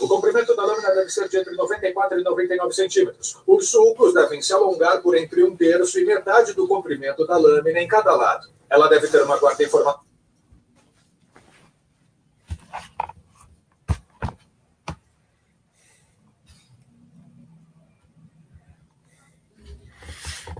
O 0.00 0.08
comprimento 0.08 0.54
da 0.54 0.64
lâmina 0.64 0.94
deve 0.94 1.08
ser 1.08 1.28
de 1.28 1.38
entre 1.38 1.54
94 1.54 2.18
e 2.18 2.22
99 2.22 2.74
centímetros. 2.74 3.36
Os 3.46 3.70
sulcos 3.70 4.12
devem 4.12 4.42
se 4.42 4.52
alongar 4.52 5.00
por 5.00 5.16
entre 5.16 5.42
um 5.42 5.56
terço 5.56 5.98
e 5.98 6.04
metade 6.04 6.52
do 6.52 6.66
comprimento 6.66 7.26
da 7.26 7.36
lâmina 7.36 7.80
em 7.80 7.88
cada 7.88 8.14
lado. 8.14 8.48
Ela 8.68 8.88
deve 8.88 9.08
ter 9.08 9.22
uma 9.22 9.38
guarda 9.38 9.62
informação. 9.62 10.04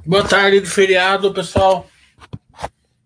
Boa 0.07 0.27
tarde 0.29 0.61
de 0.61 0.71
feriado, 0.71 1.33
pessoal. 1.33 1.87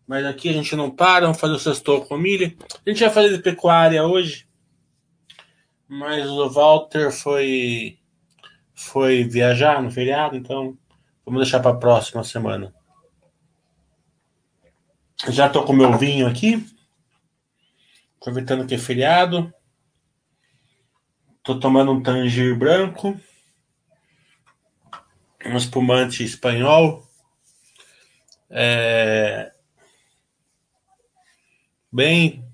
Mas 0.07 0.27
aqui 0.27 0.49
a 0.49 0.53
gente 0.53 0.75
não 0.77 0.91
para, 0.91 1.27
vamos 1.27 1.41
fazer 1.41 1.55
o 1.55 1.59
sextou 1.59 2.05
com 2.05 2.17
milho. 2.19 2.57
A 2.85 2.91
gente 2.91 3.01
vai 3.01 3.11
fazer 3.11 3.37
de 3.37 3.43
pecuária 3.43 4.05
hoje 4.05 4.48
mas 5.89 6.29
o 6.29 6.51
Walter 6.51 7.11
foi 7.11 7.99
foi 8.75 9.25
viajar 9.25 9.83
no 9.83 9.91
feriado, 9.91 10.37
então 10.37 10.79
vamos 11.25 11.41
deixar 11.43 11.61
para 11.61 11.73
a 11.73 11.79
próxima 11.79 12.23
semana. 12.23 12.73
Já 15.29 15.49
tô 15.49 15.65
com 15.65 15.73
meu 15.73 15.99
vinho 15.99 16.29
aqui, 16.29 16.65
aproveitando 18.21 18.67
que 18.67 18.75
é 18.75 18.79
feriado. 18.79 19.53
Tô 21.43 21.59
tomando 21.59 21.91
um 21.91 22.03
tangir 22.03 22.57
branco, 22.57 23.19
um 25.45 25.57
espumante 25.57 26.23
espanhol. 26.23 27.05
É... 28.51 29.53
Bem 31.91 32.48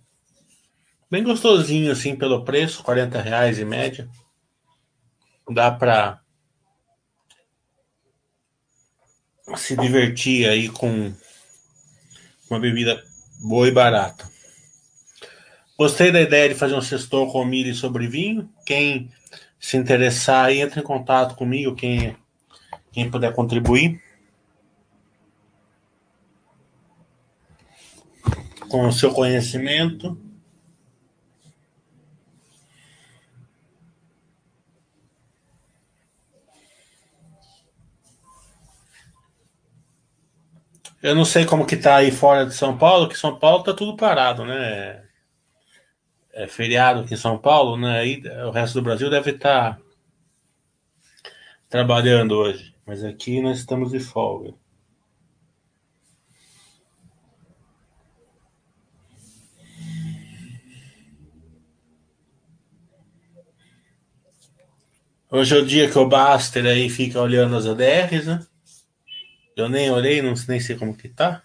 Bem 1.14 1.22
gostosinho, 1.22 1.92
assim, 1.92 2.16
pelo 2.16 2.44
preço, 2.44 2.82
40 2.82 3.22
reais 3.22 3.60
em 3.60 3.64
média. 3.64 4.08
Dá 5.48 5.70
para 5.70 6.20
se 9.54 9.76
divertir 9.76 10.48
aí 10.48 10.68
com 10.68 11.14
uma 12.50 12.58
bebida 12.58 13.00
boa 13.40 13.68
e 13.68 13.70
barata. 13.70 14.28
Gostei 15.78 16.10
da 16.10 16.20
ideia 16.20 16.48
de 16.48 16.56
fazer 16.56 16.74
um 16.74 16.82
sextor 16.82 17.30
com 17.30 17.44
milho 17.44 17.76
sobre 17.76 18.08
vinho. 18.08 18.50
Quem 18.66 19.08
se 19.60 19.76
interessar 19.76 20.50
entre 20.50 20.80
em 20.80 20.82
contato 20.82 21.36
comigo, 21.36 21.76
quem, 21.76 22.16
quem 22.90 23.08
puder 23.08 23.32
contribuir. 23.32 24.02
Com 28.68 28.88
o 28.88 28.92
seu 28.92 29.12
conhecimento. 29.12 30.23
Eu 41.04 41.14
não 41.14 41.26
sei 41.26 41.44
como 41.44 41.66
que 41.66 41.76
tá 41.76 41.96
aí 41.96 42.10
fora 42.10 42.46
de 42.46 42.54
São 42.54 42.78
Paulo, 42.78 43.08
que 43.10 43.18
São 43.18 43.38
Paulo 43.38 43.62
tá 43.62 43.74
tudo 43.74 43.94
parado, 43.94 44.42
né? 44.46 45.04
É 46.32 46.46
feriado 46.48 47.00
aqui 47.00 47.12
em 47.12 47.16
São 47.18 47.36
Paulo, 47.38 47.76
né? 47.76 47.98
Aí 48.00 48.22
o 48.46 48.50
resto 48.50 48.76
do 48.76 48.82
Brasil 48.82 49.10
deve 49.10 49.32
estar 49.32 49.76
tá 49.76 49.82
trabalhando 51.68 52.32
hoje, 52.32 52.74
mas 52.86 53.04
aqui 53.04 53.42
nós 53.42 53.58
estamos 53.58 53.90
de 53.90 54.00
folga. 54.00 54.54
Hoje 65.30 65.54
é 65.54 65.58
o 65.58 65.66
dia 65.66 65.90
que 65.90 65.98
o 65.98 66.08
Baster 66.08 66.64
aí 66.64 66.88
fica 66.88 67.20
olhando 67.20 67.56
as 67.56 67.66
ADRs, 67.66 68.26
né? 68.26 68.46
Eu 69.56 69.68
nem 69.68 69.90
olhei, 69.90 70.20
não, 70.20 70.34
nem 70.48 70.60
sei 70.60 70.76
como 70.76 70.96
que 70.96 71.08
tá. 71.08 71.42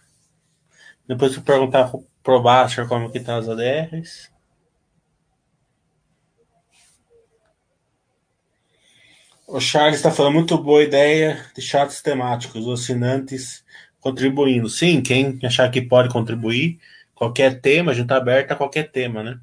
Depois 1.07 1.35
eu 1.35 1.41
perguntar 1.41 1.91
pro 2.23 2.41
Baster 2.41 2.88
como 2.88 3.11
que 3.11 3.19
tá 3.19 3.38
as 3.38 3.47
ADRs. 3.47 4.29
O 9.47 9.59
Charles 9.59 9.95
está 9.95 10.11
falando 10.11 10.35
muito 10.35 10.57
boa 10.57 10.84
ideia 10.84 11.44
de 11.56 11.61
chats 11.61 12.01
temáticos, 12.03 12.67
os 12.67 12.81
assinantes 12.81 13.63
contribuindo. 14.00 14.69
Sim, 14.69 15.01
quem 15.01 15.39
achar 15.44 15.69
que 15.72 15.81
pode 15.81 16.09
contribuir, 16.09 16.79
qualquer 17.16 17.59
tema, 17.59 17.91
a 17.91 17.95
gente 17.95 18.03
está 18.03 18.17
aberto 18.17 18.51
a 18.51 18.55
qualquer 18.55 18.91
tema, 18.91 19.23
né? 19.23 19.39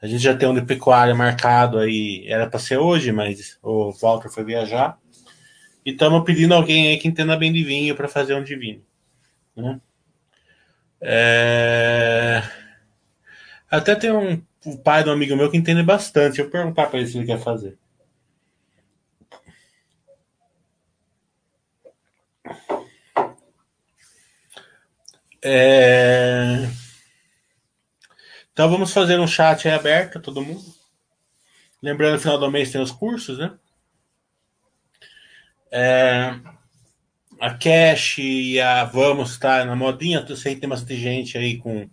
A 0.00 0.06
gente 0.06 0.22
já 0.22 0.36
tem 0.36 0.48
um 0.48 0.54
de 0.54 0.62
pecuária 0.62 1.14
marcado 1.14 1.78
aí, 1.78 2.24
era 2.28 2.48
para 2.48 2.60
ser 2.60 2.78
hoje, 2.78 3.10
mas 3.10 3.58
o 3.62 3.90
Walter 3.92 4.30
foi 4.30 4.44
viajar. 4.44 4.98
E 5.84 5.90
estamos 5.90 6.24
pedindo 6.24 6.54
alguém 6.54 6.88
aí 6.88 6.98
que 6.98 7.08
entenda 7.08 7.36
bem 7.36 7.52
de 7.52 7.62
vinho 7.62 7.94
para 7.94 8.08
fazer 8.08 8.34
um 8.34 8.42
de 8.42 8.56
vinho. 8.56 8.84
Né? 9.54 9.80
É... 11.00 12.42
Até 13.70 13.94
tem 13.94 14.10
um 14.10 14.76
pai 14.78 15.02
de 15.02 15.10
um 15.10 15.12
amigo 15.12 15.36
meu 15.36 15.50
que 15.50 15.56
entende 15.56 15.82
bastante. 15.82 16.40
Eu 16.40 16.50
perguntar 16.50 16.86
para 16.86 16.98
ele 16.98 17.08
se 17.08 17.18
ele 17.18 17.26
quer 17.26 17.38
fazer. 17.38 17.76
É... 25.42 26.66
Então 28.52 28.70
vamos 28.70 28.92
fazer 28.92 29.20
um 29.20 29.26
chat 29.26 29.68
aberto, 29.68 30.20
todo 30.20 30.40
mundo. 30.40 30.64
Lembrando, 31.82 32.14
no 32.14 32.20
final 32.20 32.38
do 32.38 32.50
mês 32.50 32.72
tem 32.72 32.80
os 32.80 32.90
cursos, 32.90 33.36
né? 33.38 33.52
É, 35.76 36.32
a 37.40 37.50
Cash 37.52 38.18
e 38.18 38.60
a 38.60 38.84
Vamos 38.84 39.32
estar 39.32 39.60
tá 39.60 39.64
na 39.64 39.74
modinha. 39.74 40.24
Eu 40.28 40.36
sei 40.36 40.54
que 40.54 40.60
tem 40.60 40.70
bastante 40.70 40.96
gente 40.96 41.36
aí 41.36 41.58
com 41.58 41.88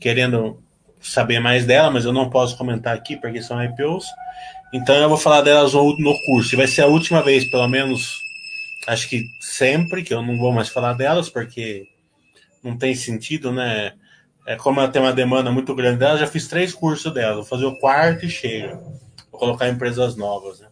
querendo 0.00 0.60
saber 1.00 1.38
mais 1.38 1.64
dela, 1.64 1.88
mas 1.88 2.04
eu 2.04 2.12
não 2.12 2.28
posso 2.28 2.56
comentar 2.56 2.92
aqui 2.96 3.16
porque 3.16 3.40
são 3.40 3.62
IPOs. 3.62 4.06
Então 4.74 4.96
eu 4.96 5.08
vou 5.08 5.16
falar 5.16 5.42
delas 5.42 5.72
no 5.72 6.18
curso. 6.26 6.54
E 6.54 6.56
vai 6.56 6.66
ser 6.66 6.82
a 6.82 6.88
última 6.88 7.22
vez, 7.22 7.48
pelo 7.48 7.68
menos, 7.68 8.18
acho 8.88 9.08
que 9.08 9.24
sempre, 9.40 10.02
que 10.02 10.12
eu 10.12 10.20
não 10.20 10.36
vou 10.36 10.50
mais 10.50 10.68
falar 10.68 10.94
delas, 10.94 11.28
porque 11.28 11.86
não 12.60 12.76
tem 12.76 12.92
sentido, 12.96 13.52
né? 13.52 13.92
É 14.44 14.56
como 14.56 14.80
ela 14.80 14.88
tem 14.88 15.00
uma 15.00 15.12
demanda 15.12 15.52
muito 15.52 15.72
grande 15.76 16.00
dela, 16.00 16.18
já 16.18 16.26
fiz 16.26 16.48
três 16.48 16.74
cursos 16.74 17.14
dela. 17.14 17.36
Vou 17.36 17.44
fazer 17.44 17.66
o 17.66 17.78
quarto 17.78 18.26
e 18.26 18.30
chega. 18.30 18.74
Vou 19.30 19.38
colocar 19.38 19.68
empresas 19.68 20.16
novas, 20.16 20.58
né? 20.58 20.71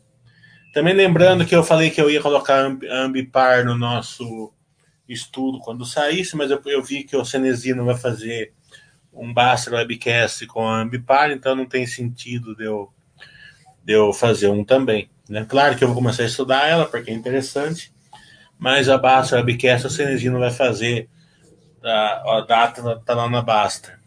Também 0.72 0.94
lembrando 0.94 1.44
que 1.44 1.54
eu 1.54 1.64
falei 1.64 1.90
que 1.90 2.00
eu 2.00 2.08
ia 2.08 2.22
colocar 2.22 2.64
Ambipar 2.90 3.64
no 3.64 3.76
nosso 3.76 4.52
estudo 5.08 5.58
quando 5.58 5.84
saísse, 5.84 6.36
mas 6.36 6.50
eu, 6.50 6.60
eu 6.66 6.82
vi 6.82 7.02
que 7.02 7.16
o 7.16 7.24
Cenezino 7.24 7.84
vai 7.84 7.96
fazer 7.96 8.52
um 9.12 9.32
Baster 9.34 9.74
Webcast 9.74 10.46
com 10.46 10.66
a 10.66 10.80
Ambipar, 10.80 11.32
então 11.32 11.56
não 11.56 11.66
tem 11.66 11.86
sentido 11.86 12.54
de 12.54 12.64
eu, 12.64 12.92
de 13.84 13.92
eu 13.92 14.12
fazer 14.12 14.48
um 14.48 14.64
também. 14.64 15.10
Né? 15.28 15.44
Claro 15.48 15.76
que 15.76 15.82
eu 15.82 15.88
vou 15.88 15.96
começar 15.96 16.22
a 16.22 16.26
estudar 16.26 16.68
ela, 16.68 16.86
porque 16.86 17.10
é 17.10 17.14
interessante, 17.14 17.92
mas 18.56 18.88
a 18.88 18.96
Baster 18.96 19.38
Webcast 19.38 19.88
o 19.88 19.90
Cenezino 19.90 20.38
vai 20.38 20.52
fazer, 20.52 21.08
a, 21.82 22.38
a 22.38 22.40
data 22.42 22.92
está 22.92 23.14
lá 23.14 23.28
na 23.28 23.42
Basta. 23.42 23.99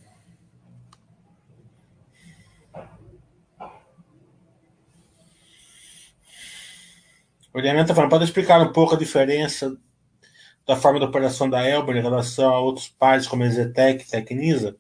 O 7.53 7.59
Eliane 7.59 7.81
está 7.81 7.93
falando, 7.93 8.09
pode 8.09 8.23
explicar 8.23 8.59
um 8.61 8.73
pouco 8.73 8.95
a 8.95 8.97
diferença 8.97 9.77
da 10.65 10.75
forma 10.75 10.99
de 10.99 11.05
operação 11.05 11.47
da 11.47 11.63
Elber 11.63 11.95
em 11.95 12.01
relação 12.01 12.49
a 12.49 12.59
outros 12.59 12.87
pares 12.87 13.27
como 13.27 13.43
a 13.43 13.49
Zetec 13.49 14.03
e 14.03 14.09
Tecnisa? 14.09 14.75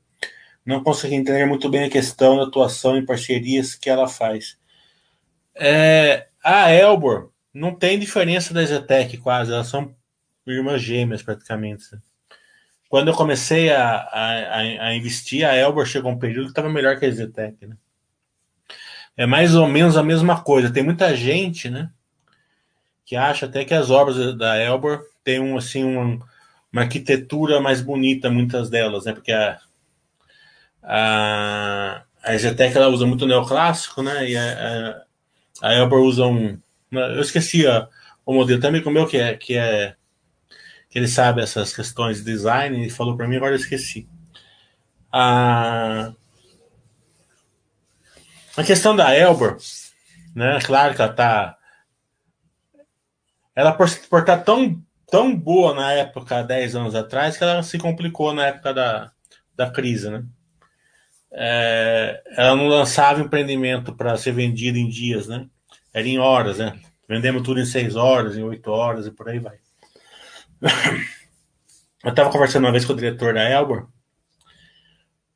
Não 0.65 0.83
consegui 0.83 1.15
entender 1.15 1.45
muito 1.45 1.69
bem 1.69 1.83
a 1.83 1.89
questão 1.89 2.37
da 2.37 2.43
atuação 2.43 2.97
em 2.97 3.05
parcerias 3.05 3.75
que 3.75 3.89
ela 3.89 4.07
faz. 4.07 4.57
É, 5.53 6.27
a 6.43 6.71
Elbor 6.71 7.31
não 7.53 7.75
tem 7.75 7.99
diferença 7.99 8.53
da 8.53 8.65
Zetec 8.65 9.17
quase, 9.17 9.51
elas 9.51 9.67
são 9.67 9.93
irmãs 10.47 10.81
gêmeas 10.81 11.21
praticamente. 11.21 11.85
Quando 12.89 13.09
eu 13.09 13.13
comecei 13.13 13.71
a, 13.71 13.97
a, 13.97 14.57
a 14.87 14.95
investir, 14.95 15.45
a 15.47 15.55
Elbor 15.55 15.85
chegou 15.85 16.11
um 16.11 16.17
período 16.17 16.45
que 16.45 16.51
estava 16.51 16.69
melhor 16.69 16.97
que 16.97 17.05
a 17.05 17.11
Zetec. 17.11 17.67
Né? 17.67 17.77
É 19.15 19.27
mais 19.27 19.53
ou 19.53 19.67
menos 19.67 19.95
a 19.95 20.01
mesma 20.01 20.41
coisa. 20.41 20.73
Tem 20.73 20.83
muita 20.83 21.15
gente, 21.15 21.69
né? 21.69 21.91
Que 23.13 23.17
acha 23.17 23.45
até 23.45 23.63
que 23.63 23.75
as 23.75 23.91
obras 23.91 24.35
da 24.35 24.57
Elbor 24.57 25.05
têm 25.23 25.39
um, 25.39 25.55
assim, 25.55 25.83
um, 25.83 26.19
uma 26.71 26.81
arquitetura 26.81 27.61
mais 27.61 27.79
bonita, 27.79 28.27
muitas 28.27 28.71
delas, 28.71 29.05
né? 29.05 29.13
Porque 29.13 29.31
a, 29.31 29.59
a, 30.81 32.01
a 32.23 32.35
Zetec 32.35 32.75
ela 32.75 32.87
usa 32.87 33.05
muito 33.05 33.27
neoclássico, 33.27 34.01
né? 34.01 34.27
E 34.27 34.35
a, 34.35 35.03
a, 35.61 35.69
a 35.69 35.73
Elbor 35.75 36.01
usa 36.01 36.25
um. 36.25 36.59
Eu 36.91 37.21
esqueci 37.21 37.65
o 38.25 38.33
modelo 38.33 38.59
também 38.59 38.81
com 38.81 38.89
o 38.89 38.93
meu, 38.93 39.05
que 39.05 39.17
é, 39.17 39.37
que 39.37 39.55
é. 39.55 39.95
que 40.89 40.97
ele 40.97 41.07
sabe 41.07 41.43
essas 41.43 41.71
questões 41.71 42.17
de 42.17 42.23
design, 42.23 42.83
e 42.83 42.89
falou 42.89 43.15
para 43.15 43.27
mim, 43.27 43.35
agora 43.35 43.51
eu 43.51 43.57
esqueci. 43.57 44.09
A, 45.11 46.11
A 48.57 48.63
questão 48.63 48.95
da 48.95 49.15
Elbor, 49.15 49.57
né? 50.35 50.59
Claro 50.63 50.95
que 50.95 51.01
ela 51.03 51.13
tá. 51.13 51.57
Ela 53.55 53.71
por, 53.71 53.87
por 54.09 54.21
estar 54.21 54.37
tá 54.37 54.43
tão, 54.43 54.81
tão 55.09 55.35
boa 55.35 55.73
na 55.73 55.91
época, 55.93 56.41
10 56.41 56.75
anos 56.75 56.95
atrás, 56.95 57.37
que 57.37 57.43
ela 57.43 57.63
se 57.63 57.77
complicou 57.77 58.33
na 58.33 58.47
época 58.47 58.73
da, 58.73 59.11
da 59.55 59.69
crise, 59.69 60.09
né? 60.09 60.23
É, 61.31 62.23
ela 62.37 62.55
não 62.55 62.67
lançava 62.67 63.21
empreendimento 63.21 63.95
para 63.95 64.17
ser 64.17 64.33
vendido 64.33 64.77
em 64.77 64.87
dias, 64.87 65.27
né? 65.27 65.47
Era 65.93 66.07
em 66.07 66.19
horas, 66.19 66.59
né? 66.59 66.79
Vendemos 67.07 67.43
tudo 67.43 67.59
em 67.59 67.65
6 67.65 67.95
horas, 67.95 68.37
em 68.37 68.43
8 68.43 68.71
horas 68.71 69.07
e 69.07 69.11
por 69.11 69.29
aí 69.29 69.39
vai. 69.39 69.57
Eu 72.03 72.09
estava 72.09 72.31
conversando 72.31 72.65
uma 72.65 72.71
vez 72.71 72.85
com 72.85 72.93
o 72.93 72.95
diretor 72.95 73.33
da 73.33 73.49
Elbor, 73.49 73.87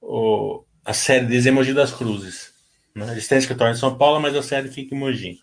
o, 0.02 0.64
a 0.86 0.94
série 0.94 1.26
deles 1.26 1.46
é 1.46 1.52
Mogi 1.52 1.74
das 1.74 1.92
Cruzes. 1.92 2.54
Né? 2.96 3.12
Eles 3.12 3.28
têm 3.28 3.38
escritório 3.38 3.74
em 3.74 3.78
São 3.78 3.98
Paulo, 3.98 4.22
mas 4.22 4.36
a 4.36 4.42
série 4.42 4.70
fica 4.70 4.96
em 4.96 4.98
Mogi. 4.98 5.40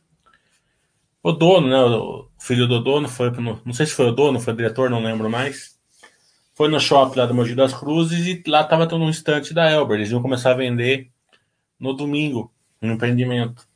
O 1.25 1.33
dono, 1.33 1.69
né, 1.69 1.79
o 1.79 2.29
filho 2.39 2.69
do 2.69 2.81
dono, 2.81 3.09
foi 3.09 3.31
no, 3.31 3.59
não 3.65 3.73
sei 3.73 3.87
se 3.87 3.95
foi 3.95 4.09
o 4.09 4.13
dono, 4.13 4.39
foi 4.39 4.53
o 4.53 4.57
diretor, 4.57 4.91
não 4.91 5.03
lembro 5.03 5.31
mais. 5.31 5.75
Foi 6.53 6.69
no 6.69 6.79
shopping 6.79 7.19
lá 7.19 7.25
do 7.25 7.35
Mogi 7.35 7.55
das 7.55 7.73
Cruzes 7.73 8.27
e 8.27 8.43
lá 8.47 8.61
estava 8.61 8.87
todo 8.87 9.03
um 9.03 9.09
instante 9.09 9.55
da 9.55 9.71
Elber. 9.71 9.97
Eles 9.97 10.11
iam 10.11 10.21
começar 10.21 10.51
a 10.51 10.55
vender 10.55 11.11
no 11.81 11.95
domingo, 11.95 12.53
no 12.79 12.93
empreendimento. 12.93 13.67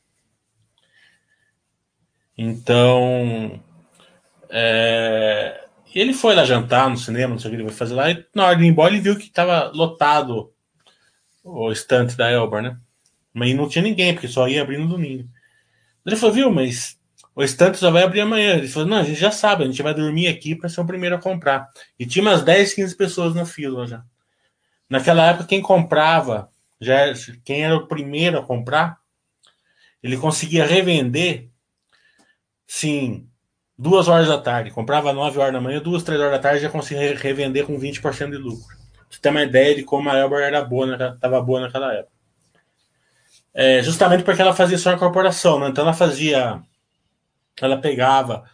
Então, 2.36 3.58
é, 4.50 5.64
ele 5.94 6.12
foi 6.12 6.34
lá 6.34 6.44
jantar 6.44 6.90
no 6.90 6.98
cinema, 6.98 7.30
não 7.30 7.38
sei 7.38 7.48
o 7.48 7.50
que 7.50 7.56
ele 7.56 7.68
vai 7.68 7.74
fazer 7.74 7.94
lá, 7.94 8.10
e 8.10 8.26
na 8.34 8.44
hora 8.44 8.56
de 8.56 8.64
ir 8.64 8.68
embora 8.68 8.92
ele 8.92 9.00
viu 9.00 9.16
que 9.16 9.24
estava 9.24 9.72
lotado 9.74 10.52
o 11.42 11.72
estante 11.72 12.14
da 12.14 12.30
Elber, 12.30 12.62
né? 12.62 12.78
Mas 13.32 13.56
não 13.56 13.66
tinha 13.66 13.82
ninguém, 13.82 14.12
porque 14.12 14.28
só 14.28 14.46
ia 14.46 14.60
abrir 14.60 14.76
no 14.76 14.86
domingo. 14.86 15.26
Ele 16.04 16.14
falou, 16.14 16.34
viu, 16.34 16.50
mas 16.50 16.97
o 17.38 17.44
estante 17.44 17.78
só 17.78 17.90
vai 17.90 18.02
abrir 18.02 18.20
amanhã. 18.20 18.56
Ele 18.56 18.66
falou, 18.66 18.88
não, 18.88 18.96
a 18.98 19.02
gente 19.02 19.20
já 19.20 19.30
sabe, 19.30 19.62
a 19.62 19.66
gente 19.66 19.82
vai 19.82 19.94
dormir 19.94 20.26
aqui 20.26 20.54
para 20.54 20.68
ser 20.68 20.80
o 20.80 20.86
primeiro 20.86 21.14
a 21.14 21.20
comprar. 21.20 21.68
E 21.98 22.04
tinha 22.04 22.22
umas 22.22 22.42
10, 22.42 22.74
15 22.74 22.96
pessoas 22.96 23.34
na 23.34 23.46
fila 23.46 23.86
já. 23.86 24.02
Naquela 24.90 25.24
época, 25.26 25.46
quem 25.46 25.62
comprava, 25.62 26.50
já 26.80 27.12
quem 27.44 27.64
era 27.64 27.76
o 27.76 27.86
primeiro 27.86 28.38
a 28.38 28.42
comprar, 28.42 28.98
ele 30.02 30.16
conseguia 30.16 30.66
revender, 30.66 31.48
sim, 32.66 33.28
duas 33.76 34.08
horas 34.08 34.26
da 34.26 34.38
tarde. 34.38 34.70
Comprava 34.70 35.12
9 35.12 35.38
horas 35.38 35.52
da 35.52 35.60
manhã, 35.60 35.80
duas, 35.80 36.02
três 36.02 36.20
horas 36.20 36.32
da 36.32 36.38
tarde, 36.40 36.62
já 36.62 36.70
conseguia 36.70 37.16
revender 37.16 37.66
com 37.66 37.78
20% 37.78 38.30
de 38.30 38.36
lucro 38.36 38.78
você 39.08 39.20
ter 39.20 39.30
uma 39.30 39.42
ideia 39.42 39.74
de 39.74 39.82
como 39.82 40.10
a 40.10 40.18
Elber 40.18 40.40
era 40.40 40.62
boa, 40.62 41.14
estava 41.14 41.40
boa 41.40 41.60
naquela 41.60 41.92
época. 41.94 42.12
É, 43.54 43.82
justamente 43.82 44.22
porque 44.22 44.42
ela 44.42 44.54
fazia 44.54 44.78
só 44.78 44.92
a 44.92 44.98
corporação, 44.98 45.58
né? 45.58 45.68
Então 45.68 45.82
ela 45.82 45.94
fazia, 45.94 46.60
ela 47.60 47.78
pegava 47.78 48.44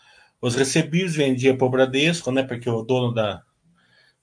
os 0.41 0.55
recebidos, 0.55 1.17
vendia 1.17 1.57
para 1.57 1.67
o 1.67 1.71
Bradesco, 1.71 2.31
né? 2.31 2.43
Porque 2.43 2.69
o 2.69 2.83
dono 2.83 3.13
da, 3.13 3.43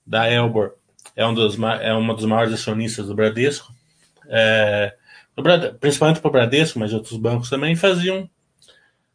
da 0.06 0.30
Elbor 0.30 0.74
é 1.16 1.26
um 1.26 1.34
dos 1.34 1.58
é 1.80 1.92
uma 1.92 2.14
dos 2.14 2.24
maiores 2.24 2.54
acionistas 2.54 3.06
do 3.06 3.14
Bradesco, 3.14 3.72
é, 4.28 4.94
principalmente 5.80 6.20
para 6.20 6.28
o 6.28 6.32
Bradesco, 6.32 6.78
mas 6.78 6.92
outros 6.92 7.16
bancos 7.16 7.50
também 7.50 7.74
faziam 7.74 8.28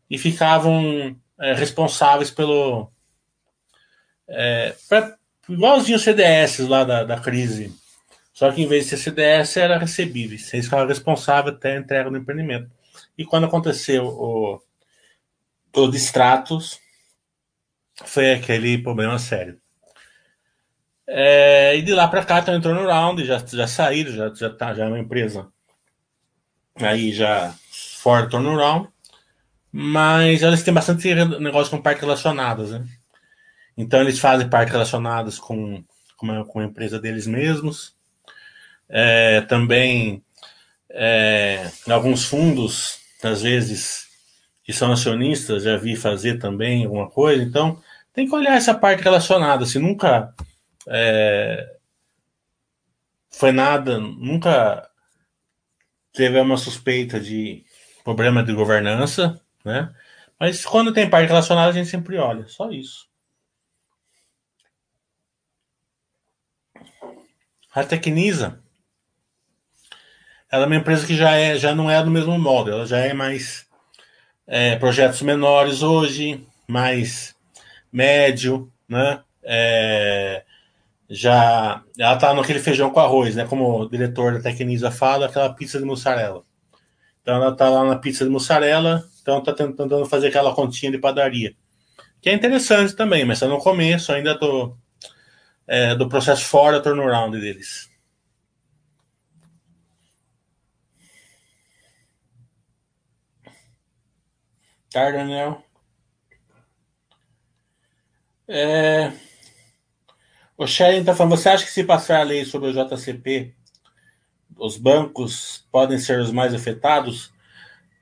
e 0.09 0.17
ficavam 0.17 1.15
é, 1.39 1.53
responsáveis 1.53 2.29
pelo 2.29 2.91
é, 4.27 4.75
pra, 4.89 5.15
igualzinho 5.47 5.97
o 5.97 6.01
CDS 6.01 6.59
lá 6.59 6.83
da, 6.83 7.03
da 7.03 7.19
crise. 7.19 7.73
Só 8.33 8.51
que 8.51 8.61
em 8.61 8.67
vez 8.67 8.83
de 8.83 8.91
ser 8.91 8.97
CDS, 8.97 9.57
era 9.57 9.79
recebível. 9.79 10.37
Eles 10.53 10.65
ficavam 10.65 10.87
responsáveis 10.87 11.55
até 11.55 11.75
a 11.75 11.79
entrega 11.79 12.11
do 12.11 12.17
empreendimento. 12.17 12.69
E 13.17 13.25
quando 13.25 13.45
aconteceu 13.45 14.05
o, 14.05 14.61
o 15.81 15.91
distratos, 15.91 16.79
foi 18.05 18.33
aquele 18.33 18.77
problema 18.77 19.17
sério. 19.19 19.59
É, 21.07 21.75
e 21.77 21.81
de 21.81 21.93
lá 21.93 22.07
para 22.07 22.25
cá 22.25 22.39
estão 22.39 22.55
entrando 22.55 22.81
no 22.81 22.87
round, 22.87 23.23
já, 23.25 23.37
já 23.37 23.67
saíram, 23.67 24.11
já, 24.11 24.33
já, 24.33 24.49
tá, 24.49 24.73
já 24.73 24.85
é 24.85 24.87
uma 24.87 24.99
empresa 24.99 25.49
aí 26.75 27.11
já 27.11 27.53
fora 27.71 28.29
turnaround, 28.29 28.89
mas 29.71 30.43
elas 30.43 30.63
têm 30.63 30.73
bastante 30.73 31.13
negócio 31.39 31.71
com 31.71 31.81
partes 31.81 32.01
relacionadas, 32.01 32.71
né? 32.71 32.85
Então 33.77 34.01
eles 34.01 34.19
fazem 34.19 34.49
partes 34.49 34.71
relacionadas 34.71 35.37
com, 35.39 35.83
com, 36.15 36.31
a, 36.31 36.45
com 36.45 36.59
a 36.59 36.65
empresa 36.65 36.99
deles 36.99 37.27
mesmos. 37.27 37.95
É, 38.89 39.41
também 39.41 40.23
é, 40.89 41.69
alguns 41.89 42.25
fundos, 42.25 42.99
às 43.21 43.41
vezes, 43.41 44.06
que 44.67 44.73
são 44.73 44.91
acionistas, 44.91 45.63
já 45.63 45.77
vi 45.77 45.95
fazer 45.95 46.39
também 46.39 46.83
alguma 46.83 47.09
coisa. 47.09 47.41
Então 47.41 47.81
tem 48.11 48.27
que 48.27 48.35
olhar 48.35 48.57
essa 48.57 48.73
parte 48.73 49.01
relacionada. 49.01 49.65
Se 49.65 49.79
nunca 49.79 50.35
é, 50.85 51.77
foi 53.31 53.53
nada, 53.53 53.97
nunca 53.97 54.89
teve 56.11 56.37
uma 56.37 56.57
suspeita 56.57 57.17
de 57.17 57.63
problema 58.03 58.43
de 58.43 58.53
governança, 58.53 59.39
né? 59.63 59.95
Mas 60.37 60.65
quando 60.65 60.93
tem 60.93 61.09
parte 61.09 61.29
relacionada, 61.29 61.69
a 61.69 61.73
gente 61.73 61.87
sempre 61.87 62.17
olha. 62.17 62.45
Só 62.47 62.69
isso. 62.69 63.07
A 67.73 67.85
Tecnisa, 67.85 68.61
ela 70.51 70.63
é 70.63 70.67
uma 70.67 70.75
empresa 70.75 71.07
que 71.07 71.15
já, 71.15 71.35
é, 71.37 71.55
já 71.55 71.73
não 71.73 71.89
é 71.89 72.03
do 72.03 72.11
mesmo 72.11 72.37
modo, 72.37 72.69
ela 72.69 72.85
já 72.85 72.97
é 72.97 73.13
mais 73.13 73.66
é, 74.47 74.77
projetos 74.77 75.21
menores 75.21 75.83
hoje, 75.83 76.47
mais 76.67 77.35
médio, 77.91 78.71
né? 78.87 79.21
É, 79.43 80.43
já 81.09 81.83
ela 81.97 82.15
está 82.15 82.33
naquele 82.33 82.59
feijão 82.59 82.89
com 82.89 82.99
arroz, 82.99 83.35
né? 83.35 83.45
Como 83.45 83.81
o 83.81 83.89
diretor 83.89 84.33
da 84.33 84.41
Tecnisa 84.41 84.89
fala, 84.91 85.25
aquela 85.25 85.53
pizza 85.53 85.79
de 85.79 85.85
mussarela. 85.85 86.43
Então 87.21 87.35
ela 87.35 87.51
está 87.51 87.69
lá 87.69 87.83
na 87.83 87.97
pizza 87.97 88.23
de 88.23 88.29
mussarela, 88.29 89.03
então 89.21 89.39
está 89.39 89.53
tentando 89.53 90.05
fazer 90.05 90.27
aquela 90.27 90.53
continha 90.53 90.91
de 90.91 90.97
padaria. 90.97 91.53
Que 92.21 92.29
é 92.29 92.33
interessante 92.33 92.95
também, 92.95 93.25
mas 93.25 93.37
está 93.37 93.47
no 93.47 93.59
começo 93.59 94.11
ainda 94.11 94.33
do, 94.35 94.77
é, 95.67 95.95
do 95.95 96.07
processo 96.07 96.45
fora 96.45 96.81
turnaround 96.81 97.39
deles. 97.39 97.86
Daniel? 105.05 105.63
É... 108.47 109.11
O 110.57 110.65
Sharon 110.65 110.99
está 110.99 111.15
falando, 111.15 111.37
você 111.37 111.49
acha 111.49 111.65
que 111.65 111.71
se 111.71 111.83
passar 111.83 112.19
a 112.19 112.23
lei 112.23 112.43
sobre 112.43 112.69
o 112.69 112.73
JCP, 112.73 113.53
os 114.57 114.77
bancos 114.77 115.67
podem 115.71 115.99
ser 115.99 116.19
os 116.19 116.31
mais 116.31 116.53
afetados? 116.53 117.31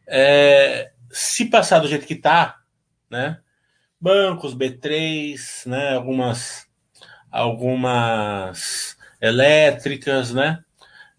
É... 0.08 0.92
Se 1.12 1.46
passar 1.46 1.80
do 1.80 1.88
jeito 1.88 2.06
que 2.06 2.14
está, 2.14 2.62
né? 3.10 3.40
Bancos, 4.00 4.56
B3, 4.56 5.68
né? 5.68 5.96
Algumas 5.96 6.66
algumas 7.32 8.98
elétricas, 9.20 10.34
né? 10.34 10.64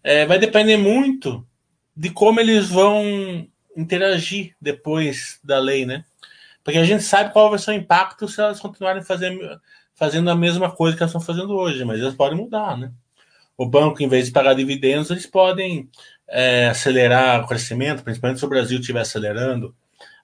É, 0.03 0.25
vai 0.25 0.39
depender 0.39 0.77
muito 0.77 1.47
de 1.95 2.09
como 2.09 2.39
eles 2.39 2.69
vão 2.69 3.47
interagir 3.77 4.55
depois 4.59 5.39
da 5.43 5.59
lei, 5.59 5.85
né? 5.85 6.03
Porque 6.63 6.79
a 6.79 6.83
gente 6.83 7.03
sabe 7.03 7.31
qual 7.31 7.49
vai 7.49 7.59
ser 7.59 7.71
o 7.71 7.75
impacto 7.75 8.27
se 8.27 8.41
elas 8.41 8.59
continuarem 8.59 9.03
fazendo, 9.03 9.39
fazendo 9.93 10.29
a 10.29 10.35
mesma 10.35 10.69
coisa 10.69 10.97
que 10.97 11.03
elas 11.03 11.11
estão 11.11 11.21
fazendo 11.21 11.55
hoje, 11.55 11.85
mas 11.85 12.01
elas 12.01 12.15
podem 12.15 12.37
mudar, 12.37 12.77
né? 12.77 12.91
O 13.55 13.65
banco, 13.65 14.03
em 14.03 14.07
vez 14.07 14.25
de 14.25 14.31
pagar 14.31 14.53
dividendos, 14.53 15.09
eles 15.09 15.25
podem 15.25 15.89
é, 16.27 16.67
acelerar 16.67 17.43
o 17.43 17.47
crescimento, 17.47 18.03
principalmente 18.03 18.39
se 18.39 18.45
o 18.45 18.49
Brasil 18.49 18.79
estiver 18.79 18.99
acelerando. 18.99 19.73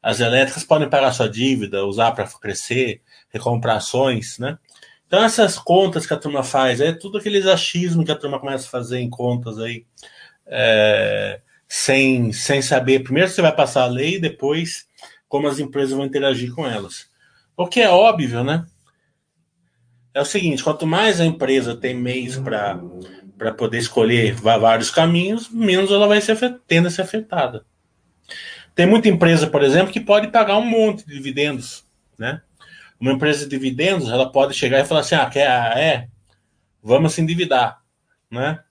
As 0.01 0.19
elétricas 0.19 0.63
podem 0.63 0.89
pagar 0.89 1.13
sua 1.13 1.29
dívida, 1.29 1.85
usar 1.85 2.11
para 2.11 2.27
crescer, 2.27 3.01
recomprar 3.29 3.77
ações, 3.77 4.37
né? 4.37 4.57
Então, 5.07 5.23
essas 5.23 5.57
contas 5.57 6.05
que 6.05 6.13
a 6.13 6.17
turma 6.17 6.43
faz, 6.43 6.81
é 6.81 6.91
tudo 6.91 7.19
aqueles 7.19 7.45
achismos 7.45 8.03
que 8.03 8.11
a 8.11 8.17
turma 8.17 8.39
começa 8.39 8.67
a 8.67 8.69
fazer 8.69 8.99
em 8.99 9.09
contas 9.09 9.59
aí, 9.59 9.85
é, 10.45 11.39
sem, 11.75 12.31
sem 12.31 12.61
saber. 12.61 12.99
Primeiro 12.99 13.27
você 13.27 13.41
vai 13.41 13.55
passar 13.55 13.83
a 13.83 13.87
lei, 13.87 14.19
depois 14.19 14.85
como 15.27 15.47
as 15.47 15.57
empresas 15.57 15.91
vão 15.91 16.05
interagir 16.05 16.53
com 16.53 16.67
elas. 16.67 17.07
O 17.57 17.65
que 17.65 17.81
é 17.81 17.89
óbvio, 17.89 18.43
né? 18.43 18.63
É 20.13 20.21
o 20.21 20.25
seguinte: 20.25 20.63
quanto 20.63 20.85
mais 20.85 21.19
a 21.19 21.25
empresa 21.25 21.75
tem 21.75 21.95
meios 21.95 22.37
para 22.37 23.51
poder 23.57 23.79
escolher 23.79 24.35
vários 24.35 24.91
caminhos, 24.91 25.49
menos 25.49 25.89
ela 25.89 26.07
vai 26.07 26.21
ser, 26.21 26.37
tendo 26.67 26.87
a 26.87 26.91
ser 26.91 27.01
afetada. 27.01 27.65
Tem 28.75 28.85
muita 28.85 29.09
empresa, 29.09 29.47
por 29.47 29.63
exemplo, 29.63 29.91
que 29.91 29.99
pode 29.99 30.27
pagar 30.27 30.57
um 30.57 30.65
monte 30.65 31.05
de 31.07 31.13
dividendos, 31.13 31.83
né? 32.19 32.41
uma 32.99 33.11
empresa 33.11 33.43
de 33.43 33.49
dividendos, 33.49 34.09
ela 34.09 34.31
pode 34.31 34.53
chegar 34.53 34.79
e 34.79 34.85
falar 34.85 35.01
assim, 35.01 35.15
ah, 35.15 35.29
quer, 35.29 35.47
é, 35.77 36.07
vamos 36.81 37.13
se 37.13 37.21
endividar, 37.21 37.81
né? 38.31 38.62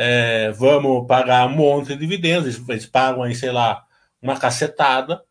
É, 0.00 0.52
vamos 0.52 1.08
pagar 1.08 1.48
um 1.48 1.56
monte 1.56 1.88
de 1.88 1.96
dividendos, 1.96 2.68
eles 2.68 2.86
pagam 2.86 3.24
aí, 3.24 3.34
sei 3.34 3.50
lá, 3.50 3.84
uma 4.22 4.38
cacetada, 4.38 5.24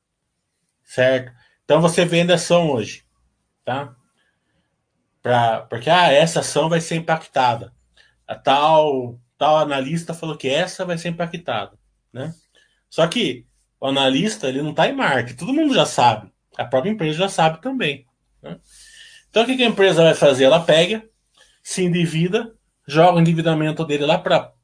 certo? 0.83 1.31
Então 1.63 1.79
você 1.79 2.03
vende 2.03 2.33
ação 2.33 2.69
hoje, 2.71 3.05
tá? 3.63 3.95
Pra, 5.21 5.62
porque 5.62 5.89
ah, 5.89 6.12
essa 6.12 6.41
ação 6.41 6.67
vai 6.67 6.81
ser 6.81 6.95
impactada. 6.95 7.74
A 8.27 8.36
tal, 8.36 9.17
tal 9.38 9.57
analista 9.57 10.13
falou 10.13 10.36
que 10.36 10.50
essa 10.50 10.83
vai 10.83 10.97
ser 10.97 11.09
impactada, 11.09 11.79
né? 12.12 12.36
Só 12.89 13.07
que 13.07 13.47
o 13.79 13.88
analista 13.88 14.50
ele 14.50 14.62
não 14.62 14.71
está 14.71 14.86
em 14.89 14.93
marketing, 14.93 15.38
todo 15.38 15.53
mundo 15.53 15.74
já 15.74 15.86
sabe, 15.86 16.29
a 16.57 16.65
própria 16.65 16.91
empresa 16.91 17.19
já 17.19 17.29
sabe 17.29 17.62
também. 17.62 18.05
Né? 18.43 18.59
Então 19.29 19.43
o 19.43 19.45
que 19.45 19.63
a 19.63 19.67
empresa 19.67 20.03
vai 20.03 20.13
fazer? 20.13 20.43
Ela 20.43 20.59
pega, 20.59 21.07
se 21.63 21.86
endivida, 21.86 22.53
joga 22.86 23.17
o 23.17 23.21
endividamento 23.21 23.86
dele 23.86 24.05
lá 24.05 24.17
para 24.17 24.56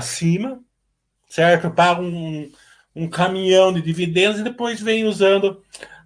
cima, 0.00 0.60
certo? 1.28 1.70
Paga 1.70 2.00
um, 2.00 2.50
um 2.94 3.08
caminhão 3.08 3.72
de 3.72 3.80
dividendos 3.82 4.40
e 4.40 4.44
depois 4.44 4.80
vem 4.80 5.04
usando 5.04 5.62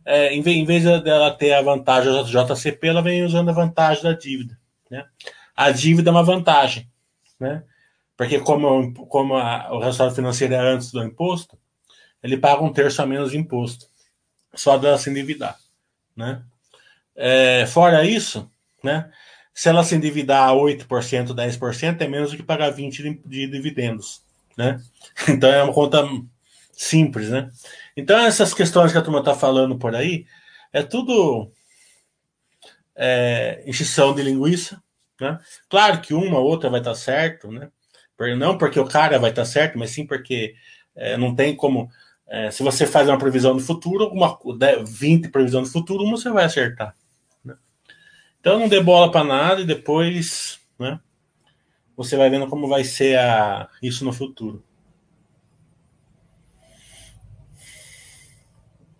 é, 0.07 0.33
em, 0.33 0.41
vez, 0.41 0.57
em 0.57 0.65
vez 0.65 0.85
dela 1.03 1.33
ter 1.33 1.53
a 1.53 1.63
vantagem 1.63 2.13
da 2.13 2.23
JCP, 2.23 2.87
ela 2.87 3.03
vem 3.03 3.25
usando 3.25 3.49
a 3.49 3.53
vantagem 3.53 4.05
da 4.05 4.13
dívida. 4.13 4.57
Né? 4.89 5.05
A 5.55 5.73
dívida 5.73 6.11
é 6.11 6.13
uma 6.13 6.23
vantagem, 6.23 6.89
né? 7.41 7.65
porque 8.17 8.39
como, 8.39 8.95
como 9.09 9.35
a, 9.35 9.73
o 9.73 9.81
resultado 9.81 10.15
financeiro 10.15 10.55
é 10.55 10.59
antes 10.59 10.93
do 10.93 11.03
imposto, 11.03 11.59
ele 12.23 12.37
paga 12.37 12.63
um 12.63 12.73
terço 12.73 13.03
a 13.03 13.07
menos 13.07 13.33
de 13.33 13.39
imposto, 13.39 13.87
só 14.55 14.79
dela 14.79 14.97
se 14.97 15.11
endividar. 15.11 15.59
Né? 16.15 16.41
É, 17.17 17.67
fora 17.67 18.05
isso, 18.05 18.49
né, 18.83 19.11
se 19.57 19.71
ela 19.71 19.83
se 19.83 19.95
endividar 19.95 20.51
a 20.51 20.53
8%, 20.53 21.35
10%, 21.35 22.01
é 22.03 22.07
menos 22.07 22.31
do 22.31 22.37
que 22.37 22.43
pagar 22.43 22.75
20% 22.75 22.93
de, 23.25 23.47
de 23.47 23.47
dividendos. 23.47 24.21
Né? 24.55 24.79
Então 25.31 25.51
é 25.51 25.63
uma 25.63 25.73
conta 25.73 26.07
simples, 26.73 27.31
né? 27.31 27.51
Então, 27.97 28.19
essas 28.19 28.53
questões 28.53 28.93
que 28.93 28.99
a 28.99 29.03
turma 29.03 29.21
está 29.21 29.35
falando 29.35 29.79
por 29.79 29.95
aí, 29.95 30.27
é 30.71 30.83
tudo 30.83 31.51
é, 32.95 33.65
enchição 33.67 34.15
de 34.15 34.23
linguiça, 34.23 34.83
né? 35.19 35.39
Claro 35.71 36.03
que 36.03 36.13
uma 36.13 36.39
ou 36.39 36.45
outra 36.45 36.69
vai 36.69 36.81
estar 36.81 36.91
tá 36.91 36.97
certo, 36.97 37.51
né? 37.51 37.71
Não 38.37 38.59
porque 38.59 38.79
o 38.79 38.87
cara 38.87 39.19
vai 39.19 39.31
estar 39.31 39.43
tá 39.43 39.47
certo, 39.49 39.79
mas 39.79 39.91
sim 39.91 40.07
porque 40.07 40.55
é, 40.95 41.17
não 41.17 41.35
tem 41.35 41.57
como. 41.57 41.91
É, 42.29 42.51
se 42.51 42.63
você 42.63 42.87
faz 42.87 43.09
uma 43.09 43.19
previsão 43.19 43.57
do 43.57 43.63
futuro, 43.63 44.09
uma, 44.09 44.39
20 44.85 45.31
previsão 45.31 45.63
do 45.63 45.69
futuro, 45.69 46.05
uma 46.05 46.19
você 46.19 46.29
vai 46.29 46.45
acertar. 46.45 46.95
Então 48.47 48.61
não 48.61 48.69
dê 48.69 48.81
bola 48.81 49.11
para 49.11 49.25
nada 49.25 49.61
e 49.61 49.65
depois 49.65 50.61
né, 50.79 51.01
você 51.97 52.17
vai 52.17 52.31
vendo 52.31 52.47
como 52.47 52.69
vai 52.69 52.85
ser 52.85 53.19
a, 53.19 53.69
isso 53.83 54.05
no 54.05 54.13
futuro. 54.13 54.63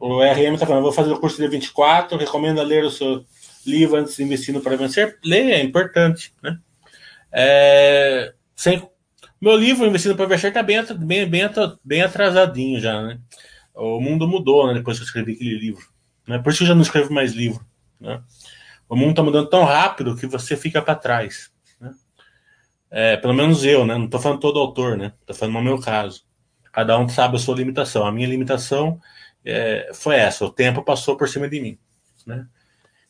O 0.01 0.21
RM 0.21 0.55
está 0.55 0.67
falando, 0.67 0.83
vou 0.83 0.91
fazer 0.91 1.13
o 1.13 1.21
curso 1.21 1.41
de 1.41 1.47
24, 1.47 2.19
recomendo 2.19 2.61
ler 2.61 2.83
o 2.83 2.91
seu 2.91 3.25
livro 3.65 3.95
antes 3.95 4.17
de 4.17 4.25
investir 4.25 4.53
no 4.53 4.61
para 4.61 4.77
vencer. 4.77 5.17
Ler 5.25 5.53
é 5.53 5.63
importante, 5.63 6.35
né? 6.43 6.59
É, 7.31 8.35
sem, 8.57 8.83
meu 9.41 9.55
livro, 9.55 9.87
Investindo 9.87 10.17
para 10.17 10.27
Vencer, 10.27 10.49
está 10.49 10.61
bem, 10.61 10.83
bem, 10.99 11.29
bem, 11.29 11.49
bem 11.85 12.03
atrasadinho 12.03 12.81
já, 12.81 13.01
né? 13.01 13.21
O 13.73 14.01
mundo 14.01 14.27
mudou, 14.27 14.67
né, 14.67 14.75
depois 14.75 14.99
que 14.99 15.05
eu 15.05 15.07
escrevi 15.07 15.35
aquele 15.35 15.57
livro. 15.57 15.87
Né? 16.27 16.37
Por 16.41 16.49
isso 16.49 16.59
que 16.59 16.65
eu 16.65 16.69
já 16.69 16.75
não 16.75 16.83
escrevo 16.83 17.15
mais 17.15 17.33
livro, 17.33 17.65
né? 18.01 18.21
O 18.89 18.97
mundo 18.97 19.11
está 19.11 19.23
mudando 19.23 19.49
tão 19.49 19.65
rápido 19.65 20.17
que 20.17 20.27
você 20.27 20.57
fica 20.57 20.81
para 20.81 20.95
trás. 20.95 21.51
Né? 21.81 21.95
É, 22.91 23.17
pelo 23.17 23.35
menos 23.35 23.65
eu, 23.65 23.85
né? 23.85 23.97
Não 23.97 24.05
estou 24.05 24.21
falando 24.21 24.41
todo 24.41 24.59
autor, 24.59 24.97
né? 24.97 25.13
Estou 25.21 25.35
falando 25.35 25.55
no 25.55 25.63
meu 25.63 25.81
caso. 25.81 26.25
Cada 26.73 26.99
um 26.99 27.09
sabe 27.09 27.37
a 27.37 27.39
sua 27.39 27.57
limitação. 27.57 28.07
A 28.07 28.13
minha 28.13 28.29
limitação 28.29 29.01
é, 29.45 29.91
foi 29.95 30.17
essa: 30.17 30.45
o 30.45 30.51
tempo 30.51 30.83
passou 30.83 31.17
por 31.17 31.29
cima 31.29 31.49
de 31.49 31.61
mim. 31.61 31.79
Né? 32.27 32.47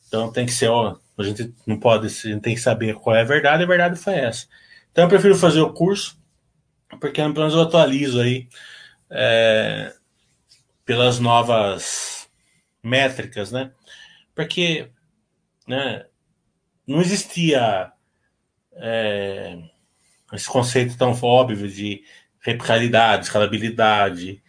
Então 0.07 0.31
tem 0.31 0.45
que 0.45 0.51
ser, 0.51 0.69
ó, 0.69 0.97
a 1.17 1.23
gente 1.23 1.53
não 1.65 1.79
pode, 1.79 2.05
a 2.05 2.09
gente 2.09 2.41
tem 2.41 2.55
que 2.55 2.61
saber 2.61 2.95
qual 2.95 3.15
é 3.15 3.21
a 3.21 3.25
verdade, 3.25 3.63
a 3.63 3.67
verdade 3.67 3.99
foi 3.99 4.13
essa. 4.15 4.47
Então 4.91 5.03
eu 5.03 5.09
prefiro 5.09 5.35
fazer 5.35 5.59
o 5.59 5.73
curso, 5.73 6.17
porque 6.99 7.21
pelo 7.21 7.33
menos 7.33 7.53
eu 7.53 7.61
atualizo 7.61 8.21
aí 8.21 8.47
é, 9.09 9.93
pelas 10.85 11.19
novas 11.19 12.29
métricas, 12.81 13.51
né? 13.51 13.71
Porque 14.33 14.89
né, 15.67 16.05
não 16.85 17.01
existia 17.01 17.91
é, 18.75 19.57
esse 20.33 20.47
conceito 20.47 20.97
tão 20.97 21.11
óbvio 21.21 21.69
de 21.69 22.03
replicabilidade, 22.39 23.25
escalabilidade, 23.25 24.41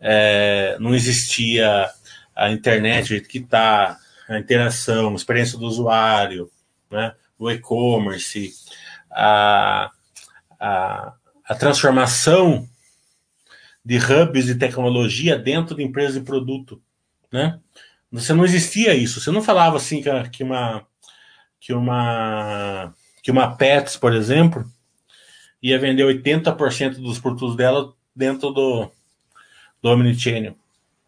é, 0.00 0.76
não 0.78 0.94
existia 0.94 1.90
a 2.34 2.50
internet 2.50 3.20
que 3.22 3.38
está, 3.38 3.98
a 4.28 4.38
interação, 4.38 5.12
a 5.12 5.16
experiência 5.16 5.58
do 5.58 5.66
usuário, 5.66 6.50
né? 6.90 7.14
o 7.38 7.50
e-commerce, 7.50 8.54
a, 9.10 9.90
a, 10.58 11.14
a 11.44 11.54
transformação 11.54 12.68
de 13.84 13.98
hubs 13.98 14.46
de 14.46 14.54
tecnologia 14.54 15.38
dentro 15.38 15.74
de 15.74 15.82
empresas 15.82 16.14
de 16.14 16.20
produto, 16.20 16.80
né? 17.32 17.58
Você 18.12 18.32
não 18.32 18.44
existia 18.44 18.94
isso. 18.94 19.20
Você 19.20 19.30
não 19.30 19.42
falava 19.42 19.76
assim 19.76 20.02
que, 20.02 20.42
uma 20.42 20.86
que 21.60 21.72
uma 21.72 22.94
que 23.22 23.30
uma 23.30 23.54
Pets, 23.56 23.96
por 23.96 24.14
exemplo, 24.14 24.64
ia 25.62 25.78
vender 25.78 26.04
80% 26.04 26.96
dos 26.96 27.18
produtos 27.18 27.56
dela 27.56 27.92
dentro 28.14 28.50
do 28.50 28.90
do 29.82 29.90
Omnichannel. 29.90 30.56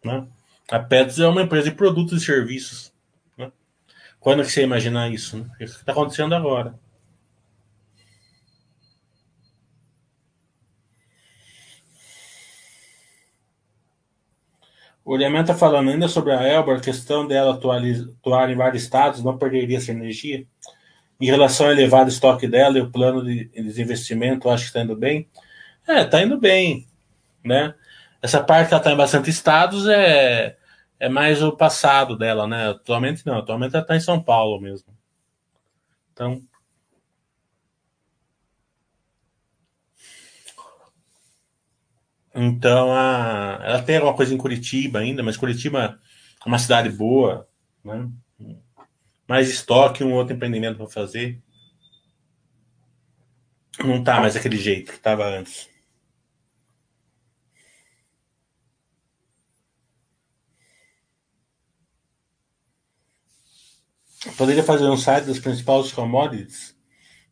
Né? 0.04 0.26
A 0.71 0.78
Pets 0.78 1.18
é 1.18 1.26
uma 1.26 1.42
empresa 1.42 1.71
de 1.71 1.76
produtos 1.76 2.23
e 2.23 2.25
serviços. 2.25 2.92
Né? 3.37 3.50
Quando 4.21 4.42
que 4.42 4.50
você 4.50 4.62
imaginar 4.62 5.11
isso? 5.11 5.37
Né? 5.37 5.50
O 5.54 5.59
que 5.59 5.64
está 5.64 5.92
acontecendo 5.92 6.35
agora? 6.35 6.75
O 15.04 15.14
Elemento 15.16 15.50
está 15.50 15.54
falando 15.54 15.90
ainda 15.90 16.06
sobre 16.09 16.32
a 16.32 16.42
Elba, 16.42 16.76
a 16.76 16.80
questão 16.80 17.26
dela 17.26 17.54
atuar 17.54 18.50
em 18.50 18.56
vários 18.56 18.85
estados, 18.85 19.23
não 19.23 19.37
perderia 19.37 19.78
essa 19.78 19.90
energia. 19.90 20.47
Em 21.21 21.26
relação 21.26 21.66
ao 21.66 21.73
elevado 21.73 22.09
estoque 22.09 22.47
dela 22.47 22.78
e 22.78 22.80
o 22.80 22.90
plano 22.90 23.25
de 23.25 23.47
desinvestimento, 23.47 24.49
acho 24.49 24.64
que 24.64 24.68
está 24.68 24.82
indo 24.82 24.97
bem. 24.97 25.28
É, 25.87 26.02
está 26.02 26.23
indo 26.23 26.38
bem, 26.38 26.87
né? 27.44 27.75
Essa 28.21 28.42
parte 28.42 28.68
que 28.68 28.75
ela 28.75 28.80
está 28.80 28.92
em 28.92 28.97
bastante 28.97 29.30
estados 29.30 29.88
é, 29.88 30.56
é 31.00 31.09
mais 31.09 31.42
o 31.42 31.52
passado 31.52 32.16
dela, 32.16 32.47
né? 32.47 32.71
Atualmente 32.71 33.26
não, 33.26 33.38
atualmente 33.38 33.75
ela 33.75 33.82
está 33.82 33.97
em 33.97 34.00
São 34.00 34.23
Paulo 34.23 34.61
mesmo. 34.61 34.92
Então. 36.12 36.42
Então, 42.35 42.93
a, 42.93 43.61
ela 43.62 43.83
tem 43.83 43.97
alguma 43.97 44.17
coisa 44.17 44.35
em 44.35 44.39
Curitiba 44.39 45.01
ainda, 45.01 45.23
mas 45.23 45.37
Curitiba 45.37 45.99
é 46.45 46.49
uma 46.49 46.59
cidade 46.59 46.89
boa, 46.89 47.49
né? 47.85 48.09
mais 49.29 49.49
estoque, 49.51 50.05
um 50.05 50.15
outro 50.15 50.35
empreendimento 50.35 50.77
para 50.77 50.87
fazer. 50.89 51.43
Não 53.79 54.03
tá 54.03 54.21
mais 54.21 54.35
daquele 54.35 54.57
jeito 54.57 54.93
que 54.93 54.99
estava 54.99 55.25
antes. 55.27 55.69
Poderia 64.37 64.62
fazer 64.62 64.85
um 64.85 64.97
site 64.97 65.25
das 65.25 65.39
principais 65.39 65.91
commodities? 65.93 66.77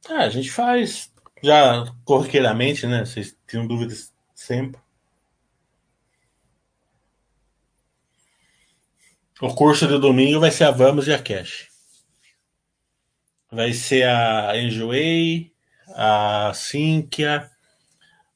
Ah, 0.08 0.24
a 0.24 0.30
gente 0.30 0.50
faz 0.50 1.12
já 1.42 1.84
corriqueiramente, 2.04 2.86
né? 2.86 3.04
Vocês 3.04 3.36
tinham 3.46 3.66
dúvidas 3.66 4.12
sempre. 4.34 4.80
O 9.42 9.54
curso 9.54 9.88
de 9.88 9.98
domingo 9.98 10.38
vai 10.38 10.50
ser 10.50 10.64
a 10.64 10.70
Vamos 10.70 11.08
e 11.08 11.14
a 11.14 11.18
Cash. 11.18 11.68
Vai 13.50 13.72
ser 13.72 14.06
a 14.06 14.52
Enjoei, 14.58 15.50
a 15.96 16.52
Sinqia, 16.54 17.50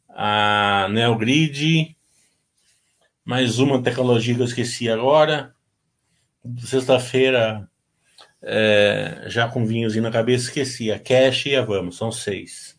a 0.08 0.88
Neogrid, 0.90 1.94
mais 3.22 3.58
uma 3.58 3.82
tecnologia 3.82 4.34
que 4.34 4.40
eu 4.40 4.46
esqueci 4.46 4.88
agora. 4.88 5.54
Sexta-feira, 6.58 7.68
é, 8.40 9.24
já 9.26 9.46
com 9.46 9.66
vinhozinho 9.66 10.04
na 10.04 10.10
cabeça, 10.10 10.44
esqueci. 10.44 10.90
A 10.90 10.98
Cash 10.98 11.44
e 11.44 11.54
a 11.54 11.60
Vamos, 11.60 11.98
são 11.98 12.10
seis. 12.10 12.78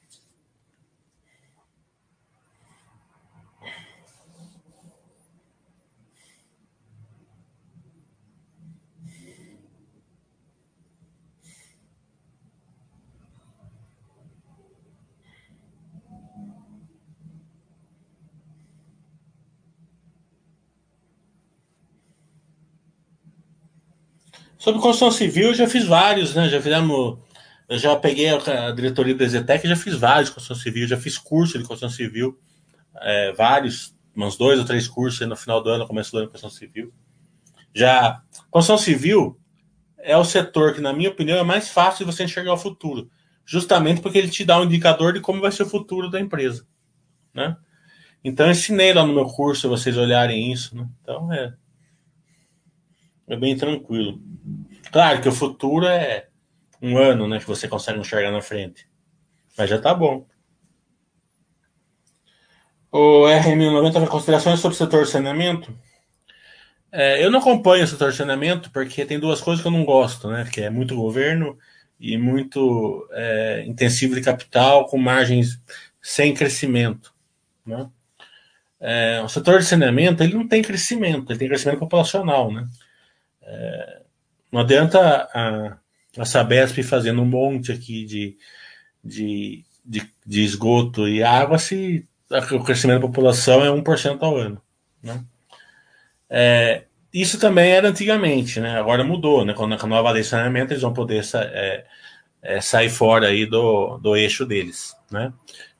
Sobre 24.65 24.81
construção 24.81 25.11
civil, 25.11 25.49
eu 25.49 25.53
já 25.53 25.67
fiz 25.67 25.85
vários, 25.85 26.33
né? 26.33 26.49
Já 26.49 26.59
fizemos. 26.59 27.19
Eu 27.69 27.77
já 27.77 27.95
peguei 27.95 28.29
a 28.29 28.71
diretoria 28.71 29.13
do 29.13 29.23
Exetec, 29.23 29.67
já 29.67 29.75
fiz 29.75 29.93
vários 29.93 30.29
de 30.29 30.33
construção 30.33 30.55
civil, 30.55 30.87
já 30.87 30.97
fiz 30.97 31.19
curso 31.19 31.59
de 31.59 31.63
construção 31.63 31.95
civil, 31.95 32.39
é, 32.95 33.31
vários, 33.33 33.95
uns 34.17 34.35
dois 34.35 34.57
ou 34.57 34.65
três 34.65 34.87
cursos 34.87 35.27
no 35.27 35.35
final 35.35 35.61
do 35.61 35.69
ano, 35.69 35.85
começo 35.85 36.11
do 36.11 36.17
ano 36.17 36.29
construção 36.29 36.49
civil. 36.49 36.91
Já, 37.75 38.23
construção 38.49 38.83
civil 38.83 39.39
é 39.99 40.17
o 40.17 40.25
setor 40.25 40.73
que, 40.73 40.81
na 40.81 40.93
minha 40.93 41.11
opinião, 41.11 41.37
é 41.37 41.43
mais 41.43 41.69
fácil 41.69 42.03
de 42.03 42.11
você 42.11 42.23
enxergar 42.23 42.53
o 42.53 42.57
futuro, 42.57 43.07
justamente 43.45 44.01
porque 44.01 44.17
ele 44.17 44.29
te 44.29 44.43
dá 44.43 44.59
um 44.59 44.63
indicador 44.63 45.13
de 45.13 45.19
como 45.19 45.41
vai 45.41 45.51
ser 45.51 45.61
o 45.61 45.69
futuro 45.69 46.09
da 46.09 46.19
empresa, 46.19 46.65
né? 47.31 47.55
Então, 48.23 48.49
ensinei 48.49 48.95
lá 48.95 49.05
no 49.05 49.13
meu 49.13 49.25
curso, 49.25 49.69
vocês 49.69 49.95
olharem 49.95 50.51
isso, 50.51 50.75
né? 50.75 50.89
Então, 51.03 51.31
é, 51.31 51.53
é 53.27 53.35
bem 53.35 53.55
tranquilo. 53.55 54.21
Claro 54.91 55.21
que 55.21 55.29
o 55.29 55.31
futuro 55.31 55.85
é 55.85 56.27
um 56.81 56.97
ano, 56.97 57.27
né, 57.27 57.39
que 57.39 57.47
você 57.47 57.67
consegue 57.67 57.99
enxergar 57.99 58.31
na 58.31 58.41
frente. 58.41 58.87
Mas 59.57 59.69
já 59.69 59.79
tá 59.79 59.93
bom. 59.93 60.25
O 62.91 63.23
RM90 63.23 64.07
considerações 64.07 64.59
sobre 64.59 64.75
o 64.75 64.77
setor 64.77 65.03
de 65.03 65.09
saneamento? 65.09 65.77
É, 66.91 67.23
eu 67.23 67.29
não 67.29 67.39
acompanho 67.39 67.83
o 67.83 67.87
setor 67.87 68.11
de 68.11 68.17
saneamento 68.17 68.71
porque 68.71 69.05
tem 69.05 69.19
duas 69.19 69.41
coisas 69.41 69.61
que 69.61 69.67
eu 69.67 69.71
não 69.71 69.83
gosto, 69.83 70.29
né? 70.29 70.47
Que 70.49 70.61
é 70.61 70.69
muito 70.69 70.95
governo 70.95 71.57
e 71.99 72.17
muito 72.17 73.07
é, 73.11 73.65
intensivo 73.67 74.15
de 74.15 74.21
capital 74.21 74.85
com 74.85 74.97
margens 74.97 75.59
sem 76.01 76.33
crescimento, 76.33 77.13
né? 77.65 77.89
É, 78.79 79.21
o 79.21 79.27
setor 79.27 79.59
de 79.59 79.65
saneamento 79.65 80.23
ele 80.23 80.35
não 80.35 80.47
tem 80.47 80.61
crescimento, 80.61 81.31
ele 81.31 81.39
tem 81.39 81.47
crescimento 81.47 81.79
populacional, 81.79 82.51
né? 82.51 82.65
Não 84.51 84.61
adianta 84.61 85.29
a, 85.33 85.77
a 86.17 86.25
Sabesp 86.25 86.81
fazendo 86.83 87.21
um 87.21 87.25
monte 87.25 87.71
aqui 87.71 88.05
de, 88.05 88.37
de, 89.03 89.65
de, 89.85 90.09
de 90.25 90.43
esgoto 90.43 91.07
e 91.07 91.21
água 91.21 91.57
se 91.57 92.07
o 92.51 92.63
crescimento 92.63 93.01
da 93.01 93.07
população 93.07 93.63
é 93.63 93.69
1% 93.69 94.17
ao 94.21 94.37
ano. 94.37 94.61
Né? 95.03 95.23
É, 96.29 96.83
isso 97.13 97.39
também 97.39 97.71
era 97.71 97.89
antigamente, 97.89 98.59
né? 98.59 98.79
agora 98.79 99.03
mudou. 99.03 99.45
Né? 99.45 99.53
Com 99.53 99.65
a 99.65 99.87
nova 99.87 100.11
lei 100.11 100.21
de 100.23 100.27
saneamento, 100.27 100.73
eles 100.73 100.81
vão 100.81 100.93
poder 100.93 101.23
é, 101.33 101.85
é, 102.41 102.61
sair 102.61 102.89
fora 102.89 103.27
aí 103.27 103.45
do, 103.45 103.97
do 103.97 104.15
eixo 104.15 104.45
deles. 104.45 104.95
Né? 105.11 105.31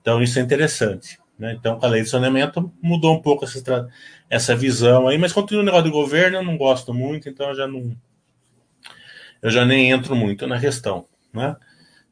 Então, 0.02 0.22
isso 0.22 0.38
é 0.38 0.42
interessante. 0.42 1.18
Né? 1.38 1.54
Então, 1.58 1.80
com 1.80 1.86
a 1.86 1.90
lei 1.90 2.04
de 2.04 2.10
saneamento, 2.10 2.72
mudou 2.82 3.14
um 3.14 3.22
pouco 3.22 3.46
essa, 3.46 3.88
essa 4.30 4.56
visão 4.56 5.08
aí, 5.08 5.18
mas 5.18 5.34
continua 5.34 5.62
o 5.62 5.66
negócio 5.66 5.86
de 5.86 5.92
governo, 5.92 6.38
eu 6.38 6.44
não 6.44 6.58
gosto 6.58 6.94
muito, 6.94 7.30
então 7.30 7.50
eu 7.50 7.56
já 7.56 7.68
não. 7.68 7.96
Eu 9.42 9.52
já 9.52 9.66
nem 9.66 9.92
entro 9.92 10.16
muito 10.16 10.48
na 10.48 10.60
questão. 10.60 11.08
Né? 11.32 11.56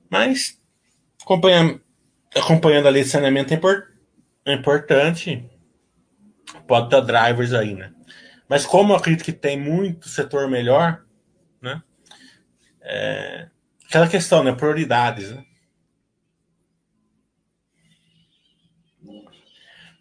Mas, 0.10 0.62
acompanhando, 1.22 1.82
acompanhando 2.36 2.88
a 2.88 2.92
lei 2.92 3.04
de 3.04 3.10
saneamento 3.10 3.54
é, 3.54 3.58
import, 3.58 3.86
é 4.46 4.54
importante, 4.54 5.50
pode 6.68 6.90
ter 6.90 7.02
drivers 7.02 7.54
aí, 7.54 7.74
né? 7.74 7.94
Mas 8.48 8.66
como 8.66 8.94
eu 8.94 8.98
acredito 8.98 9.24
que 9.24 9.32
tem 9.32 9.60
muito 9.60 10.08
setor 10.10 10.50
melhor, 10.50 11.04
né? 11.62 11.82
É, 12.82 13.50
aquela 13.88 14.08
questão, 14.08 14.44
né? 14.44 14.54
Prioridades, 14.54 15.32
né? 15.32 15.44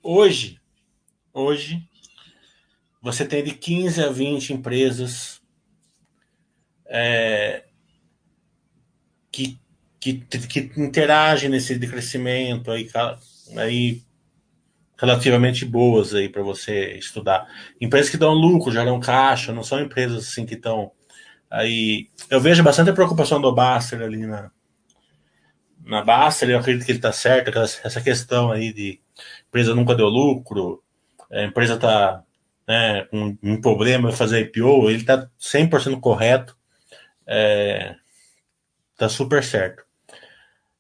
Hoje, 0.03 0.61
hoje, 1.33 1.89
você 3.03 3.27
tem 3.27 3.43
de 3.43 3.53
15 3.53 4.05
a 4.05 4.09
20 4.09 4.53
empresas 4.53 5.43
é, 6.87 7.65
que, 9.31 9.59
que, 9.99 10.15
que 10.15 10.73
interagem 10.77 11.51
nesse 11.51 11.77
crescimento 11.81 12.71
aí, 12.71 12.89
aí 13.57 14.03
relativamente 14.97 15.65
boas 15.65 16.15
aí 16.15 16.29
para 16.29 16.43
você 16.43 16.93
estudar. 16.93 17.49
Empresas 17.81 18.09
que 18.09 18.17
dão 18.17 18.33
lucro, 18.33 18.71
geram 18.71 19.01
caixa, 19.01 19.53
não 19.53 19.65
são 19.65 19.81
empresas 19.81 20.29
assim 20.29 20.47
que 20.47 20.55
estão 20.55 20.93
aí. 21.51 22.09
Eu 22.31 22.41
vejo 22.41 22.63
bastante 22.63 22.93
preocupação 22.93 23.41
do 23.41 23.53
Baster 23.53 24.01
ali 24.01 24.27
na 24.27 24.51
na 25.85 26.01
Baster, 26.03 26.49
eu 26.49 26.59
acredito 26.59 26.85
que 26.87 26.93
ele 26.93 26.99
está 26.99 27.13
certo, 27.13 27.59
essa 27.59 28.01
questão 28.01 28.53
aí 28.53 28.73
de 28.73 29.01
empresa 29.49 29.75
nunca 29.75 29.97
deu 29.97 30.07
lucro, 30.07 30.81
a 31.29 31.43
empresa 31.43 31.75
está 31.75 32.23
né, 32.67 33.03
com 33.11 33.37
um 33.43 33.61
problema 33.61 34.11
em 34.11 34.17
fazer 34.17 34.41
IPO, 34.41 34.91
ele 34.91 35.01
está 35.01 35.29
100% 35.41 36.01
correto, 36.01 36.57
é, 37.27 37.95
tá 38.97 39.09
super 39.09 39.43
certo. 39.43 39.85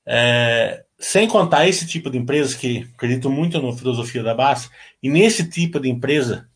É, 0.04 0.84
sem 0.98 1.28
contar 1.28 1.68
esse 1.68 1.86
tipo 1.86 2.10
de 2.10 2.18
empresas 2.18 2.54
que 2.54 2.88
acredito 2.94 3.30
muito 3.30 3.60
na 3.60 3.72
filosofia 3.72 4.22
da 4.22 4.34
base, 4.34 4.68
e 5.02 5.08
nesse 5.10 5.48
tipo 5.48 5.80
de 5.80 5.88
empresa, 5.88 6.48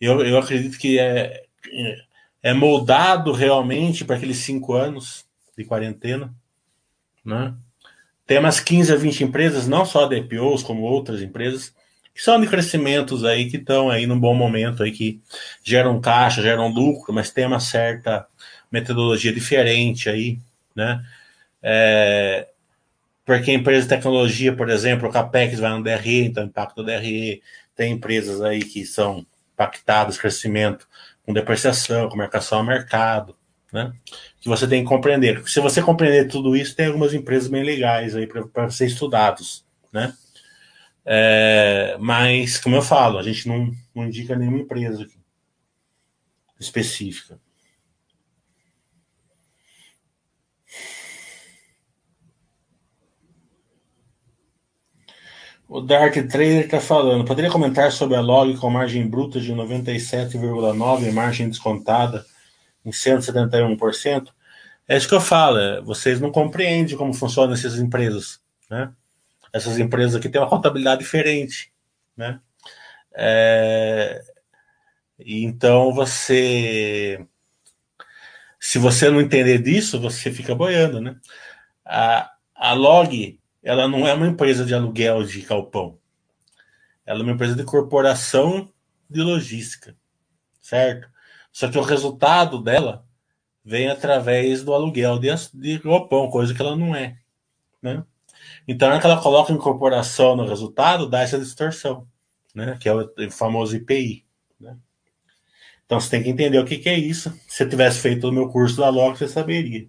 eu, 0.00 0.24
eu 0.24 0.38
acredito 0.38 0.78
que 0.78 0.98
é, 0.98 1.44
é 2.42 2.54
moldado 2.54 3.32
realmente 3.32 4.04
para 4.04 4.16
aqueles 4.16 4.38
cinco 4.38 4.72
anos 4.74 5.26
de 5.56 5.64
quarentena, 5.64 6.34
né? 7.24 7.54
Tem 8.26 8.38
umas 8.38 8.60
15 8.60 8.92
a 8.92 8.96
20 8.96 9.24
empresas, 9.24 9.66
não 9.66 9.84
só 9.84 10.06
de 10.06 10.16
IPOs, 10.16 10.62
como 10.62 10.82
outras 10.82 11.20
empresas, 11.20 11.74
são 12.22 12.40
de 12.40 12.46
crescimentos 12.46 13.24
aí, 13.24 13.50
que 13.50 13.56
estão 13.56 13.88
aí 13.90 14.06
num 14.06 14.18
bom 14.18 14.34
momento 14.34 14.82
aí, 14.82 14.92
que 14.92 15.20
geram 15.62 16.00
caixa, 16.00 16.42
geram 16.42 16.68
lucro, 16.68 17.12
mas 17.12 17.30
tem 17.30 17.46
uma 17.46 17.60
certa 17.60 18.26
metodologia 18.70 19.32
diferente 19.32 20.08
aí, 20.08 20.38
né? 20.74 21.02
É, 21.62 22.48
porque 23.24 23.50
a 23.50 23.54
empresa 23.54 23.82
de 23.82 23.88
tecnologia, 23.88 24.54
por 24.54 24.68
exemplo, 24.68 25.08
o 25.08 25.12
CAPEX 25.12 25.60
vai 25.60 25.70
no 25.70 25.82
DRE, 25.82 26.26
então 26.26 26.44
impacto 26.44 26.76
do 26.76 26.84
DRE, 26.84 27.42
tem 27.74 27.92
empresas 27.92 28.42
aí 28.42 28.62
que 28.62 28.84
são 28.84 29.24
impactadas, 29.54 30.18
crescimento 30.18 30.86
com 31.24 31.32
depreciação, 31.32 32.08
com 32.08 32.16
marcação 32.16 32.58
ao 32.58 32.64
mercado, 32.64 33.36
né? 33.72 33.92
Que 34.40 34.48
você 34.48 34.66
tem 34.66 34.82
que 34.82 34.88
compreender. 34.88 35.46
Se 35.48 35.60
você 35.60 35.80
compreender 35.80 36.28
tudo 36.28 36.56
isso, 36.56 36.74
tem 36.74 36.86
algumas 36.86 37.14
empresas 37.14 37.48
bem 37.48 37.62
legais 37.62 38.16
aí 38.16 38.26
para 38.26 38.68
ser 38.70 38.86
estudados, 38.86 39.64
né? 39.92 40.12
É, 41.12 41.96
mas, 41.98 42.56
como 42.56 42.76
eu 42.76 42.82
falo, 42.82 43.18
a 43.18 43.22
gente 43.24 43.48
não, 43.48 43.72
não 43.92 44.06
indica 44.06 44.36
nenhuma 44.36 44.60
empresa 44.60 45.04
específica. 46.60 47.40
O 55.68 55.80
Dark 55.80 56.14
Trader 56.14 56.64
está 56.64 56.80
falando. 56.80 57.24
Poderia 57.24 57.50
comentar 57.50 57.90
sobre 57.90 58.16
a 58.16 58.20
log 58.20 58.56
com 58.56 58.70
margem 58.70 59.04
bruta 59.08 59.40
de 59.40 59.52
97,9% 59.52 61.08
e 61.08 61.10
margem 61.10 61.48
descontada 61.48 62.24
em 62.84 62.90
171%? 62.90 64.28
É 64.86 64.96
isso 64.96 65.08
que 65.08 65.14
eu 65.14 65.20
falo. 65.20 65.58
É, 65.58 65.80
vocês 65.80 66.20
não 66.20 66.30
compreendem 66.30 66.96
como 66.96 67.12
funcionam 67.12 67.54
essas 67.54 67.80
empresas. 67.80 68.40
Né? 68.70 68.92
Essas 69.52 69.78
empresas 69.78 70.16
aqui 70.16 70.28
têm 70.28 70.40
uma 70.40 70.48
contabilidade 70.48 71.00
diferente. 71.00 71.72
Né? 72.16 72.40
É... 73.12 74.22
Então 75.18 75.92
você. 75.92 77.26
Se 78.58 78.78
você 78.78 79.10
não 79.10 79.20
entender 79.20 79.58
disso, 79.58 80.00
você 80.00 80.30
fica 80.30 80.54
boiando. 80.54 81.00
Né? 81.00 81.16
A, 81.84 82.30
a 82.54 82.72
log 82.74 83.40
ela 83.62 83.86
não 83.86 84.06
é 84.06 84.14
uma 84.14 84.26
empresa 84.26 84.64
de 84.64 84.74
aluguel 84.74 85.22
de 85.24 85.42
calpão. 85.42 85.98
Ela 87.04 87.20
é 87.20 87.22
uma 87.22 87.32
empresa 87.32 87.54
de 87.54 87.64
corporação 87.64 88.72
de 89.08 89.20
logística, 89.20 89.96
certo? 90.60 91.08
Só 91.52 91.68
que 91.68 91.78
o 91.78 91.82
resultado 91.82 92.62
dela 92.62 93.04
vem 93.64 93.88
através 93.88 94.62
do 94.62 94.72
aluguel 94.72 95.18
de, 95.18 95.28
de 95.54 95.80
coisa 96.30 96.54
que 96.54 96.62
ela 96.62 96.76
não 96.76 96.94
é, 96.94 97.18
né? 97.82 98.04
Então, 98.70 98.88
na 98.88 99.00
que 99.00 99.06
ela 99.06 99.20
coloca 99.20 99.52
incorporação 99.52 100.36
no 100.36 100.46
resultado, 100.46 101.10
dá 101.10 101.22
essa 101.22 101.36
distorção, 101.36 102.06
né? 102.54 102.78
Que 102.80 102.88
é 102.88 102.94
o 102.94 103.10
famoso 103.28 103.74
IPI, 103.74 104.24
né? 104.60 104.78
Então, 105.84 105.98
você 105.98 106.08
tem 106.08 106.22
que 106.22 106.30
entender 106.30 106.56
o 106.60 106.64
que, 106.64 106.78
que 106.78 106.88
é 106.88 106.96
isso. 106.96 107.36
Se 107.48 107.64
eu 107.64 107.68
tivesse 107.68 107.98
feito 107.98 108.28
o 108.28 108.32
meu 108.32 108.48
curso 108.48 108.76
da 108.76 108.88
Log, 108.88 109.18
você 109.18 109.26
saberia. 109.26 109.88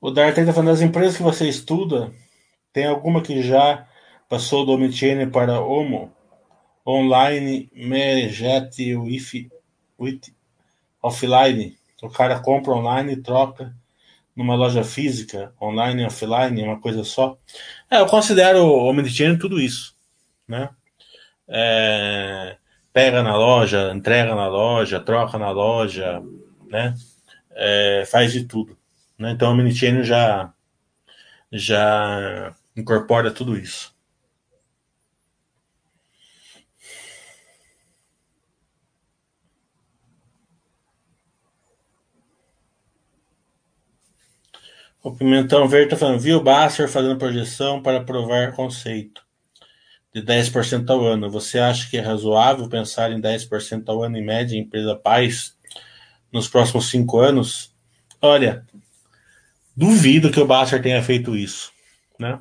O 0.00 0.10
Dart 0.10 0.36
está 0.36 0.52
falando 0.52 0.70
das 0.70 0.80
empresas 0.80 1.16
que 1.16 1.22
você 1.22 1.48
estuda, 1.48 2.12
tem 2.72 2.86
alguma 2.86 3.22
que 3.22 3.40
já 3.40 3.86
passou 4.28 4.66
do 4.66 4.72
Omnichannel 4.72 5.30
para 5.30 5.60
Homo? 5.60 6.12
Online, 6.86 7.70
Mejet, 7.74 8.96
with, 9.98 10.20
offline. 11.02 11.76
O 12.02 12.08
cara 12.08 12.40
compra 12.40 12.72
online, 12.72 13.16
troca 13.16 13.74
numa 14.34 14.54
loja 14.54 14.82
física, 14.82 15.52
online 15.60 16.02
e 16.02 16.06
offline, 16.06 16.62
uma 16.62 16.80
coisa 16.80 17.04
só. 17.04 17.36
É, 17.90 18.00
eu 18.00 18.06
considero 18.06 18.64
o 18.64 18.88
Omnichannel 18.88 19.38
tudo 19.38 19.60
isso, 19.60 19.94
né? 20.48 20.70
É, 21.46 22.56
pega 22.92 23.22
na 23.22 23.36
loja, 23.36 23.92
entrega 23.94 24.34
na 24.34 24.48
loja, 24.48 25.00
troca 25.00 25.38
na 25.38 25.50
loja, 25.50 26.22
né? 26.68 26.94
É, 27.54 28.04
faz 28.10 28.32
de 28.32 28.44
tudo. 28.44 28.76
Né? 29.18 29.32
Então 29.32 29.50
o 29.50 29.52
Omnichannel 29.52 30.02
já, 30.02 30.52
já 31.52 32.54
incorpora 32.76 33.30
tudo 33.30 33.56
isso. 33.56 33.91
O 45.02 45.10
Pimentão 45.10 45.66
Verde 45.66 45.86
está 45.86 45.96
falando, 45.96 46.20
viu 46.20 46.40
Basser 46.40 46.88
fazendo 46.88 47.18
projeção 47.18 47.82
para 47.82 48.04
provar 48.04 48.52
conceito 48.52 49.20
de 50.14 50.22
10% 50.22 50.88
ao 50.90 51.04
ano. 51.04 51.28
Você 51.28 51.58
acha 51.58 51.90
que 51.90 51.96
é 51.96 52.00
razoável 52.00 52.68
pensar 52.68 53.10
em 53.10 53.20
10% 53.20 53.82
ao 53.88 54.04
ano 54.04 54.16
em 54.16 54.24
média 54.24 54.54
em 54.54 54.60
empresa 54.60 54.94
paz 54.94 55.56
nos 56.30 56.46
próximos 56.46 56.88
cinco 56.88 57.18
anos? 57.18 57.74
Olha, 58.20 58.64
duvido 59.76 60.30
que 60.30 60.38
o 60.38 60.46
Basser 60.46 60.80
tenha 60.80 61.02
feito 61.02 61.34
isso, 61.34 61.72
né? 62.16 62.38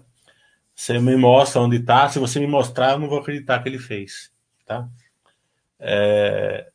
Você 0.76 1.00
me 1.00 1.16
mostra 1.16 1.62
onde 1.62 1.78
está, 1.78 2.10
se 2.10 2.20
você 2.20 2.40
me 2.40 2.48
mostrar, 2.48 2.92
eu 2.92 3.00
não 3.00 3.10
vou 3.10 3.18
acreditar 3.18 3.58
que 3.64 3.70
ele 3.70 3.80
fez, 3.80 4.32
tá? 4.68 4.88
É, 5.80 6.70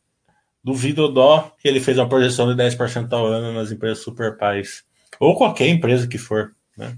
duvido 0.64 1.08
dó 1.12 1.54
que 1.60 1.68
ele 1.68 1.78
fez 1.78 1.96
uma 1.96 2.08
projeção 2.08 2.52
de 2.52 2.60
10% 2.60 3.12
ao 3.12 3.24
ano 3.24 3.52
nas 3.52 3.70
empresas 3.70 4.02
super 4.02 4.36
pais 4.36 4.84
ou 5.20 5.36
qualquer 5.36 5.68
empresa 5.68 6.06
que 6.06 6.18
for. 6.18 6.54
Né? 6.76 6.96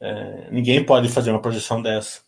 É, 0.00 0.50
ninguém 0.50 0.84
pode 0.84 1.08
fazer 1.08 1.30
uma 1.30 1.42
projeção 1.42 1.80
dessa. 1.80 2.20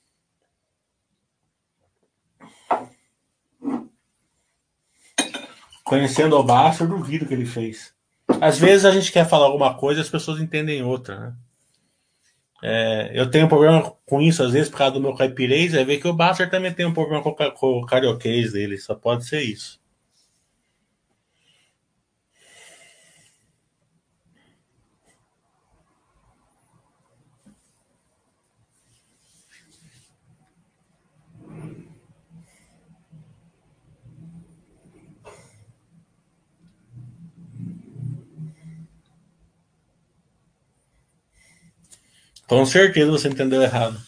Conhecendo 5.84 6.36
o 6.36 6.42
Basser, 6.42 6.88
duvido 6.88 7.26
que 7.26 7.34
ele 7.34 7.44
fez. 7.44 7.92
Às 8.40 8.58
vezes 8.58 8.84
a 8.84 8.90
gente 8.90 9.12
quer 9.12 9.28
falar 9.28 9.46
alguma 9.46 9.74
coisa 9.74 10.00
e 10.00 10.02
as 10.02 10.08
pessoas 10.08 10.40
entendem 10.40 10.82
outra. 10.82 11.20
Né? 11.20 11.36
É, 12.62 13.10
eu 13.12 13.30
tenho 13.30 13.44
um 13.44 13.48
problema 13.48 13.94
com 14.06 14.22
isso, 14.22 14.42
às 14.42 14.52
vezes, 14.52 14.70
por 14.70 14.78
causa 14.78 14.94
do 14.94 15.00
meu 15.00 15.14
caipirês, 15.14 15.74
é 15.74 15.84
ver 15.84 15.98
que 15.98 16.08
o 16.08 16.14
Basser 16.14 16.48
também 16.48 16.72
tem 16.72 16.86
um 16.86 16.94
problema 16.94 17.22
com 17.22 17.80
o 17.80 17.84
carioquês 17.84 18.52
dele. 18.52 18.78
Só 18.78 18.94
pode 18.94 19.26
ser 19.26 19.42
isso. 19.42 19.78
Com 42.46 42.64
certeza 42.66 43.10
você 43.10 43.28
entendeu 43.28 43.62
errado. 43.62 43.98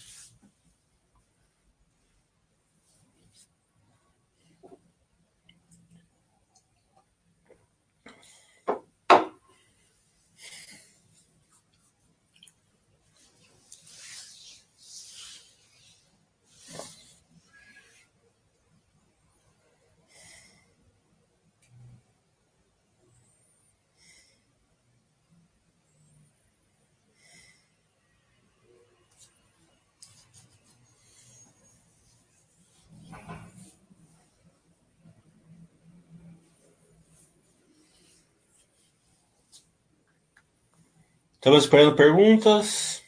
Estamos 41.47 41.63
esperando 41.63 41.95
perguntas. 41.95 43.05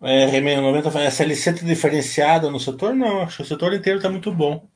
É, 0.00 0.26
Remen 0.26 0.60
90 0.60 0.88
fala, 0.92 1.06
a 1.06 1.10
SLC 1.10 1.50
está 1.50 1.66
diferenciada 1.66 2.48
no 2.48 2.60
setor? 2.60 2.94
Não, 2.94 3.22
acho 3.22 3.38
que 3.38 3.42
o 3.42 3.46
setor 3.46 3.74
inteiro 3.74 3.98
está 3.98 4.08
muito 4.08 4.32
bom. 4.32 4.68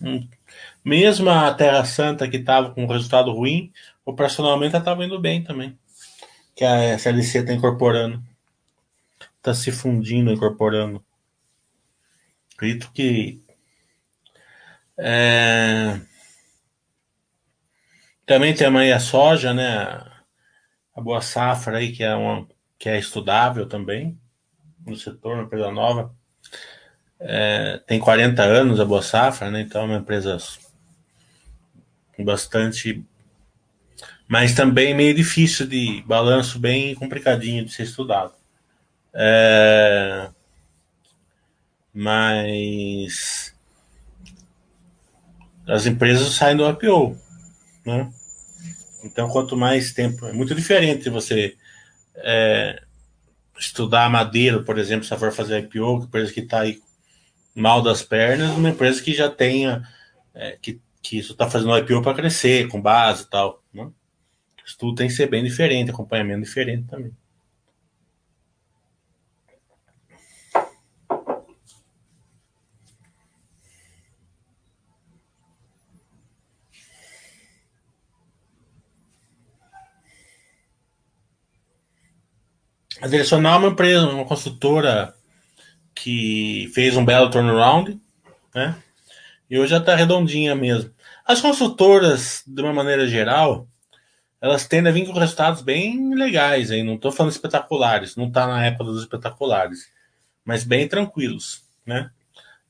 Hum. 0.00 0.28
Mesmo 0.84 1.30
a 1.30 1.54
Terra 1.54 1.84
Santa, 1.84 2.28
que 2.28 2.38
estava 2.38 2.74
com 2.74 2.82
um 2.82 2.88
resultado 2.88 3.30
ruim, 3.30 3.72
operacionalmente 4.04 4.76
estava 4.76 5.04
indo 5.04 5.20
bem 5.20 5.44
também. 5.44 5.78
Que 6.56 6.64
a 6.64 6.98
SLC 6.98 7.38
está 7.38 7.52
incorporando. 7.52 8.20
Está 9.36 9.54
se 9.54 9.70
fundindo, 9.70 10.32
incorporando. 10.32 11.04
Acredito 12.56 12.90
que. 12.92 13.40
É, 14.98 16.00
também 18.26 18.54
tem 18.54 18.92
a 18.92 19.00
soja, 19.00 19.54
né? 19.54 20.04
A 20.94 21.00
boa 21.00 21.20
safra 21.20 21.78
aí, 21.78 21.92
que 21.92 22.02
é, 22.02 22.14
uma, 22.14 22.46
que 22.78 22.88
é 22.88 22.98
estudável 22.98 23.66
também 23.66 24.18
no 24.86 24.96
setor, 24.96 25.34
uma 25.34 25.44
empresa 25.44 25.70
nova. 25.70 26.14
É, 27.18 27.80
tem 27.86 27.98
40 27.98 28.42
anos 28.42 28.80
a 28.80 28.84
boa 28.84 29.02
safra, 29.02 29.50
né? 29.50 29.60
Então 29.60 29.82
é 29.82 29.84
uma 29.84 29.98
empresa 29.98 30.36
bastante. 32.18 33.04
Mas 34.28 34.54
também 34.54 34.94
meio 34.94 35.14
difícil 35.14 35.66
de 35.66 36.02
balanço, 36.06 36.58
bem 36.58 36.94
complicadinho 36.94 37.64
de 37.64 37.72
ser 37.72 37.84
estudado. 37.84 38.34
É, 39.14 40.28
mas 41.94 43.54
as 45.66 45.86
empresas 45.86 46.34
saem 46.34 46.56
do 46.56 46.68
IPO, 46.68 47.16
né? 47.84 48.12
Então, 49.06 49.28
quanto 49.28 49.56
mais 49.56 49.92
tempo. 49.92 50.26
É 50.26 50.32
muito 50.32 50.54
diferente 50.54 51.08
você 51.08 51.56
é, 52.16 52.82
estudar 53.58 54.10
madeira, 54.10 54.62
por 54.62 54.78
exemplo, 54.78 55.06
se 55.06 55.16
for 55.16 55.32
fazer 55.32 55.60
IPO, 55.60 56.00
que 56.00 56.06
empresa 56.06 56.32
que 56.32 56.40
está 56.40 56.60
aí 56.60 56.80
mal 57.54 57.80
das 57.82 58.02
pernas, 58.02 58.56
uma 58.56 58.70
empresa 58.70 59.02
que 59.02 59.14
já 59.14 59.28
tenha. 59.30 59.82
É, 60.34 60.58
que, 60.60 60.80
que 61.00 61.18
isso 61.18 61.32
está 61.32 61.48
fazendo 61.48 61.76
IPO 61.78 62.02
para 62.02 62.14
crescer, 62.14 62.68
com 62.68 62.80
base 62.80 63.22
e 63.22 63.26
tal. 63.26 63.62
Né? 63.72 63.88
Isso 64.64 64.76
tudo 64.76 64.96
tem 64.96 65.06
que 65.06 65.14
ser 65.14 65.28
bem 65.28 65.44
diferente, 65.44 65.90
acompanhamento 65.90 66.42
diferente 66.42 66.84
também. 66.88 67.12
A 83.00 83.08
Direcional 83.08 83.54
é 83.54 83.58
uma 83.58 83.68
empresa, 83.68 84.08
uma 84.08 84.24
consultora 84.24 85.14
que 85.94 86.70
fez 86.74 86.96
um 86.96 87.04
belo 87.04 87.30
turnaround, 87.30 88.00
né? 88.54 88.74
E 89.48 89.58
hoje 89.58 89.70
já 89.70 89.78
está 89.78 89.94
redondinha 89.94 90.54
mesmo. 90.54 90.90
As 91.24 91.40
consultoras, 91.40 92.42
de 92.46 92.62
uma 92.62 92.72
maneira 92.72 93.06
geral, 93.06 93.68
elas 94.40 94.66
tendem 94.66 94.90
a 94.90 94.94
vir 94.94 95.06
com 95.06 95.18
resultados 95.18 95.62
bem 95.62 96.14
legais 96.14 96.70
aí. 96.70 96.82
Não 96.82 96.94
estou 96.94 97.12
falando 97.12 97.32
espetaculares, 97.32 98.16
não 98.16 98.28
está 98.28 98.46
na 98.46 98.64
época 98.64 98.84
dos 98.84 99.02
espetaculares, 99.02 99.88
mas 100.44 100.64
bem 100.64 100.88
tranquilos, 100.88 101.62
né? 101.84 102.10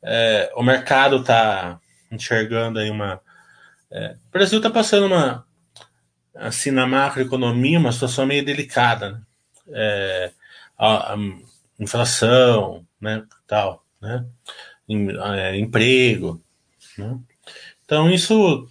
É, 0.03 0.53
o 0.57 0.63
mercado 0.63 1.17
está 1.17 1.81
enxergando 2.11 2.79
aí 2.79 2.91
uma. 2.91 3.21
É, 3.91 4.17
o 4.29 4.31
Brasil 4.33 4.59
está 4.59 4.71
passando 4.71 5.07
uma, 5.07 5.47
assim, 6.35 6.71
na 6.71 6.87
macroeconomia, 6.87 7.79
uma 7.79 7.93
situação 7.93 8.27
meio 8.27 8.45
delicada, 8.45 9.11
né? 9.11 9.21
É, 9.69 10.33
a, 10.79 11.15
a, 11.15 11.17
inflação, 11.79 12.87
né, 13.01 13.25
tal, 13.47 13.85
né, 14.01 14.25
em, 14.89 15.09
é, 15.11 15.59
emprego, 15.59 16.41
né? 16.99 17.19
Então 17.85 18.11
isso 18.11 18.69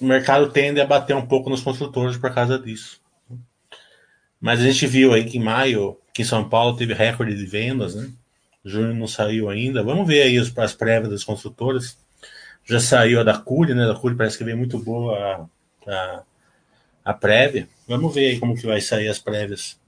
o 0.00 0.04
mercado 0.04 0.50
tende 0.50 0.80
a 0.80 0.86
bater 0.86 1.16
um 1.16 1.26
pouco 1.26 1.50
nos 1.50 1.60
construtores 1.60 2.16
por 2.16 2.32
causa 2.32 2.58
disso. 2.58 3.00
Mas 4.40 4.60
a 4.60 4.64
gente 4.64 4.86
viu 4.86 5.12
aí 5.12 5.24
que 5.24 5.38
em 5.38 5.42
maio, 5.42 5.98
que 6.14 6.22
em 6.22 6.24
São 6.24 6.48
Paulo 6.48 6.76
teve 6.76 6.94
recorde 6.94 7.36
de 7.36 7.46
vendas, 7.46 7.94
né? 7.94 8.08
Junho 8.64 8.94
não 8.94 9.06
saiu 9.06 9.48
ainda. 9.48 9.82
Vamos 9.82 10.06
ver 10.06 10.22
aí 10.22 10.38
as, 10.38 10.56
as 10.56 10.74
prévias 10.74 11.10
das 11.10 11.24
construtoras. 11.24 11.98
Já 12.64 12.78
saiu 12.78 13.20
a 13.20 13.24
da 13.24 13.38
Cury, 13.38 13.74
né? 13.74 13.86
Da 13.86 13.94
Cury 13.94 14.14
parece 14.14 14.38
que 14.38 14.44
veio 14.44 14.56
muito 14.56 14.78
boa 14.78 15.48
a, 15.86 15.90
a, 15.90 16.22
a 17.04 17.14
prévia. 17.14 17.68
Vamos 17.88 18.14
ver 18.14 18.28
aí 18.28 18.38
como 18.38 18.56
que 18.56 18.66
vai 18.66 18.80
sair 18.80 19.08
as 19.08 19.18
prévias. 19.18 19.80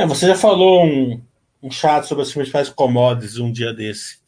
É, 0.00 0.06
você 0.06 0.26
já 0.26 0.34
falou 0.34 0.82
um, 0.82 1.22
um 1.62 1.70
chat 1.70 2.06
sobre 2.06 2.22
as 2.22 2.32
principais 2.32 2.70
commodities 2.70 3.36
um 3.36 3.52
dia 3.52 3.70
desse. 3.70 4.18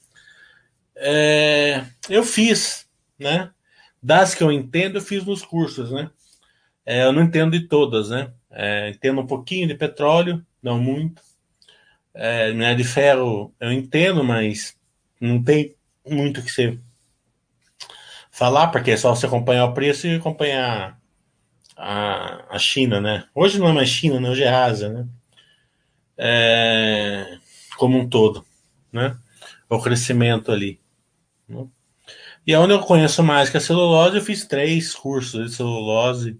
É, 0.95 1.83
eu 2.11 2.23
fiz, 2.25 2.87
né? 3.19 3.51
Das 4.03 4.35
que 4.35 4.45
eu 4.45 4.53
entendo, 4.53 4.99
eu 4.99 5.01
fiz 5.01 5.25
nos 5.25 5.43
cursos, 5.43 5.91
né? 5.91 6.11
É, 6.85 7.05
eu 7.05 7.13
não 7.15 7.23
entendo 7.23 7.53
de 7.53 7.67
todas, 7.69 8.11
né? 8.11 8.31
É, 8.51 8.91
entendo 8.91 9.23
um 9.23 9.27
pouquinho 9.27 9.67
de 9.67 9.75
petróleo, 9.75 10.45
não 10.63 10.79
muito. 10.79 11.23
É, 12.13 12.53
minério 12.53 12.77
de 12.77 12.85
ferro 12.85 13.55
eu 13.59 13.73
entendo, 13.73 14.23
mas 14.23 14.77
não 15.19 15.43
tem 15.43 15.75
muito 16.07 16.43
que 16.43 16.53
você 16.53 16.79
falar, 18.31 18.67
porque 18.67 18.91
é 18.91 18.97
só 18.99 19.15
você 19.15 19.25
acompanhar 19.25 19.65
o 19.65 19.73
preço 19.73 20.07
e 20.07 20.17
acompanhar 20.17 21.01
a, 21.75 22.55
a 22.55 22.59
China, 22.59 23.01
né? 23.01 23.25
Hoje 23.35 23.59
não 23.59 23.69
é 23.69 23.73
mais 23.73 23.89
China, 23.89 24.21
né? 24.21 24.29
Hoje 24.29 24.43
é 24.43 24.51
Ásia, 24.51 24.91
né? 24.91 25.09
É, 26.16 27.38
como 27.77 27.98
um 27.98 28.09
todo, 28.09 28.44
né? 28.92 29.16
O 29.68 29.81
crescimento 29.81 30.53
ali. 30.53 30.81
Né? 31.48 31.66
E 32.46 32.55
onde 32.57 32.72
eu 32.72 32.81
conheço 32.81 33.22
mais 33.22 33.48
que 33.48 33.57
a 33.57 33.61
celulose, 33.61 34.16
eu 34.16 34.22
fiz 34.22 34.46
três 34.46 34.94
cursos 34.94 35.51
de 35.51 35.57
celulose 35.57 36.38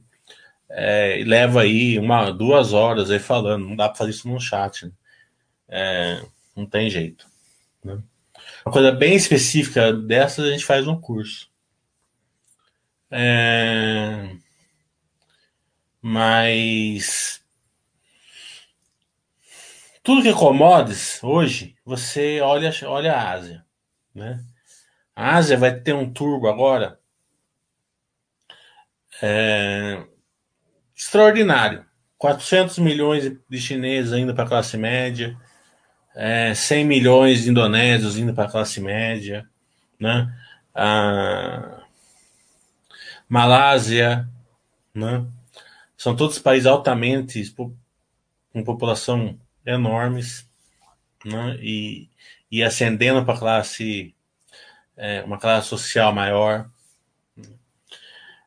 é, 0.69 1.21
e 1.21 1.25
leva 1.25 1.63
aí 1.63 1.99
uma, 1.99 2.31
duas 2.31 2.73
horas 2.73 3.11
aí 3.11 3.19
falando. 3.19 3.67
Não 3.67 3.77
dá 3.77 3.89
para 3.89 3.99
fazer 3.99 4.11
isso 4.11 4.29
no 4.29 4.41
chat. 4.41 4.87
Né? 4.87 4.93
É, 5.69 6.23
não 6.57 6.67
tem 6.67 6.91
jeito. 6.91 7.27
Né? 7.85 8.03
Uma 8.65 8.73
coisa 8.73 8.93
bem 8.93 9.15
específica 9.15 9.93
dessas 9.93 10.47
a 10.47 10.51
gente 10.51 10.65
faz 10.65 10.87
um 10.87 11.01
curso. 11.01 11.51
É, 13.11 14.31
mas 16.01 17.42
tudo 20.03 20.23
que 20.23 20.29
é 20.29 20.33
commodities 20.33 21.23
hoje, 21.23 21.77
você 21.85 22.41
olha, 22.41 22.71
olha 22.87 23.13
a 23.13 23.31
Ásia, 23.33 23.65
né? 24.15 24.45
A 25.15 25.37
Ásia 25.37 25.57
vai 25.57 25.79
ter 25.79 25.95
um 25.95 26.11
turbo 26.13 26.49
agora 26.49 26.99
é, 29.23 30.05
extraordinário. 30.95 31.85
400 32.19 32.79
milhões 32.79 33.37
de 33.49 33.59
chineses 33.59 34.13
indo 34.13 34.33
para 34.33 34.45
a 34.45 34.49
classe 34.49 34.77
média, 34.77 35.37
é, 36.15 36.55
100 36.55 36.85
milhões 36.85 37.43
de 37.43 37.51
indonésios 37.51 38.17
indo 38.17 38.33
para 38.33 38.45
a 38.45 38.51
classe 38.51 38.81
média, 38.81 39.49
né? 39.99 40.33
A 40.75 41.83
Malásia, 43.29 44.29
né? 44.95 45.27
São 45.97 46.15
todos 46.15 46.39
países 46.39 46.67
altamente 46.67 47.43
com 47.55 48.65
população 48.65 49.39
enormes, 49.65 50.49
né? 51.25 51.57
E, 51.61 52.09
e 52.51 52.63
ascendendo 52.63 53.25
para 53.25 53.39
classe 53.39 54.15
é, 54.97 55.23
uma 55.23 55.39
classe 55.39 55.69
social 55.69 56.13
maior. 56.13 56.69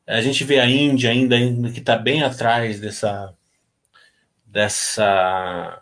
A 0.07 0.21
gente 0.21 0.43
vê 0.43 0.59
a 0.59 0.69
Índia 0.69 1.09
ainda, 1.09 1.35
ainda 1.35 1.71
que 1.71 1.79
está 1.79 1.97
bem 1.97 2.23
atrás 2.23 2.79
dessa, 2.79 3.33
dessa, 4.45 5.81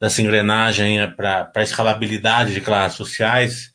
dessa 0.00 0.20
engrenagem 0.20 0.98
para 1.14 1.50
a 1.54 1.62
escalabilidade 1.62 2.54
de 2.54 2.60
classes 2.60 2.96
sociais, 2.96 3.72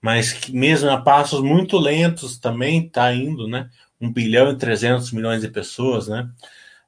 mas 0.00 0.32
que 0.32 0.52
mesmo 0.52 0.88
a 0.90 1.00
passos 1.00 1.40
muito 1.42 1.76
lentos 1.78 2.38
também 2.38 2.86
está 2.86 3.12
indo, 3.12 3.48
né? 3.48 3.68
1 4.00 4.12
bilhão 4.12 4.50
e 4.52 4.56
300 4.56 5.10
milhões 5.12 5.40
de 5.40 5.48
pessoas, 5.48 6.08
né? 6.08 6.30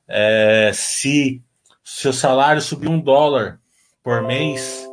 É, 0.06 0.70
se 0.72 1.42
seu 1.88 2.12
salário 2.12 2.60
subir 2.60 2.88
um 2.88 3.00
dólar 3.00 3.60
por 4.02 4.20
mês, 4.20 4.84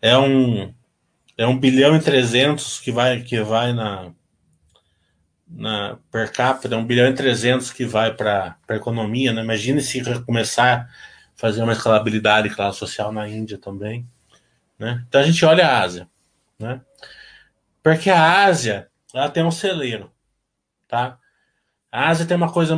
é 0.00 0.16
um, 0.16 0.72
é 1.36 1.44
um 1.44 1.58
bilhão 1.58 1.96
e 1.96 2.00
trezentos 2.00 2.78
que 2.78 2.92
vai, 2.92 3.20
que 3.20 3.40
vai 3.42 3.72
na, 3.72 4.12
na 5.48 5.98
per 6.08 6.30
capita, 6.32 6.72
é 6.72 6.78
um 6.78 6.86
bilhão 6.86 7.08
e 7.08 7.14
trezentos 7.14 7.72
que 7.72 7.84
vai 7.84 8.14
para 8.14 8.56
a 8.68 8.76
economia. 8.76 9.32
Né? 9.32 9.42
Imagine 9.42 9.80
se 9.80 10.00
começar 10.22 10.82
a 10.82 10.88
fazer 11.34 11.64
uma 11.64 11.72
escalabilidade 11.72 12.48
classe 12.50 12.78
social 12.78 13.10
na 13.10 13.28
Índia 13.28 13.58
também. 13.58 14.08
Né? 14.78 15.04
Então 15.08 15.20
a 15.20 15.24
gente 15.24 15.44
olha 15.44 15.66
a 15.66 15.80
Ásia. 15.80 16.08
Né? 16.60 16.80
Porque 17.82 18.08
a 18.08 18.44
Ásia 18.44 18.88
ela 19.12 19.28
tem 19.28 19.42
um 19.42 19.50
celeiro. 19.50 20.12
Tá? 20.86 21.18
A 21.90 22.08
Ásia 22.08 22.24
tem 22.24 22.36
uma 22.36 22.52
coisa. 22.52 22.76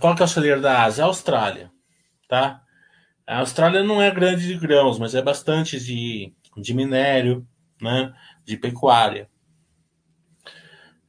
Qual 0.00 0.14
que 0.14 0.22
é 0.22 0.24
o 0.24 0.28
celeiro 0.28 0.60
da 0.60 0.82
Ásia? 0.84 1.04
A 1.04 1.06
Austrália. 1.06 1.70
Tá? 2.28 2.62
A 3.26 3.38
Austrália 3.38 3.82
não 3.82 4.00
é 4.00 4.10
grande 4.10 4.46
de 4.46 4.56
grãos, 4.56 4.98
mas 4.98 5.14
é 5.14 5.22
bastante 5.22 5.78
de 5.78 6.32
de 6.56 6.74
minério, 6.74 7.46
né, 7.80 8.14
de 8.44 8.56
pecuária. 8.56 9.28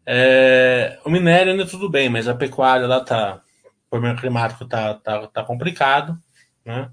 É, 0.06 1.00
o 1.06 1.10
minério 1.10 1.52
ainda 1.52 1.66
tudo 1.66 1.90
bem, 1.90 2.10
mas 2.10 2.28
a 2.28 2.36
pecuária 2.36 2.88
lá 2.88 3.04
tá, 3.04 3.42
o 3.66 3.90
problema 3.90 4.20
climático 4.20 4.66
tá, 4.66 4.94
tá, 4.96 5.28
tá 5.28 5.44
complicado, 5.44 6.18
né? 6.66 6.92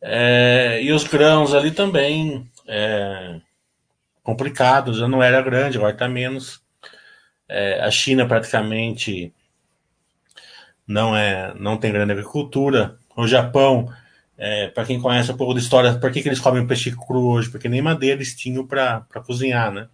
É, 0.00 0.80
e 0.82 0.92
os 0.92 1.04
grãos 1.04 1.54
ali 1.54 1.70
também 1.70 2.50
é, 2.66 3.40
complicados, 4.22 4.98
já 4.98 5.06
não 5.06 5.22
era 5.22 5.42
grande, 5.42 5.76
agora 5.76 5.92
está 5.92 6.08
menos. 6.08 6.60
É, 7.48 7.80
a 7.82 7.90
China 7.90 8.26
praticamente 8.26 9.32
não 10.86 11.16
é, 11.16 11.54
não 11.58 11.76
tem 11.76 11.92
grande 11.92 12.12
agricultura. 12.12 12.96
O 13.16 13.26
Japão 13.26 13.88
é, 14.44 14.66
para 14.68 14.84
quem 14.84 15.00
conhece 15.00 15.30
um 15.30 15.36
pouco 15.36 15.54
da 15.54 15.60
história, 15.60 15.94
por 15.94 16.10
que, 16.10 16.20
que 16.20 16.28
eles 16.28 16.40
comem 16.40 16.66
peixe 16.66 16.90
cru 16.90 17.28
hoje? 17.28 17.48
Porque 17.48 17.68
nem 17.68 17.80
madeira 17.80 18.16
eles 18.16 18.34
tinham 18.34 18.66
para 18.66 19.04
cozinhar, 19.24 19.70
né? 19.70 19.86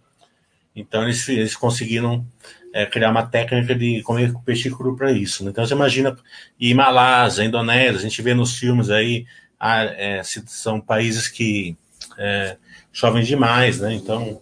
Então 0.75 1.03
eles, 1.03 1.29
eles 1.29 1.55
conseguiram 1.55 2.25
é, 2.73 2.85
criar 2.85 3.11
uma 3.11 3.25
técnica 3.25 3.75
de 3.75 4.01
comer 4.01 4.33
peixe 4.45 4.71
cru 4.71 4.95
para 4.95 5.11
isso. 5.11 5.43
Né? 5.43 5.51
Então 5.51 5.65
você 5.65 5.73
imagina, 5.73 6.17
e 6.59 6.73
Malásia, 6.73 7.43
Indonésia, 7.43 7.99
a 7.99 8.01
gente 8.01 8.21
vê 8.21 8.33
nos 8.33 8.57
filmes 8.57 8.89
aí, 8.89 9.25
ah, 9.59 9.83
é, 9.83 10.21
são 10.23 10.81
países 10.81 11.27
que 11.27 11.77
é, 12.17 12.57
chovem 12.91 13.23
demais, 13.23 13.79
né? 13.79 13.93
Então 13.93 14.41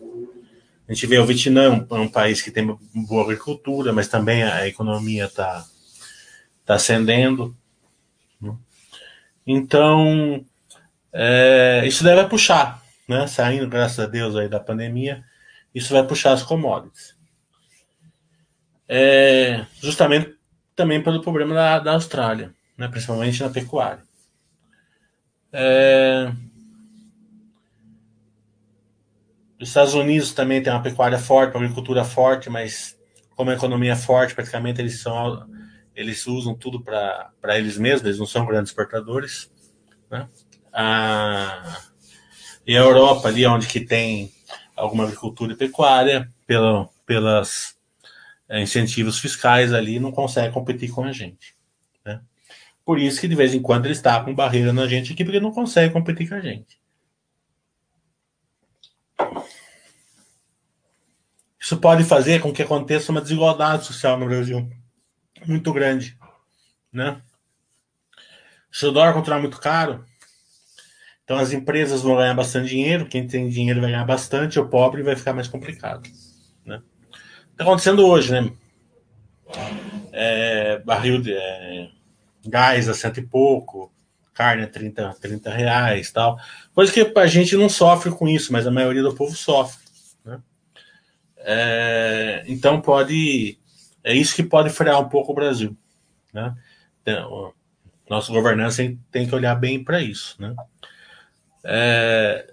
a 0.87 0.93
gente 0.93 1.05
vê 1.05 1.17
o 1.17 1.25
Vietnã, 1.25 1.85
é 1.89 1.95
um 1.95 2.07
país 2.07 2.41
que 2.41 2.51
tem 2.51 2.65
boa 2.93 3.23
agricultura, 3.23 3.91
mas 3.91 4.07
também 4.07 4.43
a 4.43 4.65
economia 4.67 5.25
está 5.25 5.65
tá 6.67 6.75
ascendendo. 6.75 7.55
Então, 9.49 10.45
é, 11.13 11.83
isso 11.85 12.03
deve 12.03 12.27
puxar, 12.27 12.83
né? 13.07 13.25
Saindo, 13.25 13.69
graças 13.69 13.97
a 13.97 14.05
Deus, 14.05 14.35
aí 14.35 14.49
da 14.49 14.59
pandemia, 14.59 15.23
isso 15.73 15.93
vai 15.93 16.05
puxar 16.05 16.33
as 16.33 16.43
commodities. 16.43 17.15
É, 18.89 19.65
justamente 19.81 20.35
também 20.75 21.01
pelo 21.01 21.21
problema 21.21 21.55
da, 21.55 21.79
da 21.79 21.93
Austrália, 21.93 22.53
né? 22.77 22.89
principalmente 22.89 23.41
na 23.41 23.49
pecuária. 23.49 24.03
É, 25.51 26.29
os 29.59 29.69
Estados 29.69 29.93
Unidos 29.93 30.33
também 30.33 30.61
tem 30.61 30.73
uma 30.73 30.83
pecuária 30.83 31.17
forte, 31.17 31.55
uma 31.55 31.63
agricultura 31.63 32.03
forte, 32.03 32.49
mas 32.49 32.97
como 33.35 33.49
a 33.49 33.53
economia 33.53 33.93
é 33.93 33.95
forte, 33.95 34.35
praticamente 34.35 34.81
eles 34.81 34.99
são 34.99 35.47
eles 35.97 36.27
usam 36.27 36.53
tudo 36.53 36.79
para 36.79 37.57
eles 37.57 37.75
mesmos, 37.75 38.05
eles 38.05 38.19
não 38.19 38.27
são 38.27 38.45
grandes 38.45 38.69
exportadores. 38.69 39.51
Né? 40.11 40.29
A, 40.71 41.81
e 42.67 42.77
a 42.77 42.81
Europa, 42.81 43.29
ali 43.29 43.47
onde 43.47 43.65
que 43.65 43.79
tem 43.79 44.31
alguma 44.75 45.05
agricultura 45.05 45.53
e 45.53 45.55
pecuária, 45.55 46.31
pela, 46.45 46.87
pelas 47.03 47.75
é, 48.47 48.61
incentivos 48.61 49.17
fiscais 49.17 49.73
ali, 49.73 49.99
não 49.99 50.11
consegue 50.11 50.53
competir 50.53 50.91
com 50.91 51.03
a 51.03 51.11
gente. 51.11 51.55
Né? 52.05 52.21
Por 52.85 52.99
isso 52.99 53.19
que 53.19 53.27
de 53.27 53.33
vez 53.33 53.55
em 53.55 53.61
quando 53.61 53.85
ele 53.85 53.95
está 53.95 54.23
com 54.23 54.35
barreira 54.35 54.71
na 54.71 54.87
gente 54.87 55.13
aqui, 55.13 55.25
porque 55.25 55.39
não 55.39 55.51
consegue 55.51 55.91
competir 55.91 56.29
com 56.29 56.35
a 56.35 56.41
gente. 56.41 56.79
Isso 61.59 61.75
pode 61.77 62.03
fazer 62.03 62.39
com 62.39 62.53
que 62.53 62.61
aconteça 62.61 63.11
uma 63.11 63.19
desigualdade 63.19 63.83
social 63.83 64.19
no 64.19 64.27
Brasil 64.27 64.69
muito 65.45 65.71
grande, 65.73 66.17
né? 66.91 67.21
Se 68.71 68.85
o 68.85 68.91
dólar 68.91 69.13
continuar 69.13 69.39
muito 69.39 69.59
caro, 69.59 70.05
então 71.23 71.37
as 71.37 71.51
empresas 71.51 72.01
vão 72.01 72.15
ganhar 72.15 72.33
bastante 72.33 72.69
dinheiro, 72.69 73.07
quem 73.07 73.27
tem 73.27 73.49
dinheiro 73.49 73.81
vai 73.81 73.91
ganhar 73.91 74.05
bastante, 74.05 74.59
o 74.59 74.67
pobre 74.67 75.03
vai 75.03 75.15
ficar 75.15 75.33
mais 75.33 75.47
complicado, 75.47 76.09
né? 76.65 76.81
Está 77.51 77.63
acontecendo 77.63 78.05
hoje, 78.05 78.31
né? 78.31 78.51
É, 80.11 80.73
é, 80.73 80.79
barril 80.79 81.21
de 81.21 81.33
é, 81.33 81.89
gás 82.45 82.89
a 82.89 82.93
cento 82.93 83.19
e 83.19 83.25
pouco, 83.25 83.91
carne 84.33 84.63
a 84.63 84.67
30, 84.67 85.15
30 85.19 85.49
reais 85.49 86.11
tal. 86.11 86.37
Coisa 86.73 86.93
que 86.93 87.19
a 87.19 87.27
gente 87.27 87.55
não 87.57 87.67
sofre 87.67 88.11
com 88.11 88.27
isso, 88.27 88.53
mas 88.53 88.67
a 88.67 88.71
maioria 88.71 89.01
do 89.01 89.15
povo 89.15 89.35
sofre. 89.35 89.79
Né? 90.23 90.39
É, 91.37 92.43
então 92.47 92.79
pode. 92.79 93.57
É 94.07 94.13
isso 94.13 94.33
que 94.33 94.41
pode 94.41 94.69
frear 94.69 95.01
um 95.01 95.09
pouco 95.09 95.33
o 95.33 95.35
Brasil. 95.35 95.75
Né? 96.33 96.55
Então, 97.01 97.53
nosso 98.09 98.31
governança 98.31 98.81
tem 99.11 99.27
que 99.27 99.35
olhar 99.35 99.53
bem 99.53 99.83
para 99.83 100.01
isso. 100.01 100.41
Né? 100.41 100.55
É, 101.61 102.49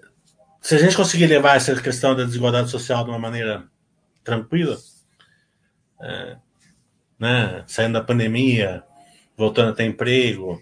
se 0.59 0.75
a 0.75 0.77
gente 0.77 0.97
conseguir 0.97 1.27
levar 1.27 1.55
essa 1.55 1.81
questão 1.81 2.13
da 2.13 2.25
desigualdade 2.25 2.69
social 2.69 3.05
de 3.05 3.09
uma 3.09 3.17
maneira 3.17 3.63
tranquila, 4.21 4.77
é, 6.01 6.35
né, 7.17 7.63
saindo 7.67 7.93
da 7.93 8.03
pandemia, 8.03 8.83
voltando 9.37 9.69
a 9.69 9.73
ter 9.73 9.85
emprego, 9.85 10.61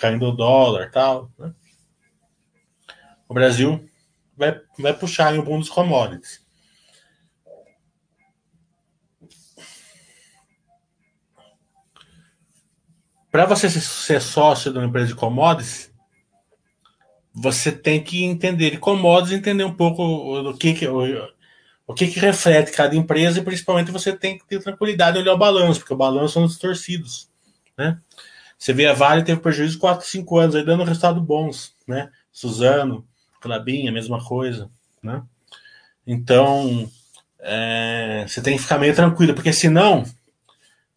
caindo 0.00 0.26
o 0.26 0.32
dólar 0.32 0.90
tal, 0.90 1.30
né, 1.38 1.52
o 3.28 3.34
Brasil 3.34 3.86
vai, 4.34 4.58
vai 4.78 4.94
puxar 4.94 5.34
em 5.34 5.40
um 5.40 5.58
dos 5.58 5.68
commodities. 5.68 6.40
Para 13.30 13.46
você 13.46 13.70
ser 13.70 14.20
sócio 14.20 14.72
de 14.72 14.78
uma 14.78 14.86
empresa 14.86 15.08
de 15.08 15.14
commodities, 15.14 15.90
você 17.32 17.70
tem 17.70 18.02
que 18.02 18.24
entender 18.24 18.70
de 18.70 18.78
commodities, 18.78 19.38
entender 19.38 19.64
um 19.64 19.74
pouco 19.74 20.52
que, 20.54 20.74
que 20.74 20.88
o, 20.88 21.28
o 21.86 21.94
que, 21.94 22.08
que 22.08 22.18
reflete 22.18 22.72
cada 22.72 22.96
empresa 22.96 23.38
e 23.38 23.44
principalmente 23.44 23.90
você 23.90 24.12
tem 24.16 24.36
que 24.36 24.46
ter 24.46 24.62
tranquilidade 24.62 25.16
de 25.16 25.22
olhar 25.22 25.34
o 25.34 25.38
balanço, 25.38 25.80
porque 25.80 25.94
o 25.94 25.96
balanço 25.96 26.34
são 26.34 26.46
distorcidos, 26.46 27.28
né? 27.76 27.98
Você 28.58 28.72
vê 28.72 28.86
a 28.86 28.92
Vale 28.92 29.24
teve 29.24 29.40
prejuízo 29.40 29.74
de 29.74 29.78
4, 29.78 30.06
5 30.06 30.38
anos, 30.38 30.54
aí 30.54 30.64
dando 30.64 30.84
resultados 30.84 31.22
bons, 31.22 31.74
né? 31.86 32.10
Suzano, 32.30 33.06
Clabinha, 33.40 33.90
mesma 33.90 34.22
coisa, 34.22 34.70
né? 35.02 35.22
Então, 36.06 36.90
é, 37.38 38.24
você 38.28 38.42
tem 38.42 38.56
que 38.56 38.62
ficar 38.62 38.78
meio 38.78 38.94
tranquilo, 38.94 39.34
porque 39.34 39.52
senão 39.52 40.04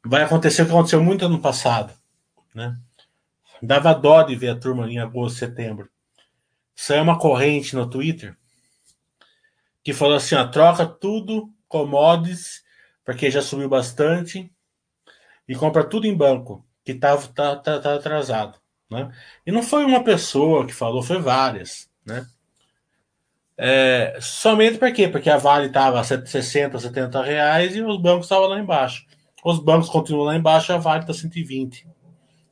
vai 0.05 0.23
acontecer 0.23 0.63
o 0.63 0.65
que 0.65 0.71
aconteceu 0.71 1.01
muito 1.01 1.25
ano 1.25 1.39
passado. 1.39 1.93
Né? 2.53 2.77
Dava 3.61 3.93
dó 3.93 4.21
de 4.23 4.35
ver 4.35 4.49
a 4.49 4.59
turma 4.59 4.89
em 4.89 4.99
agosto, 4.99 5.39
setembro. 5.39 5.89
Saiu 6.75 7.03
uma 7.03 7.17
corrente 7.17 7.75
no 7.75 7.89
Twitter 7.89 8.35
que 9.83 9.93
falou 9.93 10.15
assim: 10.15 10.35
ó, 10.35 10.47
troca 10.47 10.85
tudo, 10.85 11.49
commodities, 11.67 12.63
porque 13.03 13.29
já 13.29 13.41
subiu 13.41 13.67
bastante, 13.67 14.51
e 15.47 15.55
compra 15.55 15.83
tudo 15.83 16.07
em 16.07 16.15
banco, 16.15 16.65
que 16.83 16.93
tá, 16.93 17.15
tá, 17.17 17.55
tá, 17.55 17.79
tá 17.79 17.95
atrasado. 17.95 18.57
Né? 18.89 19.11
E 19.45 19.51
não 19.51 19.61
foi 19.61 19.83
uma 19.83 20.03
pessoa 20.03 20.65
que 20.65 20.73
falou, 20.73 21.03
foi 21.03 21.19
várias. 21.19 21.89
Né? 22.05 22.25
É, 23.57 24.17
somente 24.21 24.77
por 24.77 24.91
quê? 24.91 25.07
Porque 25.07 25.29
a 25.29 25.37
Vale 25.37 25.67
estava 25.67 25.99
a 25.99 26.03
60, 26.03 26.79
70 26.79 27.21
reais 27.21 27.75
e 27.75 27.81
os 27.81 28.01
bancos 28.01 28.25
estavam 28.25 28.47
lá 28.47 28.59
embaixo. 28.59 29.05
Os 29.43 29.59
bancos 29.59 29.89
continuam 29.89 30.25
lá 30.25 30.35
embaixo, 30.35 30.71
a 30.71 30.77
Vale 30.77 31.01
está 31.01 31.13
120 31.13 31.87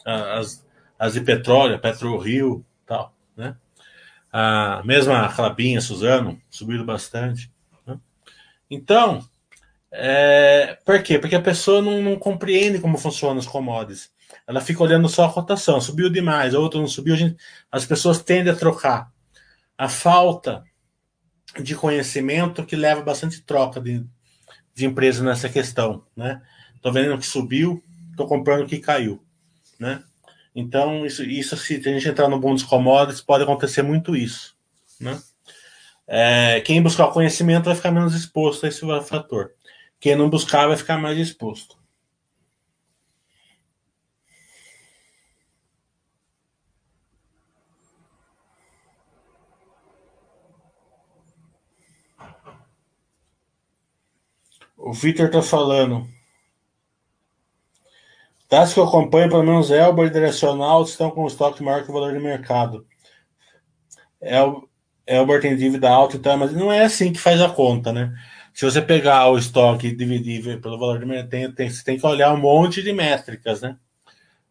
as, 0.06 0.66
as 0.98 1.14
de 1.14 1.22
petróleo, 1.22 1.80
Petro 1.80 2.18
Rio 2.18 2.66
tal, 2.86 3.16
né? 3.36 3.56
A 4.32 4.82
mesma 4.86 5.28
Clabinha, 5.34 5.82
Suzano, 5.82 6.40
subiram 6.50 6.86
bastante. 6.86 7.52
Né? 7.86 8.00
Então, 8.70 9.28
é, 9.92 10.78
por 10.86 11.04
quê? 11.04 11.20
Porque 11.20 11.36
a 11.36 11.42
pessoa 11.42 11.82
não, 11.82 12.02
não, 12.02 12.18
compreende 12.18 12.80
como 12.80 12.98
funcionam 12.98 13.38
os 13.38 13.48
commodities. 13.48 14.10
Ela 14.48 14.62
fica 14.62 14.84
olhando 14.84 15.10
só 15.10 15.26
a 15.26 15.34
cotação. 15.34 15.82
Subiu 15.82 16.10
demais, 16.10 16.54
outro 16.54 16.80
não 16.80 16.88
subiu. 16.88 17.16
Gente, 17.16 17.36
as 17.70 17.86
pessoas 17.86 18.22
tendem 18.24 18.54
a 18.54 18.56
trocar. 18.56 19.12
A 19.78 19.90
falta 19.90 20.64
de 21.62 21.76
conhecimento 21.76 22.66
que 22.66 22.76
leva 22.76 23.02
bastante 23.02 23.42
troca 23.42 23.82
de, 23.82 24.06
de 24.74 24.86
empresa 24.86 25.24
nessa 25.24 25.50
questão. 25.50 26.06
Né? 26.16 26.42
Tô 26.82 26.90
vendo 26.92 27.18
que 27.18 27.26
subiu, 27.26 27.84
tô 28.16 28.26
comprando 28.26 28.66
que 28.66 28.80
caiu 28.80 29.22
né? 29.82 30.04
Então, 30.56 31.06
isso, 31.06 31.24
isso 31.24 31.58
se 31.58 31.76
a 31.76 31.80
gente 31.80 32.08
entrar 32.08 32.30
no 32.30 32.40
mundo 32.40 32.54
dos 32.54 32.64
commodities, 32.64 33.20
pode 33.20 33.44
acontecer 33.44 33.82
muito 33.82 34.16
isso, 34.16 34.56
né? 35.00 35.20
É, 36.08 36.62
quem 36.62 36.82
buscar 36.82 37.08
o 37.08 37.12
conhecimento 37.12 37.66
vai 37.66 37.76
ficar 37.76 37.92
menos 37.92 38.14
exposto 38.14 38.66
a 38.66 38.70
esse 38.70 38.82
fator. 39.04 39.54
Quem 40.00 40.16
não 40.16 40.30
buscar 40.30 40.68
vai 40.68 40.78
ficar 40.78 40.98
mais 40.98 41.18
exposto. 41.18 41.78
O 54.78 54.94
Victor 54.94 55.30
tá 55.30 55.42
falando. 55.42 56.08
Das 58.52 58.74
que 58.74 58.80
eu 58.82 58.84
acompanho, 58.84 59.30
pelo 59.30 59.44
menos 59.44 59.72
Elbor 59.72 60.08
e 60.08 60.10
Direcional 60.10 60.84
estão 60.84 61.10
com 61.10 61.26
estoque 61.26 61.64
maior 61.64 61.86
que 61.86 61.90
o 61.90 61.94
valor 61.94 62.12
de 62.12 62.20
mercado. 62.20 62.86
El, 64.20 64.68
Elbor 65.08 65.40
tem 65.40 65.56
dívida 65.56 65.90
alta, 65.90 66.18
então, 66.18 66.38
mas 66.38 66.52
não 66.52 66.70
é 66.70 66.84
assim 66.84 67.14
que 67.14 67.20
faz 67.20 67.40
a 67.40 67.48
conta, 67.48 67.94
né? 67.94 68.14
Se 68.54 68.66
você 68.66 68.82
pegar 68.82 69.30
o 69.30 69.38
estoque 69.38 69.88
e 69.88 69.96
dividir 69.96 70.60
pelo 70.60 70.78
valor 70.78 71.00
de 71.00 71.06
mercado, 71.06 71.30
tem, 71.30 71.52
tem, 71.54 71.70
você 71.70 71.82
tem 71.82 71.98
que 71.98 72.06
olhar 72.06 72.34
um 72.34 72.38
monte 72.42 72.84
de 72.84 72.92
métricas, 72.92 73.62
né? 73.62 73.78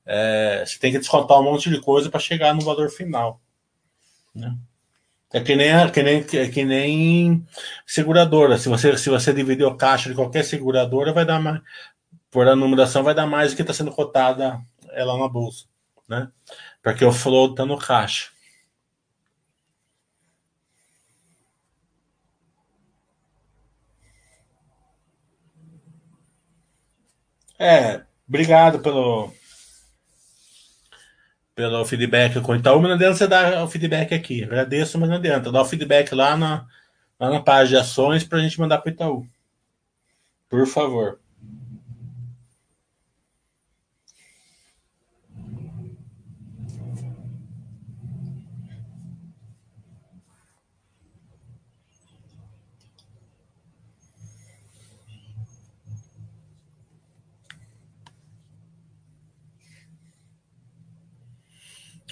É, 0.06 0.64
você 0.64 0.78
tem 0.78 0.92
que 0.92 0.98
descontar 0.98 1.38
um 1.38 1.44
monte 1.44 1.68
de 1.68 1.78
coisa 1.78 2.08
para 2.08 2.20
chegar 2.20 2.54
no 2.54 2.62
valor 2.62 2.88
final. 2.88 3.38
Né? 4.34 4.56
É 5.32 5.40
que 5.40 5.54
nem, 5.54 5.90
que 5.90 6.02
nem, 6.02 6.26
é 6.32 6.48
que 6.48 6.64
nem 6.64 7.46
seguradora. 7.86 8.58
Se 8.58 8.68
você, 8.68 8.96
se 8.96 9.10
você 9.10 9.32
dividir 9.32 9.64
o 9.64 9.76
caixa 9.76 10.08
de 10.08 10.16
qualquer 10.16 10.42
seguradora, 10.42 11.12
vai 11.12 11.24
dar 11.24 11.38
mais, 11.38 11.60
por 12.30 12.48
a 12.48 12.56
numeração 12.56 13.02
vai 13.02 13.14
dar 13.14 13.26
mais 13.26 13.52
do 13.52 13.56
que 13.56 13.62
está 13.62 13.74
sendo 13.74 13.90
cotada 13.90 14.60
ela 14.92 15.18
na 15.18 15.28
bolsa, 15.28 15.66
né? 16.08 16.30
Porque 16.82 17.04
o 17.04 17.12
flow 17.12 17.50
está 17.50 17.66
no 17.66 17.78
caixa. 17.78 18.30
É, 27.58 28.02
obrigado 28.26 28.80
pelo 28.80 29.30
pelo 31.54 31.84
feedback 31.84 32.40
com 32.40 32.56
Itaú, 32.56 32.80
mas 32.80 32.88
não 32.88 32.96
adianta 32.96 33.14
você 33.18 33.26
dar 33.26 33.62
o 33.62 33.68
feedback 33.68 34.14
aqui. 34.14 34.44
Agradeço, 34.44 34.98
mas 34.98 35.10
não 35.10 35.16
adianta. 35.16 35.52
Dá 35.52 35.60
o 35.60 35.64
feedback 35.66 36.14
lá 36.14 36.34
na, 36.34 36.66
lá 37.18 37.28
na 37.28 37.42
página 37.42 37.68
de 37.68 37.84
ações 37.84 38.24
para 38.24 38.38
a 38.38 38.40
gente 38.40 38.58
mandar 38.58 38.78
para 38.78 38.90
o 38.90 38.92
Itaú. 38.94 39.26
Por 40.48 40.66
favor. 40.66 41.20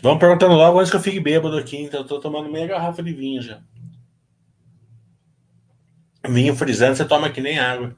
Vamos 0.02 0.18
perguntando 0.18 0.54
logo 0.54 0.78
antes 0.78 0.90
que 0.90 0.96
eu 0.96 1.00
fique 1.00 1.20
bêbado 1.20 1.56
aqui, 1.56 1.76
então 1.76 2.00
eu 2.00 2.06
tô 2.06 2.20
tomando 2.20 2.50
meia 2.50 2.66
garrafa 2.66 3.02
de 3.02 3.12
vinho 3.12 3.42
já. 3.42 3.60
Vinho 6.28 6.54
frisando, 6.54 6.96
você 6.96 7.04
toma 7.04 7.30
que 7.30 7.40
nem 7.40 7.58
água. 7.58 7.96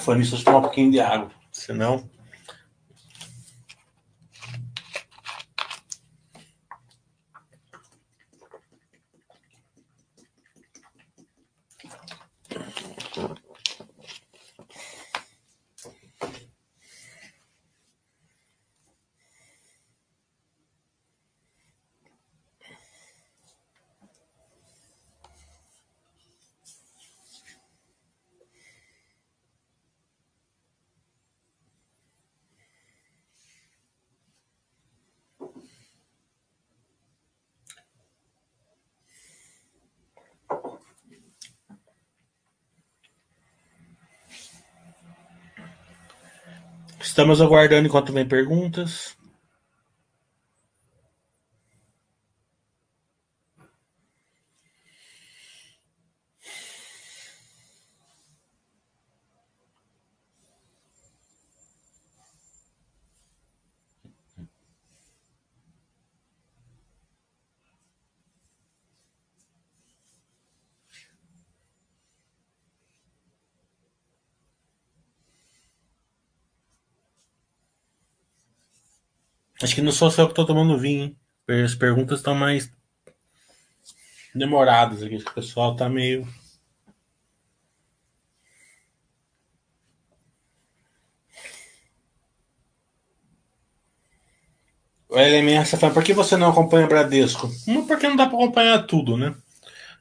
Falando 0.00 0.22
isso, 0.22 0.36
você 0.36 0.44
toma 0.44 0.58
um 0.58 0.62
pouquinho 0.62 0.90
de 0.90 1.00
água. 1.00 1.30
Senão. 1.50 2.10
Estamos 47.12 47.42
aguardando 47.42 47.86
enquanto 47.86 48.10
vem 48.10 48.26
perguntas. 48.26 49.14
Acho 79.62 79.76
que 79.76 79.82
não 79.82 79.92
sou 79.92 80.10
só 80.10 80.22
eu 80.22 80.26
que 80.26 80.32
estou 80.32 80.44
tomando 80.44 80.76
vinho, 80.76 81.04
hein? 81.04 81.16
As 81.64 81.74
perguntas 81.74 82.18
estão 82.18 82.34
mais 82.34 82.68
demoradas 84.34 85.02
aqui. 85.02 85.16
O 85.16 85.32
pessoal 85.32 85.72
está 85.72 85.88
meio. 85.88 86.26
O 95.08 95.16
LMS 95.16 95.76
falando, 95.76 95.94
por 95.94 96.02
que 96.02 96.12
você 96.12 96.36
não 96.36 96.50
acompanha 96.50 96.86
Bradesco? 96.86 97.48
Uma, 97.66 97.86
porque 97.86 98.08
não 98.08 98.16
dá 98.16 98.26
para 98.26 98.34
acompanhar 98.36 98.86
tudo, 98.86 99.16
né? 99.16 99.34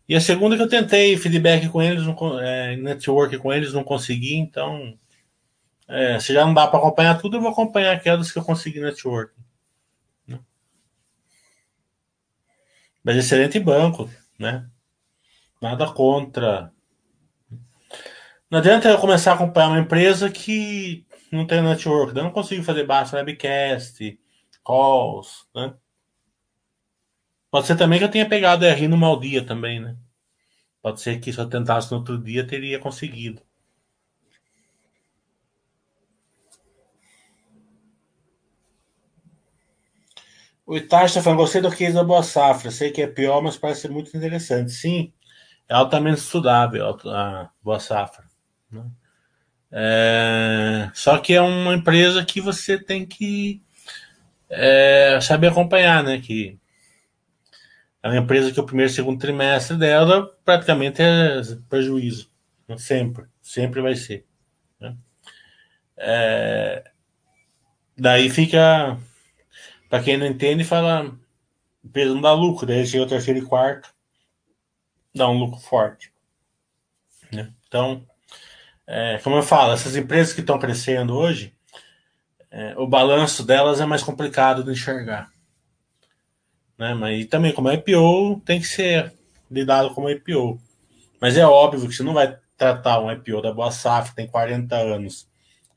E 0.07 0.16
a 0.16 0.22
segunda 0.22 0.55
que 0.55 0.64
eu 0.64 0.70
tentei 0.70 1.16
feedback 1.18 1.70
com 1.70 1.82
eles, 1.82 2.03
é, 2.41 2.78
network 2.78 3.38
com 3.38 3.53
eles, 3.53 3.74
não 3.74 3.84
consegui, 3.84 4.36
então. 4.36 4.97
É, 5.88 6.20
se 6.20 6.34
já 6.34 6.45
não 6.45 6.53
dá 6.53 6.66
para 6.68 6.80
acompanhar 6.80 7.20
tudo, 7.20 7.38
eu 7.38 7.41
vou 7.41 7.51
acompanhar 7.51 7.93
aquelas 7.93 8.32
que 8.32 8.39
eu 8.39 8.43
consegui 8.43 8.80
network. 8.80 9.34
Mas 13.04 13.18
excelente 13.18 13.60
banco, 13.60 14.10
né? 14.39 14.70
Nada 15.62 15.91
contra. 15.91 16.72
Não 18.49 18.60
adianta 18.60 18.89
eu 18.89 18.97
começar 18.99 19.32
a 19.32 19.36
acompanhar 19.36 19.70
uma 19.70 19.80
empresa 19.80 20.30
que 20.30 21.06
não 21.32 21.47
tem 21.47 21.62
network. 21.62 22.16
Eu 22.16 22.24
não 22.24 22.32
consigo 22.32 22.64
fazer 22.64 22.86
basta 22.86 23.18
webcast, 23.18 24.20
calls, 24.66 25.47
né? 25.56 25.74
Pode 27.49 27.68
ser 27.68 27.76
também 27.78 27.99
que 27.99 28.06
eu 28.06 28.12
tenha 28.12 28.28
pegado 28.28 28.66
RI 28.66 28.88
no 28.88 28.97
mau 28.97 29.20
dia 29.20 29.45
também, 29.45 29.80
né? 29.80 29.97
Pode 30.82 31.02
ser 31.02 31.20
que 31.20 31.32
se 31.32 31.39
eu 31.39 31.49
tentasse 31.49 31.91
no 31.91 31.97
outro 31.97 32.18
dia, 32.18 32.47
teria 32.47 32.80
conseguido. 32.80 33.41
O 40.72 40.78
Itachi 40.78 41.07
está 41.07 41.22
falando, 41.22 41.39
gostei 41.39 41.59
do 41.59 41.69
case 41.69 41.91
da 41.91 42.01
Boa 42.01 42.24
Safra. 42.24 42.72
Sei 42.72 42.91
que 42.91 43.01
é 43.01 43.07
pior, 43.07 43.41
mas 43.41 43.57
parece 43.57 43.89
muito 43.89 44.15
interessante. 44.15 44.72
Sim, 44.72 45.11
é 45.67 45.74
altamente 45.74 46.19
estudável 46.19 46.97
a 47.07 47.49
Boa 47.61 47.78
Safra. 47.78 48.24
Né? 48.72 48.86
É... 49.69 50.89
Só 50.93 51.17
que 51.17 51.34
é 51.34 51.41
uma 51.41 51.74
empresa 51.74 52.24
que 52.24 52.39
você 52.39 52.82
tem 52.82 53.05
que 53.05 53.61
é, 54.49 55.19
saber 55.22 55.47
acompanhar, 55.47 56.05
né? 56.05 56.22
Que 56.22 56.57
é 58.01 58.07
uma 58.07 58.19
empresa 58.19 58.53
que 58.53 58.59
o 58.61 58.65
primeiro 58.65 58.89
e 58.89 58.95
segundo 58.95 59.19
trimestre 59.19 59.76
dela 59.76 60.34
praticamente 60.45 61.01
é 61.01 61.41
prejuízo. 61.67 62.32
Sempre, 62.78 63.26
sempre 63.41 63.82
vai 63.82 63.95
ser. 63.95 64.26
Né? 64.80 64.95
É... 65.97 66.84
Daí 67.97 68.30
fica 68.30 68.97
para 69.92 70.02
quem 70.02 70.16
não 70.16 70.26
entende, 70.26 70.64
fala 70.64 71.14
peso 71.92 72.14
não 72.14 72.22
dá 72.22 72.32
lucro, 72.32 72.66
daí 72.66 72.88
chega 72.88 73.04
o 73.04 73.08
terceiro 73.08 73.39
e 73.39 73.46
quarto, 73.46 73.94
dá 75.14 75.30
um 75.30 75.38
lucro 75.38 75.60
forte. 75.60 76.14
Né? 77.30 77.52
Então, 77.68 78.02
é, 78.88 79.20
como 79.22 79.36
eu 79.36 79.44
falo, 79.44 79.74
essas 79.74 79.98
empresas 79.98 80.32
que 80.32 80.39
estão 80.39 80.58
crescendo 80.58 81.14
hoje, 81.14 81.54
é, 82.50 82.74
o 82.78 82.88
balanço 82.88 83.44
delas 83.46 83.82
é 83.82 83.86
mais 83.86 84.02
complicado 84.02 84.64
de 84.64 84.72
enxergar. 84.72 85.30
Né? 86.78 86.94
Mas 86.94 87.26
também, 87.26 87.52
como 87.52 87.68
é 87.68 87.74
IPO, 87.74 88.42
tem 88.46 88.62
que 88.62 88.68
ser 88.68 89.14
lidado 89.50 89.94
como 89.94 90.10
IPO. 90.10 90.58
Mas 91.20 91.36
é 91.36 91.46
óbvio 91.46 91.89
que 91.89 91.94
você 91.94 92.04
não 92.04 92.14
vai 92.14 92.39
tratar 92.56 93.02
um 93.02 93.12
IPO 93.12 93.42
da 93.42 93.52
Boa 93.52 93.72
Safra, 93.72 94.16
tem 94.16 94.26
40 94.26 94.74
anos, 94.74 95.28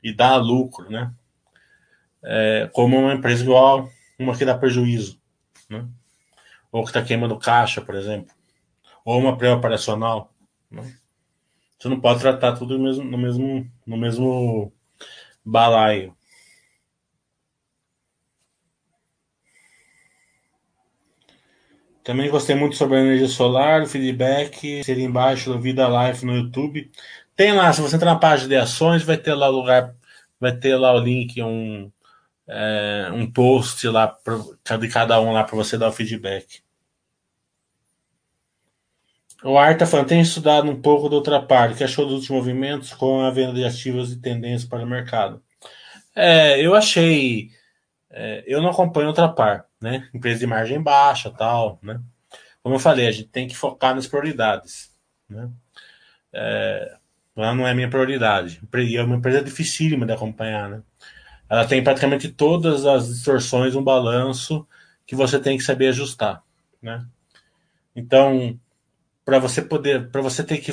e 0.01 0.13
dá 0.13 0.37
lucro, 0.37 0.89
né? 0.89 1.11
É, 2.23 2.69
como 2.71 2.97
uma 2.97 3.13
empresa 3.13 3.43
igual 3.43 3.89
uma 4.17 4.37
que 4.37 4.45
dá 4.45 4.57
prejuízo, 4.57 5.19
né? 5.69 5.87
ou 6.71 6.83
que 6.83 6.89
está 6.89 7.01
queimando 7.01 7.37
caixa, 7.37 7.81
por 7.81 7.95
exemplo, 7.95 8.33
ou 9.05 9.19
uma 9.19 9.37
pré-operacional. 9.37 10.33
Né? 10.69 10.93
Você 11.79 11.89
não 11.89 11.99
pode 11.99 12.19
tratar 12.19 12.53
tudo 12.53 12.77
no 12.77 12.83
mesmo, 12.83 13.03
no 13.03 13.17
mesmo, 13.17 13.71
no 13.85 13.97
mesmo 13.97 14.73
balaio. 15.43 16.15
Também 22.03 22.29
gostei 22.29 22.55
muito 22.55 22.75
sobre 22.75 22.97
a 22.97 23.01
energia 23.01 23.27
solar, 23.27 23.81
o 23.81 23.87
feedback 23.87 24.83
seria 24.83 25.03
embaixo 25.03 25.51
do 25.51 25.59
Vida 25.59 25.87
Life 25.87 26.25
no 26.25 26.35
YouTube. 26.35 26.91
Tem 27.35 27.51
lá, 27.51 27.73
se 27.73 27.81
você 27.81 27.95
entrar 27.95 28.13
na 28.13 28.19
página 28.19 28.49
de 28.49 28.55
ações, 28.55 29.01
vai 29.01 29.17
ter 29.17 29.33
lá 29.33 29.49
o 29.49 29.51
lugar, 29.51 29.95
vai 30.39 30.55
ter 30.55 30.75
lá 30.75 30.93
o 30.93 30.99
link, 30.99 31.41
um, 31.41 31.91
é, 32.47 33.09
um 33.13 33.29
post 33.31 33.87
lá 33.87 34.07
pra, 34.07 34.77
de 34.77 34.87
cada 34.87 35.19
um 35.19 35.31
lá 35.31 35.43
para 35.43 35.55
você 35.55 35.77
dar 35.77 35.89
o 35.89 35.91
feedback. 35.91 36.63
O 39.43 39.57
Art 39.57 39.77
tá 39.77 39.85
falando, 39.85 40.07
tem 40.07 40.21
estudado 40.21 40.69
um 40.69 40.81
pouco 40.81 41.07
da 41.07 41.15
outra 41.15 41.41
parte, 41.41 41.77
que 41.77 41.83
achou 41.83 42.07
dos 42.07 42.27
movimentos 42.29 42.93
com 42.93 43.21
a 43.21 43.29
venda 43.29 43.53
de 43.53 43.63
ativos 43.63 44.11
e 44.11 44.19
tendências 44.19 44.65
para 44.67 44.83
o 44.83 44.87
mercado. 44.87 45.43
É, 46.15 46.59
eu 46.59 46.73
achei. 46.73 47.51
É, 48.09 48.43
eu 48.47 48.61
não 48.61 48.69
acompanho 48.69 49.07
outra 49.07 49.27
par, 49.27 49.65
né? 49.81 50.09
Empresa 50.13 50.39
de 50.39 50.47
margem 50.47 50.81
baixa 50.81 51.29
tal, 51.29 51.77
né? 51.83 51.99
Como 52.63 52.75
eu 52.75 52.79
falei, 52.79 53.07
a 53.07 53.11
gente 53.11 53.27
tem 53.27 53.47
que 53.47 53.55
focar 53.55 53.93
nas 53.93 54.07
prioridades, 54.07 54.91
né? 55.29 55.49
É, 56.33 56.97
ela 57.35 57.53
não 57.53 57.67
é 57.67 57.73
minha 57.73 57.89
prioridade. 57.89 58.61
É 58.95 59.03
uma 59.03 59.17
empresa 59.17 59.43
dificílima 59.43 60.05
de 60.05 60.13
acompanhar, 60.13 60.69
né? 60.69 60.81
Ela 61.49 61.65
tem 61.65 61.83
praticamente 61.83 62.29
todas 62.29 62.85
as 62.85 63.07
distorções 63.07 63.75
no 63.75 63.83
balanço 63.83 64.67
que 65.05 65.15
você 65.15 65.39
tem 65.39 65.57
que 65.57 65.63
saber 65.63 65.89
ajustar, 65.89 66.41
né? 66.81 67.05
Então, 67.95 68.59
para 69.23 69.39
você 69.39 69.61
poder, 69.61 70.09
para 70.09 70.21
você 70.21 70.43
ter 70.43 70.57
que 70.57 70.71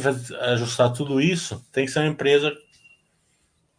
ajustar 0.53 0.93
tudo 0.93 1.21
isso, 1.21 1.65
tem 1.73 1.85
que 1.85 1.91
ser 1.91 2.01
uma 2.01 2.09
empresa 2.09 2.53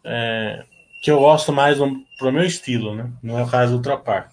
é, 0.04 0.66
que 1.02 1.12
eu 1.12 1.20
gosto 1.20 1.52
mais 1.52 1.78
pro 2.18 2.32
meu 2.32 2.44
estilo, 2.44 2.96
né? 2.96 3.12
Não 3.22 3.38
é 3.38 3.44
o 3.44 3.50
caso 3.50 3.72
do 3.74 3.78
Ultrapar. 3.78 4.32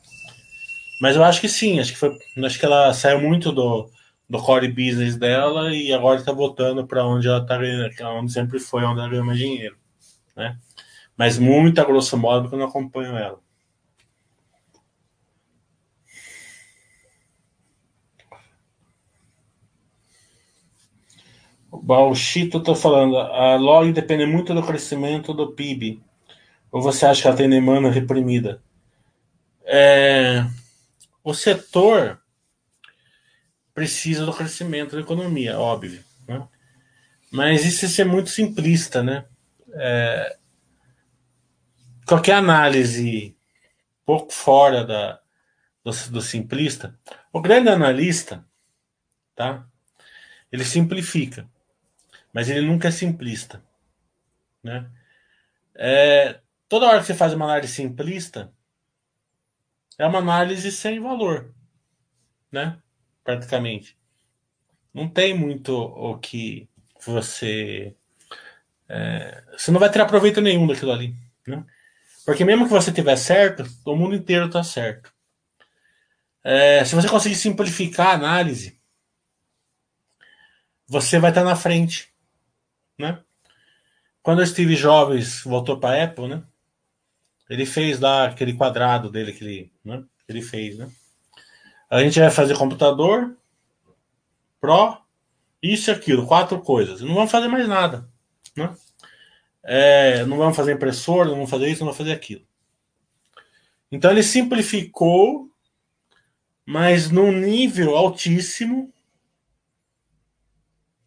Mas 1.00 1.16
eu 1.16 1.24
acho 1.24 1.40
que 1.40 1.48
sim, 1.48 1.80
acho 1.80 1.92
que 1.92 1.98
foi, 1.98 2.16
acho 2.44 2.58
que 2.58 2.64
ela 2.64 2.92
saiu 2.92 3.20
muito 3.20 3.50
do, 3.52 3.90
do 4.28 4.38
core 4.38 4.68
business 4.68 5.16
dela 5.16 5.74
e 5.74 5.92
agora 5.92 6.20
está 6.20 6.30
voltando 6.30 6.86
para 6.86 7.04
onde 7.04 7.26
ela 7.26 7.40
está 7.40 7.56
ganhando, 7.56 7.90
onde 8.18 8.32
sempre 8.32 8.58
foi, 8.58 8.84
onde 8.84 9.00
ela 9.00 9.08
ganhou 9.08 9.24
mais 9.24 9.38
dinheiro, 9.38 9.76
né? 10.36 10.58
Mas 11.20 11.38
muito 11.38 11.78
a 11.78 11.84
grosso 11.84 12.16
modo 12.16 12.44
porque 12.44 12.54
eu 12.54 12.58
não 12.58 12.66
acompanho 12.66 13.14
ela. 13.14 13.38
O 21.70 21.76
Balchito 21.76 22.56
está 22.56 22.74
falando, 22.74 23.18
a 23.18 23.56
log 23.56 23.92
depende 23.92 24.24
muito 24.24 24.54
do 24.54 24.62
crescimento 24.62 25.34
do 25.34 25.52
PIB. 25.52 26.02
Ou 26.72 26.80
você 26.80 27.04
acha 27.04 27.20
que 27.20 27.28
ela 27.28 27.36
tem 27.36 27.50
demanda 27.50 27.90
reprimida? 27.90 28.62
É, 29.62 30.46
o 31.22 31.34
setor 31.34 32.18
precisa 33.74 34.24
do 34.24 34.32
crescimento 34.32 34.96
da 34.96 35.02
economia, 35.02 35.58
óbvio. 35.58 36.02
Né? 36.26 36.48
Mas 37.30 37.66
isso 37.66 38.00
é 38.00 38.04
muito 38.06 38.30
simplista, 38.30 39.02
né? 39.02 39.26
É, 39.74 40.39
qualquer 42.11 42.34
análise 42.34 43.36
pouco 44.04 44.32
fora 44.32 44.84
da, 44.84 45.20
do, 45.84 45.92
do, 46.11 46.20
simplista, 46.20 46.98
o 47.32 47.40
grande 47.40 47.68
analista, 47.68 48.44
tá? 49.36 49.64
Ele 50.50 50.64
simplifica, 50.64 51.48
mas 52.32 52.50
ele 52.50 52.66
nunca 52.66 52.88
é 52.88 52.90
simplista, 52.90 53.62
né? 54.61 54.90
É, 55.72 56.40
toda 56.68 56.86
hora 56.86 56.98
que 56.98 57.06
você 57.06 57.14
faz 57.14 57.32
uma 57.32 57.44
análise 57.44 57.74
simplista, 57.74 58.52
é 59.96 60.04
uma 60.04 60.18
análise 60.18 60.72
sem 60.72 60.98
valor, 60.98 61.54
né? 62.50 62.76
Praticamente. 63.22 63.96
Não 64.92 65.08
tem 65.08 65.32
muito 65.32 65.72
o 65.72 66.18
que 66.18 66.68
você. 67.06 67.94
É, 68.88 69.44
você 69.52 69.70
não 69.70 69.78
vai 69.78 69.92
ter 69.92 70.00
aproveito 70.00 70.40
nenhum 70.40 70.66
daquilo 70.66 70.90
ali, 70.90 71.14
né? 71.46 71.64
Porque 72.24 72.44
mesmo 72.44 72.66
que 72.66 72.72
você 72.72 72.92
tiver 72.92 73.16
certo, 73.16 73.64
o 73.84 73.96
mundo 73.96 74.14
inteiro 74.14 74.46
está 74.46 74.62
certo. 74.62 75.12
É, 76.42 76.84
se 76.84 76.94
você 76.94 77.08
conseguir 77.08 77.34
simplificar 77.34 78.08
a 78.08 78.14
análise, 78.14 78.78
você 80.86 81.18
vai 81.18 81.30
estar 81.30 81.44
na 81.44 81.56
frente, 81.56 82.12
né? 82.98 83.22
Quando 84.22 84.40
o 84.40 84.46
Steve 84.46 84.76
Jobs 84.76 85.42
voltou 85.42 85.78
para 85.78 86.00
a 86.00 86.04
Apple, 86.04 86.28
né? 86.28 86.42
Ele 87.48 87.66
fez 87.66 87.98
lá 88.00 88.26
aquele 88.26 88.54
quadrado 88.54 89.10
dele 89.10 89.32
que 89.32 89.44
ele, 89.44 89.72
né? 89.84 90.04
ele 90.28 90.42
fez, 90.42 90.78
né? 90.78 90.90
A 91.90 92.00
gente 92.02 92.20
vai 92.20 92.30
fazer 92.30 92.56
computador, 92.56 93.36
Pro, 94.60 94.98
isso 95.62 95.90
e 95.90 95.92
aquilo, 95.92 96.26
quatro 96.26 96.60
coisas. 96.60 97.00
Não 97.00 97.14
vamos 97.14 97.30
fazer 97.30 97.48
mais 97.48 97.66
nada, 97.66 98.08
né? 98.54 98.74
É, 99.62 100.24
não 100.24 100.36
vamos 100.36 100.56
fazer 100.56 100.72
impressora, 100.72 101.28
não 101.28 101.36
vamos 101.36 101.50
fazer 101.50 101.68
isso, 101.68 101.80
não 101.80 101.86
vamos 101.86 101.98
fazer 101.98 102.12
aquilo. 102.12 102.46
Então 103.92 104.11
ele 104.11 104.22
simplificou, 104.22 105.50
mas 106.64 107.11
num 107.11 107.32
nível 107.32 107.96
altíssimo, 107.96 108.92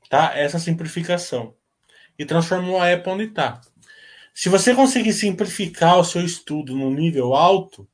tá? 0.10 0.38
Essa 0.38 0.60
simplificação 0.60 1.56
e 2.18 2.26
transformou 2.26 2.80
a 2.80 2.92
Apple 2.92 3.12
onde 3.12 3.24
está. 3.26 3.62
Se 4.34 4.50
você 4.50 4.74
conseguir 4.74 5.14
simplificar 5.14 5.98
o 5.98 6.04
seu 6.04 6.24
estudo 6.24 6.76
no 6.76 6.92
nível 6.92 7.34
alto, 7.34 7.88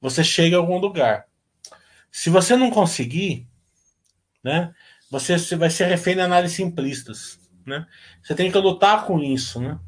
você 0.00 0.22
chega 0.22 0.56
a 0.56 0.58
algum 0.58 0.78
lugar. 0.78 1.26
Se 2.10 2.30
você 2.30 2.56
não 2.56 2.70
conseguir, 2.70 3.46
né, 4.42 4.72
você 5.10 5.36
vai 5.56 5.70
ser 5.70 5.86
refém 5.86 6.14
de 6.14 6.20
análises 6.20 6.56
simplistas. 6.56 7.38
Né? 7.68 7.86
Você 8.22 8.34
tem 8.34 8.50
que 8.50 8.58
lutar 8.58 9.04
com 9.04 9.20
isso. 9.20 9.60
Né? 9.60 9.78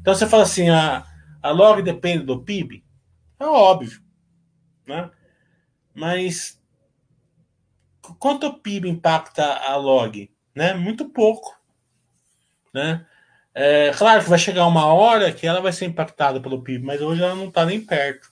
Então 0.00 0.14
você 0.14 0.26
fala 0.26 0.42
assim: 0.42 0.68
a, 0.68 1.06
a 1.42 1.50
log 1.50 1.80
depende 1.82 2.24
do 2.24 2.42
PIB? 2.42 2.84
É 3.38 3.46
óbvio. 3.46 4.00
Né? 4.86 5.10
Mas 5.94 6.60
quanto 8.18 8.46
o 8.46 8.58
PIB 8.58 8.88
impacta 8.88 9.44
a 9.44 9.76
log? 9.76 10.30
Né? 10.54 10.74
Muito 10.74 11.08
pouco. 11.08 11.56
Né? 12.74 13.06
É, 13.54 13.90
claro 13.92 14.22
que 14.22 14.30
vai 14.30 14.38
chegar 14.38 14.66
uma 14.66 14.86
hora 14.86 15.32
que 15.32 15.46
ela 15.46 15.60
vai 15.60 15.72
ser 15.72 15.86
impactada 15.86 16.40
pelo 16.40 16.62
PIB, 16.62 16.84
mas 16.84 17.00
hoje 17.00 17.22
ela 17.22 17.34
não 17.34 17.48
está 17.48 17.64
nem 17.64 17.80
perto. 17.80 18.30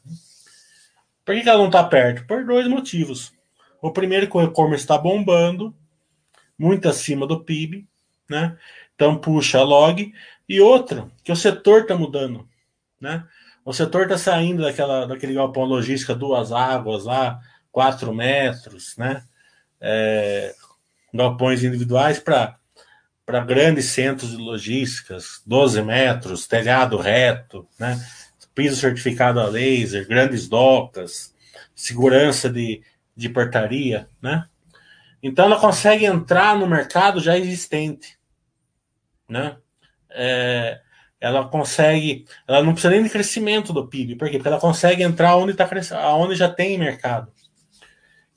Por 1.25 1.35
que, 1.35 1.43
que 1.43 1.49
ela 1.49 1.59
não 1.59 1.67
está 1.67 1.83
perto? 1.83 2.27
Por 2.27 2.45
dois 2.45 2.69
motivos. 2.69 3.33
O 3.83 3.91
primeiro 3.91 4.27
é 4.27 4.29
que 4.29 4.37
o 4.37 4.43
e-commerce 4.43 4.85
está 4.85 4.97
bombando, 4.97 5.75
muito 6.59 6.89
acima 6.89 7.27
do 7.27 7.45
PIB, 7.45 7.87
né? 8.29 8.57
Então 8.97 9.17
puxa 9.17 9.59
a 9.59 9.63
log. 9.63 10.13
E 10.49 10.61
outra, 10.61 11.09
que 11.23 11.31
o 11.31 11.37
setor 11.37 11.83
está 11.83 11.97
mudando, 11.97 12.49
né? 13.01 13.25
O 13.65 13.73
setor 13.73 14.05
está 14.05 14.19
saindo 14.19 14.63
daquela, 14.63 15.07
daquele 15.07 15.35
galpão 15.35 15.65
logística 15.65 16.15
duas 16.15 16.53
águas 16.53 17.05
lá, 17.05 17.41
quatro 17.71 18.13
metros, 18.15 18.97
né? 18.97 19.23
É, 19.81 20.55
galpões 21.15 21.63
individuais 21.63 22.19
para 22.19 22.57
para 23.25 23.41
grandes 23.41 23.87
centros 23.87 24.31
de 24.31 24.37
logísticas, 24.37 25.43
12 25.45 25.83
metros, 25.83 26.47
telhado 26.47 26.97
reto, 26.97 27.67
né? 27.77 28.01
piso 28.57 28.77
certificado 28.77 29.39
a 29.39 29.47
laser, 29.47 30.09
grandes 30.09 30.49
docas, 30.49 31.35
segurança 31.75 32.49
de, 32.49 32.83
de 33.15 33.29
portaria, 33.29 34.09
né? 34.23 34.47
Então 35.23 35.45
ela 35.45 35.61
consegue 35.61 36.07
entrar 36.07 36.57
no 36.57 36.67
mercado 36.67 37.21
já 37.21 37.37
existente, 37.37 38.16
né? 39.29 39.57
É, 40.11 40.81
ela 41.21 41.49
consegue, 41.49 42.27
ela 42.47 42.63
não 42.63 42.73
precisa 42.73 42.93
nem 42.93 43.03
de 43.03 43.11
crescimento 43.11 43.73
do 43.73 43.87
PIB, 43.89 44.17
por 44.17 44.29
quê? 44.29 44.37
Porque 44.37 44.49
ela 44.49 44.61
consegue 44.61 45.03
entrar 45.03 45.37
onde 45.37 45.53
está 45.53 45.69
onde 46.15 46.35
já 46.35 46.49
tem 46.49 46.79
mercado. 46.79 47.33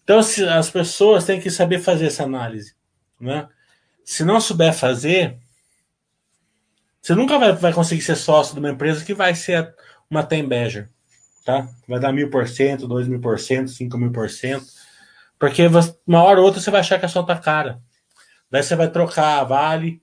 Então 0.04 0.18
as 0.18 0.70
pessoas 0.70 1.26
têm 1.26 1.40
que 1.40 1.52
saber 1.52 1.80
fazer 1.80 2.08
essa 2.08 2.24
análise, 2.24 2.76
né? 3.20 3.48
Se 4.04 4.24
não 4.24 4.42
souber 4.42 4.74
fazer, 4.74 5.38
você 7.02 7.14
nunca 7.14 7.38
vai, 7.38 7.54
vai 7.54 7.74
conseguir 7.74 8.02
ser 8.02 8.16
sócio 8.16 8.54
de 8.54 8.60
uma 8.60 8.72
empresa 8.72 9.06
que 9.06 9.14
vai 9.14 9.36
ser 9.36 9.74
uma 10.10 10.24
Tembeja, 10.24 10.90
tá? 11.46 11.70
Vai 11.88 12.00
dar 12.00 12.12
mil 12.12 12.30
por 12.30 12.48
cento, 12.48 12.88
dois 12.88 13.08
mil 13.08 13.22
por 13.22 13.40
cento, 13.40 13.70
cinco 13.70 13.98
mil 13.98 14.12
por 14.12 14.30
cento, 14.30 14.66
porque 15.38 15.64
uma 16.08 16.24
hora 16.24 16.40
ou 16.40 16.46
outra 16.46 16.60
você 16.60 16.72
vai 16.72 16.80
achar 16.80 16.98
que 17.00 17.06
a 17.06 17.10
sua 17.10 17.26
tá 17.26 17.38
cara. 17.38 17.80
Daí 18.50 18.64
você 18.64 18.76
vai 18.76 18.90
trocar 18.90 19.40
a 19.40 19.44
Vale 19.44 20.02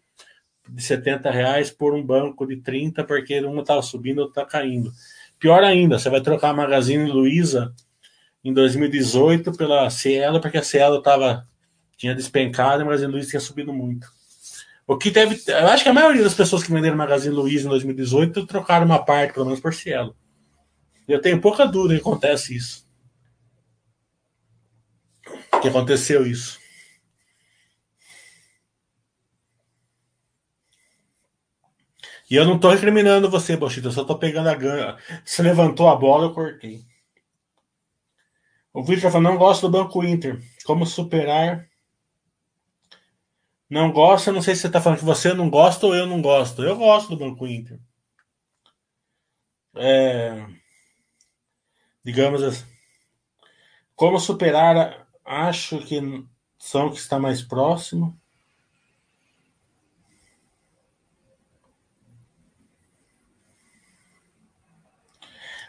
de 0.69 0.83
70 0.83 1.31
reais 1.31 1.71
por 1.71 1.95
um 1.95 2.03
banco 2.05 2.47
de 2.47 2.57
30, 2.57 3.05
porque 3.05 3.41
uma 3.41 3.65
tá 3.65 3.81
subindo, 3.83 4.19
outro 4.19 4.35
tá 4.35 4.45
caindo. 4.45 4.93
Pior 5.39 5.63
ainda, 5.63 5.99
você 5.99 6.09
vai 6.09 6.21
trocar 6.21 6.51
a 6.51 6.55
Magazine 6.55 7.11
Luiza 7.11 7.75
em 8.43 8.53
2018 8.53 9.53
pela 9.53 9.89
Cielo, 9.91 10.41
porque 10.41 10.59
a 10.59 10.63
Cielo 10.63 11.03
tava 11.03 11.47
tinha 11.97 12.15
despencado 12.15 12.81
e 12.81 12.83
o 12.83 12.87
Magazine 12.87 13.11
Luiza 13.11 13.31
tinha 13.31 13.41
subido 13.41 13.73
muito. 13.73 14.07
O 14.87 14.97
que 14.97 15.11
teve. 15.11 15.43
Eu 15.49 15.69
acho 15.69 15.83
que 15.83 15.89
a 15.89 15.95
maioria 15.95 16.23
das 16.23 16.35
pessoas 16.35 16.63
que 16.63 16.71
venderam 16.71 16.97
Magazine 16.97 17.35
Luiza 17.35 17.67
em 17.67 17.71
2018 17.71 18.47
trocaram 18.47 18.87
uma 18.87 19.05
parte, 19.05 19.35
pelo 19.35 19.47
menos 19.47 19.61
por 19.61 19.75
Cielo. 19.75 20.15
Eu 21.09 21.21
tenho 21.21 21.41
pouca 21.41 21.67
dúvida 21.67 21.95
que 21.95 22.01
acontece 22.01 22.55
isso. 22.55 22.87
Que 25.61 25.69
aconteceu 25.69 26.27
isso. 26.27 26.59
E 32.31 32.35
eu 32.35 32.45
não 32.45 32.59
tô 32.59 32.71
recriminando 32.71 33.31
você, 33.31 33.57
Bochito, 33.57 33.89
eu 33.89 33.93
só 33.93 34.05
tô 34.05 34.19
pegando 34.19 34.49
a 34.49 34.55
gana. 34.55 34.99
Você 35.25 35.43
levantou 35.43 35.89
a 35.89 35.97
bola, 35.97 36.25
eu 36.25 36.35
cortei. 36.35 36.85
O 38.73 38.83
Victor 38.83 39.11
falou, 39.11 39.31
não 39.31 39.39
gosto 39.39 39.63
do 39.63 39.71
Banco 39.71 40.05
Inter. 40.05 40.41
Como 40.65 40.85
superar 40.85 41.69
não 43.69 43.91
gosta, 43.91 44.33
não 44.33 44.41
sei 44.41 44.55
se 44.55 44.63
você 44.63 44.67
está 44.69 44.81
falando 44.81 45.01
que 45.01 45.05
você 45.05 45.35
não 45.35 45.51
gosta 45.51 45.87
ou 45.87 45.95
eu 45.95 46.07
não 46.07 46.23
gosto. 46.23 46.63
Eu 46.63 46.77
gosto 46.77 47.11
do 47.11 47.17
Banco 47.17 47.47
Inter. 47.47 47.81
É, 49.75 50.47
digamos 52.05 52.43
assim. 52.43 52.65
Como 53.97 54.21
superar? 54.21 55.09
Acho 55.25 55.79
que 55.81 56.25
são 56.59 56.91
que 56.91 56.99
está 56.99 57.19
mais 57.19 57.43
próximo. 57.43 58.19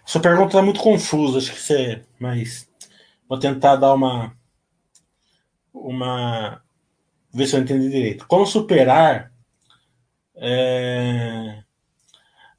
Sua 0.07 0.21
pergunta 0.21 0.47
está 0.47 0.61
muito 0.61 0.79
confusa, 0.79 1.37
acho 1.37 1.53
que 1.53 1.61
você. 1.61 2.01
Mas 2.17 2.65
vou 3.27 3.37
tentar 3.37 3.75
dar 3.75 3.93
uma 3.93 4.33
uma 5.73 6.63
ver 7.33 7.45
se 7.45 7.57
eu 7.57 7.59
entendi 7.59 7.89
direito. 7.89 8.25
Como 8.25 8.45
superar 8.45 9.33
é, 10.37 11.61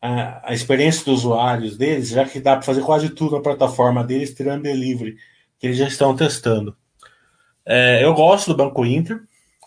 a, 0.01 0.51
a, 0.51 0.53
experiência 0.53 1.07
dos 1.07 1.21
usuários 1.21 1.79
deles, 1.79 2.11
já 2.11 2.27
que 2.27 2.39
dá 2.39 2.53
para 2.53 2.67
fazer 2.67 2.83
quase 2.83 3.09
tudo 3.09 3.37
na 3.37 3.43
plataforma 3.43 4.05
deles, 4.05 4.35
tirando 4.35 4.65
delivery, 4.65 5.17
que 5.59 5.69
eles 5.69 5.79
já 5.79 5.89
estão 5.89 6.15
testando. 6.15 6.77
É, 7.65 8.05
eu 8.05 8.13
gosto 8.13 8.49
do 8.49 8.57
Banco 8.59 8.85
Inter, 8.85 9.23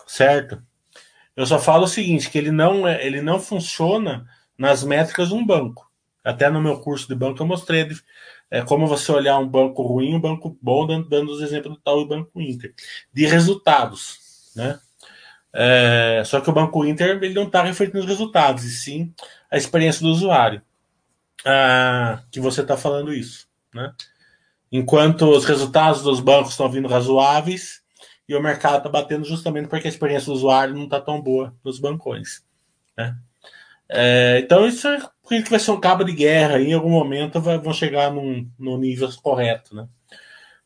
certo? 0.06 0.62
Eu 1.34 1.46
só 1.46 1.58
falo 1.58 1.82
o 1.84 1.88
seguinte, 1.88 2.30
que 2.30 2.38
ele 2.38 2.52
não, 2.52 2.86
é, 2.86 3.04
ele 3.04 3.20
não 3.20 3.40
funciona 3.40 4.24
nas 4.56 4.84
métricas 4.84 5.30
de 5.30 5.34
um 5.34 5.44
banco. 5.44 5.91
Até 6.24 6.48
no 6.48 6.60
meu 6.60 6.78
curso 6.80 7.08
de 7.08 7.14
banco 7.14 7.42
eu 7.42 7.46
mostrei 7.46 7.88
é, 8.50 8.62
como 8.62 8.86
você 8.86 9.10
olhar 9.10 9.38
um 9.38 9.48
banco 9.48 9.82
ruim, 9.82 10.14
um 10.14 10.20
banco 10.20 10.56
bom, 10.60 10.86
dando, 10.86 11.08
dando 11.08 11.32
os 11.32 11.40
exemplos 11.40 11.74
do 11.74 11.80
tal 11.80 12.00
do 12.00 12.06
Banco 12.06 12.40
Inter. 12.40 12.74
De 13.12 13.26
resultados, 13.26 14.52
né? 14.54 14.78
É, 15.54 16.22
só 16.24 16.40
que 16.40 16.48
o 16.48 16.52
Banco 16.52 16.84
Inter 16.84 17.16
ele 17.22 17.34
não 17.34 17.44
está 17.44 17.62
refletindo 17.62 18.00
os 18.00 18.06
resultados, 18.06 18.64
e 18.64 18.70
sim 18.70 19.14
a 19.50 19.56
experiência 19.56 20.00
do 20.00 20.08
usuário. 20.08 20.62
Ah, 21.44 22.22
que 22.30 22.40
você 22.40 22.62
está 22.62 22.76
falando 22.76 23.12
isso. 23.12 23.48
Né? 23.74 23.92
Enquanto 24.70 25.28
os 25.28 25.44
resultados 25.44 26.02
dos 26.02 26.20
bancos 26.20 26.52
estão 26.52 26.70
vindo 26.70 26.88
razoáveis 26.88 27.82
e 28.28 28.34
o 28.34 28.42
mercado 28.42 28.78
está 28.78 28.88
batendo 28.88 29.24
justamente 29.24 29.68
porque 29.68 29.88
a 29.88 29.90
experiência 29.90 30.26
do 30.26 30.34
usuário 30.34 30.74
não 30.74 30.84
está 30.84 31.00
tão 31.00 31.20
boa 31.20 31.54
nos 31.64 31.78
bancões. 31.78 32.42
Né? 32.96 33.16
É, 33.88 34.40
então 34.42 34.66
isso 34.66 34.88
é 34.88 34.98
que 35.28 35.50
vai 35.50 35.58
ser 35.58 35.70
um 35.70 35.80
cabo 35.80 36.04
de 36.04 36.12
guerra 36.12 36.60
e 36.60 36.68
em 36.68 36.74
algum 36.74 36.90
momento 36.90 37.40
vai, 37.40 37.58
vão 37.58 37.72
chegar 37.72 38.12
num, 38.12 38.48
no 38.58 38.76
nível 38.76 39.08
correto. 39.22 39.74
Né? 39.74 39.88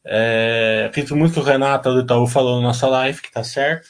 É, 0.04 0.84
acredito 0.88 1.16
muito 1.16 1.34
que 1.34 1.40
o 1.40 1.42
Renato 1.42 1.92
do 1.92 2.00
Itaú 2.00 2.26
falou 2.26 2.56
na 2.56 2.68
nossa 2.68 2.86
live, 2.86 3.20
que 3.20 3.28
está 3.28 3.44
certo. 3.44 3.88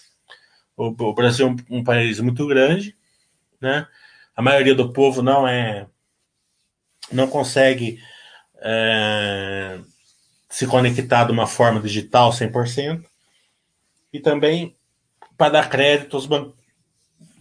O, 0.76 0.88
o 0.88 1.14
Brasil 1.14 1.46
é 1.46 1.50
um, 1.50 1.78
um, 1.78 1.84
país 1.84 2.20
muito 2.20 2.46
grande, 2.46 2.96
né? 3.60 3.86
A 4.34 4.42
maioria 4.42 4.74
do 4.74 4.92
povo 4.92 5.22
não 5.22 5.48
é, 5.48 5.86
não 7.10 7.26
consegue 7.26 7.98
é, 8.58 9.78
se 10.48 10.66
conectar 10.66 11.24
de 11.24 11.32
uma 11.32 11.46
forma 11.46 11.80
digital 11.80 12.30
100%. 12.30 13.04
E 14.12 14.20
também, 14.20 14.76
para 15.36 15.52
dar 15.52 15.70
crédito, 15.70 16.20
ban 16.26 16.52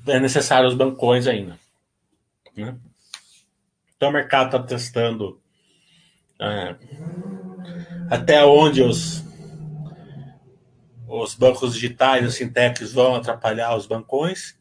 é 0.07 0.19
necessário 0.19 0.67
os 0.67 0.75
bancões 0.75 1.27
ainda. 1.27 1.57
Né? 2.55 2.77
Então 3.95 4.09
o 4.09 4.13
mercado 4.13 4.47
está 4.47 4.59
testando 4.61 5.41
é, 6.39 6.75
até 8.09 8.43
onde 8.43 8.81
os, 8.81 9.23
os 11.07 11.33
bancos 11.35 11.73
digitais, 11.73 12.27
os 12.27 12.37
fintechs 12.37 12.91
vão 12.91 13.15
atrapalhar 13.15 13.75
os 13.75 13.87
bancões 13.87 14.57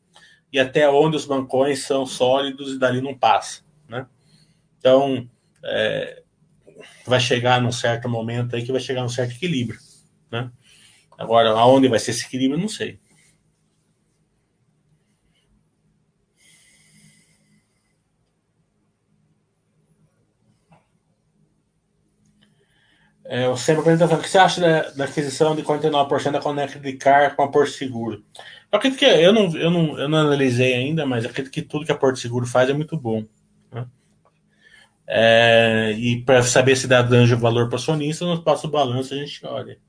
e 0.53 0.59
até 0.61 0.89
onde 0.89 1.17
os 1.17 1.27
bancões 1.27 1.81
são 1.81 2.07
sólidos 2.07 2.75
e 2.75 2.79
dali 2.79 3.01
não 3.01 3.17
passa. 3.17 3.63
Né? 3.89 4.07
Então, 4.79 5.29
é, 5.65 6.23
vai 7.05 7.19
chegar 7.19 7.61
num 7.61 7.73
certo 7.73 8.09
momento 8.09 8.55
aí 8.55 8.63
que 8.63 8.71
vai 8.71 8.81
chegar 8.81 9.03
num 9.03 9.09
certo 9.09 9.33
equilíbrio. 9.33 9.81
Né? 10.31 10.51
Agora, 11.19 11.51
aonde 11.51 11.89
vai 11.89 11.99
ser 11.99 12.13
esse 12.13 12.25
equilíbrio, 12.25 12.61
não 12.61 12.69
sei. 12.69 13.01
É, 23.35 23.49
o 23.49 23.57
sempre 23.57 23.83
pergunta 23.83 24.15
o 24.15 24.23
que 24.23 24.29
você 24.29 24.39
acha 24.39 24.61
da, 24.61 24.91
da 24.91 25.05
aquisição 25.07 25.57
de 25.57 25.63
49% 25.65 26.31
da 26.31 26.41
Connect 26.41 26.93
Car 26.99 27.35
com 27.35 27.43
a 27.43 27.51
Porto 27.51 27.73
Seguro? 27.73 28.25
Eu 28.71 28.79
acredito 28.79 29.01
que 29.01 29.05
eu 29.05 29.33
não, 29.33 29.57
eu, 29.57 29.73
não, 29.73 29.99
eu 29.99 30.09
não 30.09 30.19
analisei 30.19 30.73
ainda, 30.73 31.05
mas 31.05 31.27
acredito 31.27 31.53
que 31.53 31.61
tudo 31.61 31.85
que 31.85 31.91
a 31.91 31.97
Porto 31.97 32.21
Seguro 32.21 32.47
faz 32.47 32.71
é 32.71 32.73
muito 32.73 32.97
bom. 32.97 33.25
Né? 33.73 33.87
É, 35.05 35.95
e 35.99 36.23
para 36.23 36.45
saber 36.45 36.77
se 36.77 36.87
dá 36.87 37.03
dano 37.03 37.37
valor 37.37 37.69
para 37.69 37.77
acionista, 37.77 38.25
no 38.25 38.41
próximo 38.41 38.71
balanço 38.71 39.13
a 39.13 39.17
gente 39.17 39.45
olha. 39.45 39.81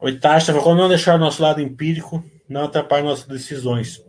Oitava, 0.00 0.62
quando 0.62 0.78
não 0.78 0.88
deixar 0.88 1.16
o 1.16 1.18
nosso 1.18 1.42
lado 1.42 1.60
empírico, 1.60 2.24
não 2.48 2.64
atrapalhar 2.64 3.02
nossas 3.02 3.26
decisões. 3.26 4.02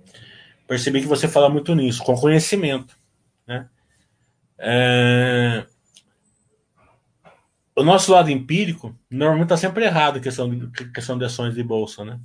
Percebi 0.65 1.01
que 1.01 1.07
você 1.07 1.27
fala 1.27 1.49
muito 1.49 1.75
nisso, 1.75 2.01
com 2.01 2.15
conhecimento. 2.15 2.97
Né? 3.45 3.67
É... 4.63 5.65
O 7.75 7.83
nosso 7.83 8.11
lado 8.11 8.29
empírico 8.29 8.95
normalmente 9.09 9.45
está 9.45 9.57
sempre 9.57 9.85
errado 9.85 10.19
em 10.19 10.21
questão 10.21 10.49
de, 10.49 10.67
questão 10.91 11.17
de 11.17 11.25
ações 11.25 11.55
de 11.55 11.63
bolsa, 11.63 12.05
né? 12.05 12.19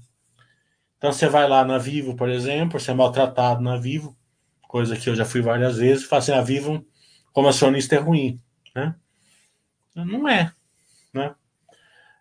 Então 0.99 1.13
você 1.13 1.29
vai 1.29 1.49
lá 1.49 1.65
na 1.65 1.79
Vivo, 1.79 2.15
por 2.15 2.29
exemplo, 2.29 2.79
você 2.79 2.91
é 2.91 2.95
maltratado 2.95 3.63
na 3.63 3.77
Vivo, 3.77 4.17
coisa 4.63 4.97
que 4.97 5.09
eu 5.09 5.15
já 5.15 5.25
fui 5.25 5.41
várias 5.41 5.79
vezes, 5.79 6.05
e 6.05 6.09
fala 6.09 6.21
assim, 6.21 6.33
a 6.33 6.43
Vivo 6.43 6.85
como 7.33 7.49
acionista 7.49 7.95
é 7.95 7.99
ruim, 7.99 8.41
né? 8.75 8.95
Não 9.95 10.29
é, 10.29 10.53
né? 11.15 11.35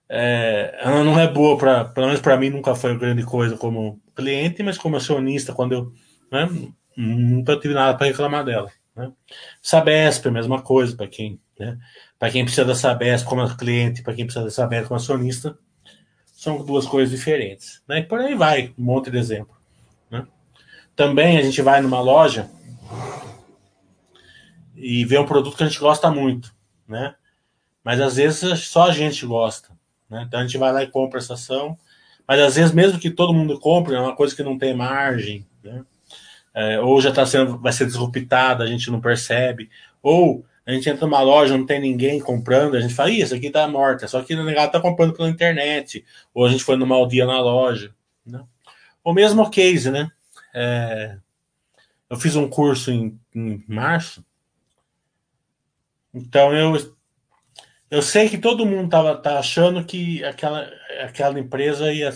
É, 0.07 0.77
ela 0.81 1.03
não 1.03 1.19
é 1.19 1.27
boa 1.27 1.57
para, 1.57 1.85
pelo 1.85 2.07
menos 2.07 2.21
para 2.21 2.37
mim 2.37 2.49
nunca 2.49 2.75
foi 2.75 2.97
grande 2.97 3.23
coisa 3.23 3.57
como 3.57 3.99
cliente, 4.15 4.63
mas 4.63 4.77
como 4.77 4.95
acionista, 4.95 5.53
quando 5.53 5.71
eu, 5.73 5.93
né, 6.31 6.47
nunca 6.95 7.59
tive 7.59 7.73
nada 7.73 7.97
para 7.97 8.07
reclamar 8.07 8.45
dela. 8.45 8.71
Né? 8.95 9.11
Sabesp, 9.61 10.27
a 10.27 10.31
mesma 10.31 10.61
coisa 10.61 10.95
para 10.95 11.07
quem, 11.07 11.39
né? 11.59 11.77
Para 12.17 12.31
quem 12.31 12.43
precisa 12.43 12.65
da 12.65 12.75
Sabesp 12.75 13.27
como 13.27 13.57
cliente, 13.57 14.01
para 14.01 14.13
quem 14.13 14.25
precisa 14.25 14.45
da 14.45 14.51
Sabesp 14.51 14.87
como 14.87 14.99
acionista, 14.99 15.57
são 16.25 16.63
duas 16.63 16.85
coisas 16.85 17.09
diferentes, 17.15 17.81
né? 17.87 17.99
E 17.99 18.03
por 18.03 18.19
aí 18.19 18.35
vai, 18.35 18.73
um 18.77 18.83
monte 18.83 19.11
de 19.11 19.17
exemplo, 19.17 19.55
né? 20.09 20.25
Também 20.95 21.37
a 21.37 21.41
gente 21.41 21.61
vai 21.61 21.81
numa 21.81 21.99
loja 21.99 22.49
e 24.75 25.03
vê 25.05 25.17
um 25.17 25.25
produto 25.25 25.57
que 25.57 25.63
a 25.63 25.67
gente 25.67 25.79
gosta 25.79 26.09
muito, 26.09 26.55
né? 26.87 27.15
Mas 27.83 27.99
às 27.99 28.15
vezes 28.15 28.61
só 28.67 28.87
a 28.87 28.91
gente 28.91 29.25
gosta, 29.25 29.69
né? 30.09 30.23
Então 30.27 30.39
a 30.39 30.43
gente 30.43 30.57
vai 30.57 30.71
lá 30.71 30.83
e 30.83 30.91
compra 30.91 31.19
essa 31.19 31.33
ação, 31.33 31.77
mas 32.27 32.39
às 32.39 32.55
vezes 32.55 32.71
mesmo 32.71 32.99
que 32.99 33.09
todo 33.09 33.33
mundo 33.33 33.59
compre, 33.59 33.95
é 33.95 33.99
uma 33.99 34.15
coisa 34.15 34.35
que 34.35 34.43
não 34.43 34.57
tem 34.57 34.73
margem, 34.73 35.45
né? 35.63 35.83
É, 36.55 36.79
ou 36.79 37.01
já 37.01 37.09
está 37.09 37.25
sendo, 37.25 37.57
vai 37.59 37.73
ser 37.73 37.85
disruptada, 37.85 38.63
a 38.63 38.67
gente 38.67 38.89
não 38.89 39.01
percebe, 39.01 39.69
ou 40.01 40.45
a 40.65 40.71
gente 40.71 40.89
entra 40.89 41.05
numa 41.05 41.21
loja, 41.21 41.57
não 41.57 41.65
tem 41.65 41.81
ninguém 41.81 42.19
comprando, 42.19 42.75
a 42.75 42.79
gente 42.79 42.93
fala, 42.93 43.11
isso 43.11 43.35
aqui 43.35 43.49
tá 43.49 43.67
morta, 43.67 44.07
só 44.07 44.23
que 44.23 44.33
o 44.33 44.43
negado 44.43 44.71
tá 44.71 44.79
comprando 44.79 45.13
pela 45.13 45.29
internet, 45.29 46.05
ou 46.33 46.45
a 46.45 46.49
gente 46.49 46.63
foi 46.63 46.77
numa 46.77 47.05
dia 47.07 47.25
na 47.25 47.41
loja, 47.41 47.93
né? 48.25 48.41
O 49.03 49.13
mesmo 49.13 49.47
case, 49.51 49.91
né? 49.91 50.09
É, 50.53 51.17
eu 52.09 52.15
fiz 52.17 52.37
um 52.37 52.47
curso 52.47 52.89
em, 52.89 53.19
em 53.35 53.61
março, 53.67 54.25
então 56.13 56.53
eu 56.53 56.95
eu 57.91 58.01
sei 58.01 58.27
que 58.29 58.37
todo 58.37 58.65
mundo 58.65 58.89
tava 58.89 59.15
tá 59.15 59.37
achando 59.37 59.83
que 59.85 60.23
aquela, 60.23 60.67
aquela 61.01 61.39
empresa 61.39 61.93
ia 61.93 62.09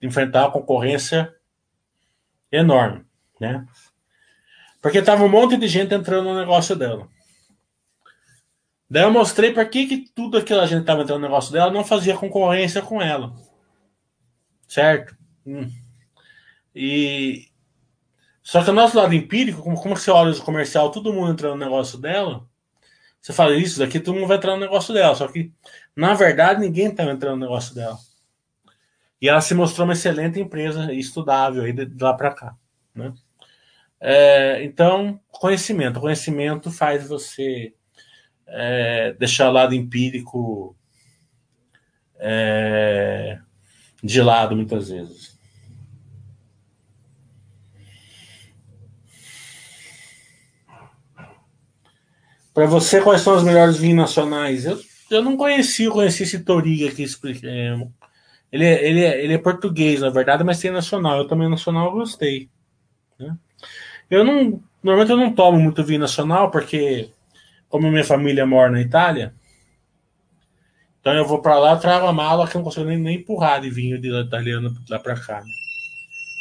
enfrentar 0.00 0.44
uma 0.44 0.52
concorrência 0.52 1.34
enorme 2.52 3.04
né? 3.40 3.66
Porque 4.80 5.02
tava 5.02 5.24
um 5.24 5.28
monte 5.28 5.56
de 5.56 5.66
gente 5.66 5.94
entrando 5.94 6.24
no 6.24 6.38
negócio 6.38 6.76
dela. 6.76 7.08
Daí 8.88 9.02
eu 9.02 9.10
mostrei 9.10 9.52
para 9.52 9.64
que, 9.64 9.86
que 9.86 10.08
tudo 10.14 10.36
aquela 10.36 10.66
gente 10.66 10.82
estava 10.82 11.02
entrando 11.02 11.20
no 11.20 11.26
negócio 11.26 11.52
dela 11.52 11.72
não 11.72 11.84
fazia 11.84 12.16
concorrência 12.16 12.82
com 12.82 13.00
ela. 13.00 13.34
Certo? 14.68 15.16
Hum. 15.46 15.70
E 16.74 17.48
só 18.44 18.62
que 18.62 18.70
o 18.70 18.74
nosso 18.74 18.98
lado 18.98 19.14
empírico, 19.14 19.62
como, 19.62 19.80
como 19.80 19.96
você 19.96 20.10
olha 20.10 20.32
o 20.32 20.42
comercial, 20.42 20.90
todo 20.90 21.14
mundo 21.14 21.32
entrando 21.32 21.54
no 21.54 21.64
negócio 21.64 21.98
dela, 21.98 22.46
você 23.20 23.32
fala 23.32 23.56
isso 23.56 23.78
daqui, 23.78 23.98
todo 23.98 24.14
mundo 24.14 24.28
vai 24.28 24.36
entrar 24.36 24.52
no 24.52 24.60
negócio 24.60 24.92
dela. 24.92 25.14
Só 25.14 25.26
que, 25.28 25.50
na 25.96 26.12
verdade, 26.12 26.60
ninguém 26.60 26.88
estava 26.88 27.10
entrando 27.10 27.36
no 27.36 27.46
negócio 27.46 27.74
dela. 27.74 27.96
E 29.18 29.30
ela 29.30 29.40
se 29.40 29.54
mostrou 29.54 29.86
uma 29.86 29.94
excelente 29.94 30.38
empresa 30.38 30.92
estudável 30.92 31.62
aí 31.62 31.72
de, 31.72 31.86
de 31.86 32.04
lá 32.04 32.12
para 32.12 32.34
cá. 32.34 32.54
Né? 32.94 33.14
É, 34.06 34.62
então, 34.62 35.18
conhecimento. 35.30 35.98
Conhecimento 35.98 36.70
faz 36.70 37.08
você 37.08 37.72
é, 38.46 39.14
deixar 39.14 39.48
o 39.48 39.52
lado 39.52 39.74
empírico 39.74 40.76
é, 42.16 43.38
de 44.02 44.20
lado 44.20 44.54
muitas 44.54 44.90
vezes. 44.90 45.38
Para 52.52 52.66
você, 52.66 53.00
quais 53.00 53.22
são 53.22 53.34
os 53.34 53.42
melhores 53.42 53.78
vinhos 53.78 53.96
nacionais? 53.96 54.66
Eu, 54.66 54.78
eu 55.10 55.22
não 55.22 55.34
conheci, 55.34 55.84
eu 55.84 55.92
conheci 55.92 56.24
esse 56.24 56.44
Toriga 56.44 56.90
aqui. 56.90 57.06
É, 57.42 57.88
ele, 58.52 58.64
é, 58.66 58.86
ele, 58.86 59.00
é, 59.00 59.24
ele 59.24 59.32
é 59.32 59.38
português, 59.38 60.02
na 60.02 60.10
verdade, 60.10 60.44
mas 60.44 60.60
tem 60.60 60.70
nacional. 60.70 61.16
Eu 61.16 61.26
também 61.26 61.48
nacional 61.48 61.90
gostei. 61.90 62.50
Né? 63.18 63.34
Eu 64.14 64.24
não. 64.24 64.62
Normalmente 64.82 65.10
eu 65.10 65.16
não 65.16 65.34
tomo 65.34 65.58
muito 65.58 65.82
vinho 65.82 66.00
nacional, 66.00 66.50
porque, 66.50 67.10
como 67.68 67.90
minha 67.90 68.04
família 68.04 68.46
mora 68.46 68.70
na 68.70 68.80
Itália, 68.80 69.34
então 71.00 71.12
eu 71.14 71.26
vou 71.26 71.42
para 71.42 71.58
lá, 71.58 71.76
trago 71.76 72.06
a 72.06 72.12
mala 72.12 72.46
que 72.46 72.56
eu 72.56 72.60
não 72.60 72.64
consigo 72.64 72.86
nem, 72.86 72.98
nem 72.98 73.16
empurrar 73.16 73.60
de 73.60 73.70
vinho 73.70 74.00
de 74.00 74.08
italiano 74.08 74.74
lá 74.88 74.98
para 74.98 75.18
cá. 75.18 75.40
Né? 75.40 75.50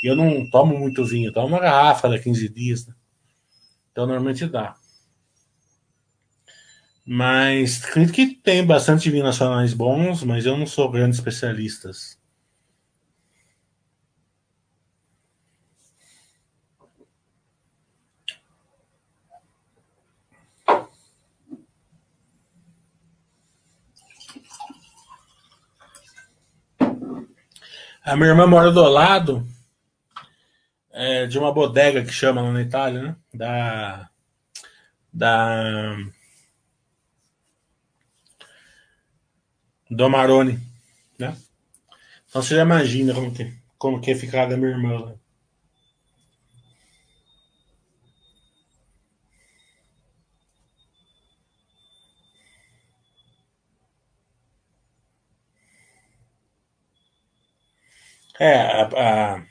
E 0.03 0.07
eu 0.09 0.15
não 0.15 0.49
tomo 0.49 0.77
muito 0.77 1.03
vinho, 1.03 1.29
eu 1.29 1.33
tomo 1.33 1.47
uma 1.47 1.59
garrafa 1.59 2.07
da 2.07 2.19
15 2.19 2.49
dias. 2.49 2.87
Né? 2.87 2.93
Então 3.91 4.05
normalmente 4.05 4.45
dá. 4.45 4.75
Mas 7.05 7.83
acredito 7.83 8.13
que 8.13 8.27
tem 8.27 8.65
bastante 8.65 9.09
vinhos 9.09 9.25
nacionais 9.25 9.73
bons, 9.73 10.23
mas 10.23 10.45
eu 10.45 10.57
não 10.57 10.65
sou 10.65 10.91
grande 10.91 11.15
especialista. 11.15 11.91
A 28.05 28.17
minha 28.17 28.29
irmã 28.29 28.45
mora 28.45 28.69
do 28.69 28.83
lado 28.83 29.47
é, 30.91 31.25
de 31.25 31.39
uma 31.39 31.53
bodega 31.53 32.03
que 32.03 32.11
chama 32.11 32.41
lá 32.41 32.51
na 32.51 32.61
Itália, 32.61 33.01
né? 33.01 33.15
Da. 33.33 34.09
Da. 35.11 35.97
Do 39.89 40.03
Amarone, 40.03 40.59
né? 41.17 41.37
Então 42.27 42.41
você 42.41 42.55
já 42.55 42.63
imagina 42.63 43.13
como 43.13 43.33
que, 43.33 43.53
como 43.77 44.01
que 44.01 44.11
é 44.11 44.15
ficar 44.15 44.47
da 44.47 44.57
minha 44.57 44.71
irmã 44.71 44.99
lá. 44.99 45.15
É, 58.39 58.55
a, 58.55 58.83
a, 58.87 59.45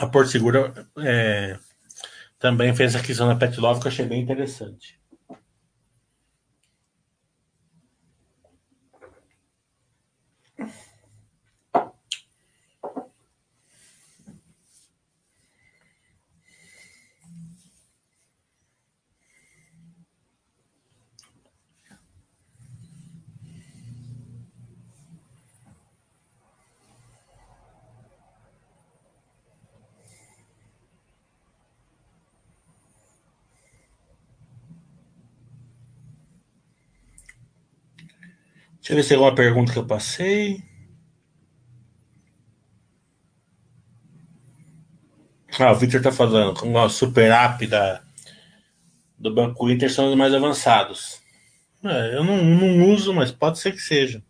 a 0.00 0.06
Porto 0.08 0.30
Seguro 0.30 0.72
é, 0.98 1.58
também 2.38 2.74
fez 2.74 2.94
aquisição 2.94 3.28
da 3.28 3.36
Pet 3.36 3.54
que 3.54 3.60
eu 3.60 3.88
achei 3.88 4.06
bem 4.06 4.22
interessante. 4.22 4.99
Deixa 38.90 38.94
eu 38.94 38.96
ver 38.96 39.02
se 39.04 39.08
tem 39.10 39.18
alguma 39.18 39.34
pergunta 39.36 39.72
que 39.72 39.78
eu 39.78 39.86
passei. 39.86 40.64
Ah, 45.60 45.70
o 45.70 45.76
Victor 45.76 46.02
tá 46.02 46.10
falando 46.10 46.58
com 46.58 46.76
a 46.76 46.88
super 46.88 47.30
app 47.30 47.64
da, 47.68 48.02
do 49.16 49.32
Banco 49.32 49.70
Inter 49.70 49.92
são 49.92 50.10
os 50.10 50.16
mais 50.16 50.34
avançados. 50.34 51.22
É, 51.84 52.16
eu 52.16 52.24
não, 52.24 52.42
não 52.42 52.90
uso, 52.90 53.14
mas 53.14 53.30
pode 53.30 53.60
ser 53.60 53.70
que 53.70 53.78
seja. 53.78 54.24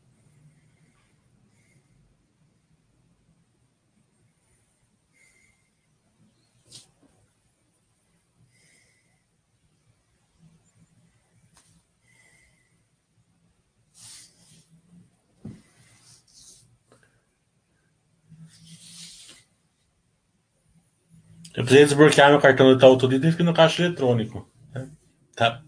Eu 21.55 21.65
precisei 21.65 21.85
desbloquear 21.85 22.31
meu 22.31 22.41
cartão 22.41 22.67
do 22.67 22.77
Itaú 22.77 22.97
todo 22.97 23.19
dia 23.19 23.37
e 23.39 23.43
no 23.43 23.53
caixa 23.53 23.83
eletrônico. 23.83 24.49
Né? 24.73 24.89
Tá. 25.35 25.63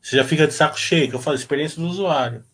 Você 0.00 0.16
já 0.16 0.24
fica 0.24 0.46
de 0.46 0.54
saco 0.54 0.78
cheio, 0.78 1.08
que 1.08 1.16
eu 1.16 1.20
falo, 1.20 1.36
experiência 1.36 1.80
do 1.80 1.88
usuário. 1.88 2.44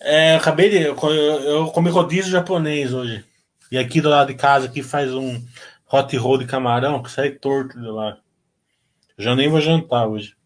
É, 0.00 0.34
eu 0.34 0.38
acabei 0.38 0.68
de. 0.68 0.82
Eu, 0.82 0.96
eu 0.96 1.66
comi 1.68 1.88
rodízio 1.88 2.32
japonês 2.32 2.92
hoje. 2.92 3.24
E 3.70 3.78
aqui 3.78 4.00
do 4.00 4.08
lado 4.08 4.28
de 4.28 4.34
casa 4.34 4.66
aqui 4.66 4.82
faz 4.82 5.14
um 5.14 5.40
hot 5.90 6.16
roll 6.16 6.38
de 6.38 6.44
camarão 6.44 7.02
que 7.02 7.10
sai 7.10 7.30
torto 7.30 7.80
de 7.80 7.86
lá. 7.86 8.18
Eu 9.16 9.24
já 9.24 9.36
nem 9.36 9.48
vou 9.48 9.60
jantar 9.60 10.08
hoje. 10.08 10.36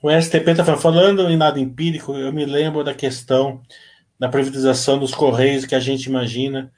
O 0.00 0.10
STP 0.10 0.52
está 0.52 0.64
falando 0.76 1.28
em 1.28 1.36
nada 1.36 1.58
empírico, 1.58 2.14
eu 2.14 2.32
me 2.32 2.44
lembro 2.44 2.84
da 2.84 2.94
questão 2.94 3.60
da 4.18 4.28
privatização 4.28 4.98
dos 4.98 5.12
Correios 5.12 5.66
que 5.66 5.74
a 5.74 5.80
gente 5.80 6.06
imagina 6.06 6.72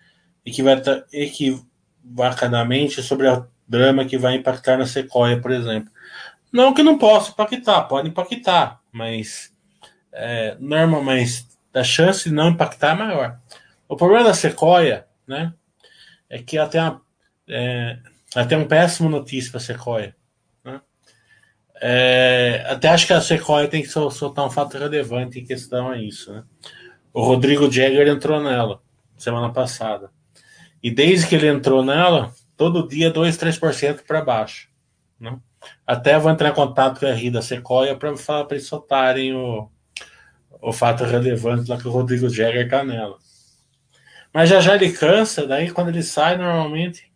e 0.45 0.51
que 0.51 0.63
vai 0.63 0.81
equivocadamente 1.13 3.03
sobre 3.03 3.29
o 3.29 3.47
drama 3.69 4.07
que 4.07 4.17
vai 4.17 4.37
impactar 4.37 4.79
na 4.79 4.87
Sequoia, 4.87 5.39
por 5.39 5.51
exemplo. 5.51 5.91
Não 6.51 6.73
que 6.73 6.83
não 6.83 6.97
possa 6.97 7.31
impactar, 7.31 7.83
pode 7.83 8.09
impactar, 8.09 8.81
mas 8.91 9.53
é, 10.13 10.57
normal, 10.59 11.03
mas 11.03 11.47
a 11.75 11.85
chance 11.85 12.29
de 12.29 12.35
não 12.35 12.49
impactar 12.49 12.97
é 12.97 12.99
maior. 12.99 13.39
O 13.87 13.97
problema 13.97 14.25
da 14.25 14.35
Sequoia, 14.35 15.07
né, 15.27 15.53
é 16.29 16.39
que 16.39 16.57
ela 16.57 16.69
tem, 16.69 16.81
é, 17.49 17.99
tem 18.49 18.59
um 18.59 18.67
péssimo 18.67 19.09
notícia 19.09 19.51
para 19.51 19.61
a 19.61 19.65
Sequoia. 19.65 20.17
É, 21.83 22.67
até 22.69 22.89
acho 22.89 23.07
que 23.07 23.13
a 23.13 23.21
Sequoia 23.23 23.67
tem 23.67 23.83
que 23.83 23.89
soltar 23.89 24.45
um 24.45 24.51
fato 24.51 24.77
relevante 24.77 25.39
em 25.39 25.45
questão 25.45 25.89
a 25.91 25.97
isso. 25.97 26.31
Né? 26.33 26.45
O 27.13 27.23
Rodrigo 27.23 27.71
Jagger 27.71 28.07
entrou 28.07 28.43
nela 28.43 28.83
semana 29.17 29.51
passada. 29.51 30.11
E 30.83 30.91
desde 30.91 31.27
que 31.27 31.35
ele 31.35 31.49
entrou 31.49 31.85
nela, 31.85 32.33
todo 32.57 32.87
dia 32.87 33.11
2, 33.11 33.37
3% 33.37 34.03
para 34.07 34.23
baixo. 34.23 34.69
Né? 35.19 35.39
Até 35.87 36.19
vou 36.19 36.31
entrar 36.31 36.51
em 36.51 36.55
contato 36.55 37.01
com 37.01 37.07
a 37.07 37.13
RI 37.13 37.31
da 37.31 37.43
Sequoia 37.43 37.97
para 37.97 38.17
falar 38.17 38.45
para 38.45 38.57
eles 38.57 38.67
soltarem 38.67 39.35
o, 39.35 39.71
o 40.61 40.73
fato 40.73 41.05
relevante 41.05 41.71
lá 41.71 41.79
que 41.79 41.89
o 41.89 41.91
Rodrigo 41.91 42.29
Jagger 42.29 42.65
está 42.65 42.85
nela. 42.85 43.17
Mas 44.33 44.49
já 44.49 44.61
já 44.61 44.75
ele 44.75 44.93
cansa, 44.93 45.47
daí 45.47 45.71
quando 45.71 45.89
ele 45.89 46.03
sai, 46.03 46.37
normalmente 46.37 47.10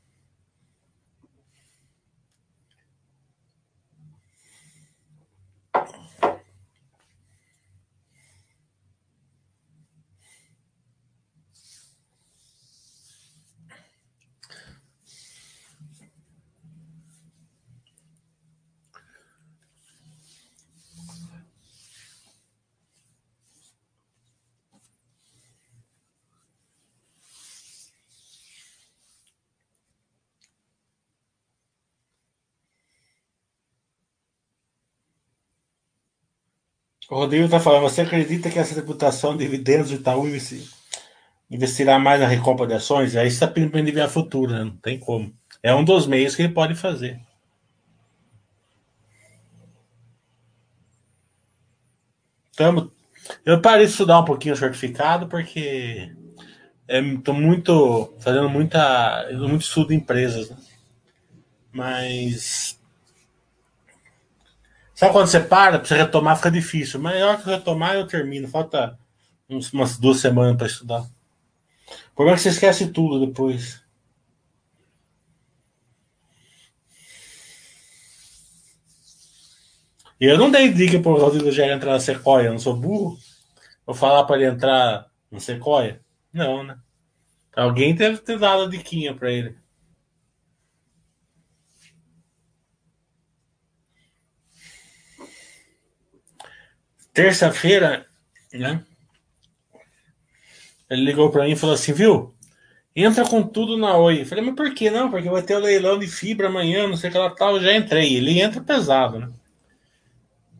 O 37.14 37.18
Rodrigo 37.18 37.44
está 37.44 37.60
falando, 37.60 37.82
você 37.82 38.00
acredita 38.00 38.50
que 38.50 38.58
essa 38.58 38.74
reputação 38.74 39.36
de 39.36 39.44
dividendos 39.44 39.90
do 39.90 39.94
Itaú 39.94 40.26
investirá 41.48 41.96
mais 41.96 42.20
na 42.20 42.26
recompra 42.26 42.66
de 42.66 42.74
ações? 42.74 43.14
Aí 43.14 43.28
está 43.28 43.46
de 43.46 43.92
ver 43.92 44.00
a 44.00 44.08
futura, 44.08 44.58
né? 44.58 44.64
não 44.64 44.76
tem 44.78 44.98
como. 44.98 45.32
É 45.62 45.72
um 45.72 45.84
dos 45.84 46.08
meios 46.08 46.34
que 46.34 46.42
ele 46.42 46.52
pode 46.52 46.74
fazer. 46.74 47.20
Tamo, 52.56 52.90
eu 53.46 53.62
parei 53.62 53.86
de 53.86 53.92
estudar 53.92 54.18
um 54.18 54.24
pouquinho 54.24 54.54
o 54.54 54.58
certificado 54.58 55.28
porque 55.28 56.10
estou 56.88 57.34
é, 57.36 57.38
muito 57.38 58.12
fazendo 58.18 58.48
muita 58.50 59.28
muito 59.38 59.62
estudo 59.62 59.92
em 59.92 59.98
empresas, 59.98 60.50
né? 60.50 60.56
mas 61.72 62.76
Sabe 64.94 65.12
quando 65.12 65.26
você 65.26 65.40
para, 65.40 65.78
pra 65.78 65.88
você 65.88 65.96
retomar, 65.96 66.36
fica 66.36 66.50
difícil. 66.50 67.00
Mas 67.00 67.20
hora 67.22 67.36
que 67.36 67.48
eu 67.48 67.54
retomar, 67.54 67.94
eu 67.94 68.06
termino. 68.06 68.46
Falta 68.46 68.98
uns, 69.48 69.72
umas 69.72 69.98
duas 69.98 70.18
semanas 70.18 70.56
para 70.56 70.66
estudar. 70.66 71.02
O 71.02 72.14
problema 72.14 72.36
é 72.36 72.36
que 72.36 72.42
você 72.42 72.50
esquece 72.50 72.88
tudo 72.88 73.26
depois. 73.26 73.82
E 80.20 80.26
eu 80.26 80.38
não 80.38 80.50
dei 80.50 80.72
dica 80.72 81.00
pro 81.00 81.18
Rodrigo 81.18 81.50
já 81.50 81.66
entrar 81.66 81.92
na 81.92 82.00
Sequoia, 82.00 82.46
eu 82.46 82.52
não 82.52 82.58
sou 82.58 82.76
burro. 82.76 83.18
Vou 83.84 83.94
falar 83.94 84.24
para 84.24 84.36
ele 84.36 84.46
entrar 84.46 85.10
na 85.30 85.40
Sequoia? 85.40 86.00
Não, 86.32 86.62
né? 86.62 86.78
Alguém 87.54 87.94
deve 87.94 88.18
ter 88.18 88.38
dado 88.38 88.62
a 88.62 88.68
diquinha 88.68 89.14
para 89.14 89.30
ele. 89.30 89.56
Terça-feira, 97.14 98.06
né? 98.52 98.84
Ele 100.90 101.04
ligou 101.04 101.30
para 101.30 101.44
mim 101.44 101.52
e 101.52 101.56
falou 101.56 101.74
assim, 101.74 101.92
viu? 101.92 102.34
Entra 102.94 103.24
com 103.24 103.42
tudo 103.42 103.76
na 103.76 103.96
Oi. 103.96 104.20
Eu 104.20 104.26
falei, 104.26 104.44
mas 104.44 104.54
por 104.54 104.72
que 104.74 104.90
não? 104.90 105.10
Porque 105.10 105.28
vai 105.28 105.42
ter 105.42 105.56
o 105.56 105.60
leilão 105.60 105.98
de 105.98 106.06
fibra 106.06 106.48
amanhã, 106.48 106.86
não 106.86 106.96
sei 106.96 107.08
o 107.08 107.12
que 107.12 107.18
lá 107.18 107.30
tal. 107.30 107.56
Eu 107.56 107.62
já 107.62 107.74
entrei. 107.74 108.14
Ele 108.14 108.40
entra 108.40 108.60
pesado, 108.60 109.18
né? 109.18 109.30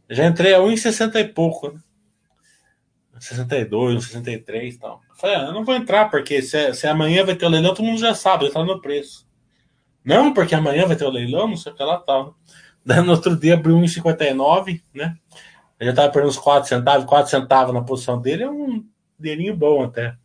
Já 0.08 0.26
entrei 0.26 0.54
a 0.54 0.58
1,60 0.58 1.20
e 1.20 1.24
pouco, 1.24 1.70
né? 1.70 1.80
62, 3.20 4.04
63 4.04 4.74
e 4.74 4.78
tal. 4.78 5.00
Eu 5.08 5.16
falei, 5.16 5.36
ah, 5.36 5.44
eu 5.44 5.52
não 5.52 5.64
vou 5.64 5.74
entrar, 5.74 6.10
porque 6.10 6.42
se, 6.42 6.74
se, 6.74 6.86
amanhã 6.86 7.24
vai 7.24 7.34
ter 7.34 7.46
o 7.46 7.48
leilão, 7.48 7.74
todo 7.74 7.86
mundo 7.86 7.98
já 7.98 8.14
sabe, 8.14 8.46
já 8.46 8.52
tá 8.52 8.64
no 8.64 8.80
preço. 8.80 9.26
Não, 10.04 10.34
porque 10.34 10.54
amanhã 10.54 10.86
vai 10.86 10.96
ter 10.96 11.04
o 11.04 11.10
leilão, 11.10 11.48
não 11.48 11.56
sei 11.56 11.72
o 11.72 11.74
que 11.74 11.82
lá 11.82 11.98
tal. 11.98 12.36
Daí 12.84 13.00
no 13.00 13.12
outro 13.12 13.34
dia 13.36 13.54
abriu 13.54 13.76
1,59, 13.76 14.82
né? 14.92 15.16
Ele 15.78 15.88
já 15.88 15.90
estava 15.90 16.12
perdendo 16.12 16.30
uns 16.30 16.38
4 16.38 16.68
centavos, 16.68 17.06
4 17.06 17.30
centavos 17.30 17.74
na 17.74 17.82
posição 17.82 18.20
dele, 18.20 18.44
é 18.44 18.50
um 18.50 18.84
dinheirinho 19.18 19.56
bom 19.56 19.84
até. 19.84 20.16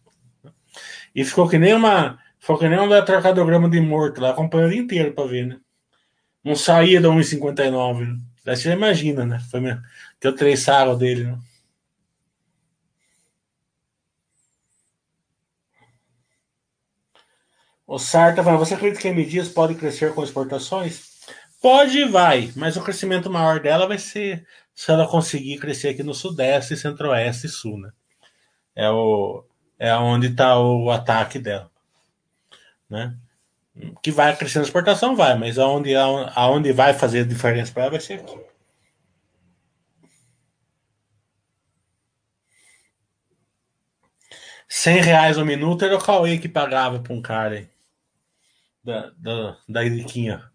E 1.14 1.24
ficou 1.26 1.48
que 1.50 1.58
nem 1.58 1.74
uma. 1.74 2.20
Ficou 2.40 2.58
que 2.58 2.70
nem 2.70 2.80
um 2.80 3.06
trocadograma 3.06 3.70
de 3.70 3.82
morto 3.82 4.22
lá, 4.22 4.30
acompanhou 4.32 4.68
o 4.68 4.72
dia 4.72 4.82
inteiro 4.82 5.14
para 5.14 5.28
ver, 5.28 5.48
né? 5.48 5.60
Não 6.44 6.56
saía 6.56 7.02
da 7.02 7.10
1,59. 7.10 8.06
Né? 8.06 8.18
Daí 8.46 8.56
você 8.56 8.64
já 8.70 8.74
imagina, 8.74 9.26
né? 9.26 9.40
Foi 9.52 9.60
meu, 9.60 9.78
que 10.20 10.28
eu 10.28 10.36
traçava 10.36 10.96
dele, 10.96 11.26
né? 11.26 11.40
O 17.86 17.98
Sarta 17.98 18.44
fala, 18.44 18.56
você 18.56 18.76
acredita 18.76 19.02
que 19.02 19.08
a 19.08 19.14
Medias 19.14 19.50
pode 19.50 19.74
crescer 19.74 20.14
com 20.14 20.24
exportações? 20.24 21.10
Pode 21.60 21.98
e 21.98 22.06
vai, 22.06 22.54
mas 22.56 22.78
o 22.78 22.84
crescimento 22.84 23.32
maior 23.32 23.60
dela 23.60 23.88
vai 23.88 23.98
ser 23.98 24.46
se 24.80 24.92
ela 24.92 25.06
conseguir 25.06 25.60
crescer 25.60 25.90
aqui 25.90 26.04
no 26.04 26.14
Sudeste, 26.14 26.78
Centro-Oeste 26.78 27.48
e 27.48 27.50
Sul, 27.50 27.78
né? 27.78 27.92
É, 28.74 28.90
o, 28.90 29.44
é 29.78 29.94
onde 29.98 30.28
está 30.28 30.58
o 30.58 30.90
ataque 30.90 31.38
dela, 31.38 31.70
né? 32.90 33.14
Que 34.02 34.10
vai 34.10 34.34
crescer 34.38 34.60
na 34.60 34.64
exportação, 34.64 35.18
vai, 35.18 35.38
mas 35.38 35.60
aonde, 35.60 35.94
aonde 35.96 36.72
vai 36.72 36.94
fazer 36.94 37.26
diferença 37.26 37.74
para 37.74 37.84
ela 37.84 37.92
vai 37.92 38.00
ser 38.00 38.22
aqui. 38.22 38.40
100 44.70 45.02
reais 45.02 45.38
o 45.38 45.46
minuto 45.46 45.84
era 45.84 45.98
o 45.98 46.02
Cauê 46.02 46.38
que 46.38 46.48
pagava 46.48 47.00
para 47.02 47.14
um 47.14 47.22
cara 47.22 47.56
aí. 47.56 47.70
Da, 48.82 49.10
da, 49.18 49.58
da 49.68 49.84
Iliquinha. 49.84 50.49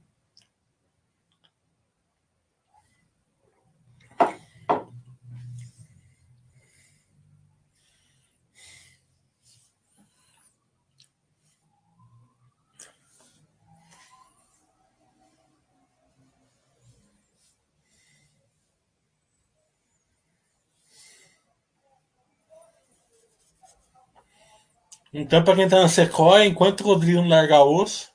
Então, 25.17 25.45
para 25.45 25.55
quem 25.55 25.69
tá 25.69 25.81
na 25.81 25.89
Sequoia, 25.89 26.45
enquanto 26.45 26.81
o 26.81 26.87
Rodrigo 26.89 27.21
não 27.21 27.29
largar 27.29 27.63
osso. 27.63 28.13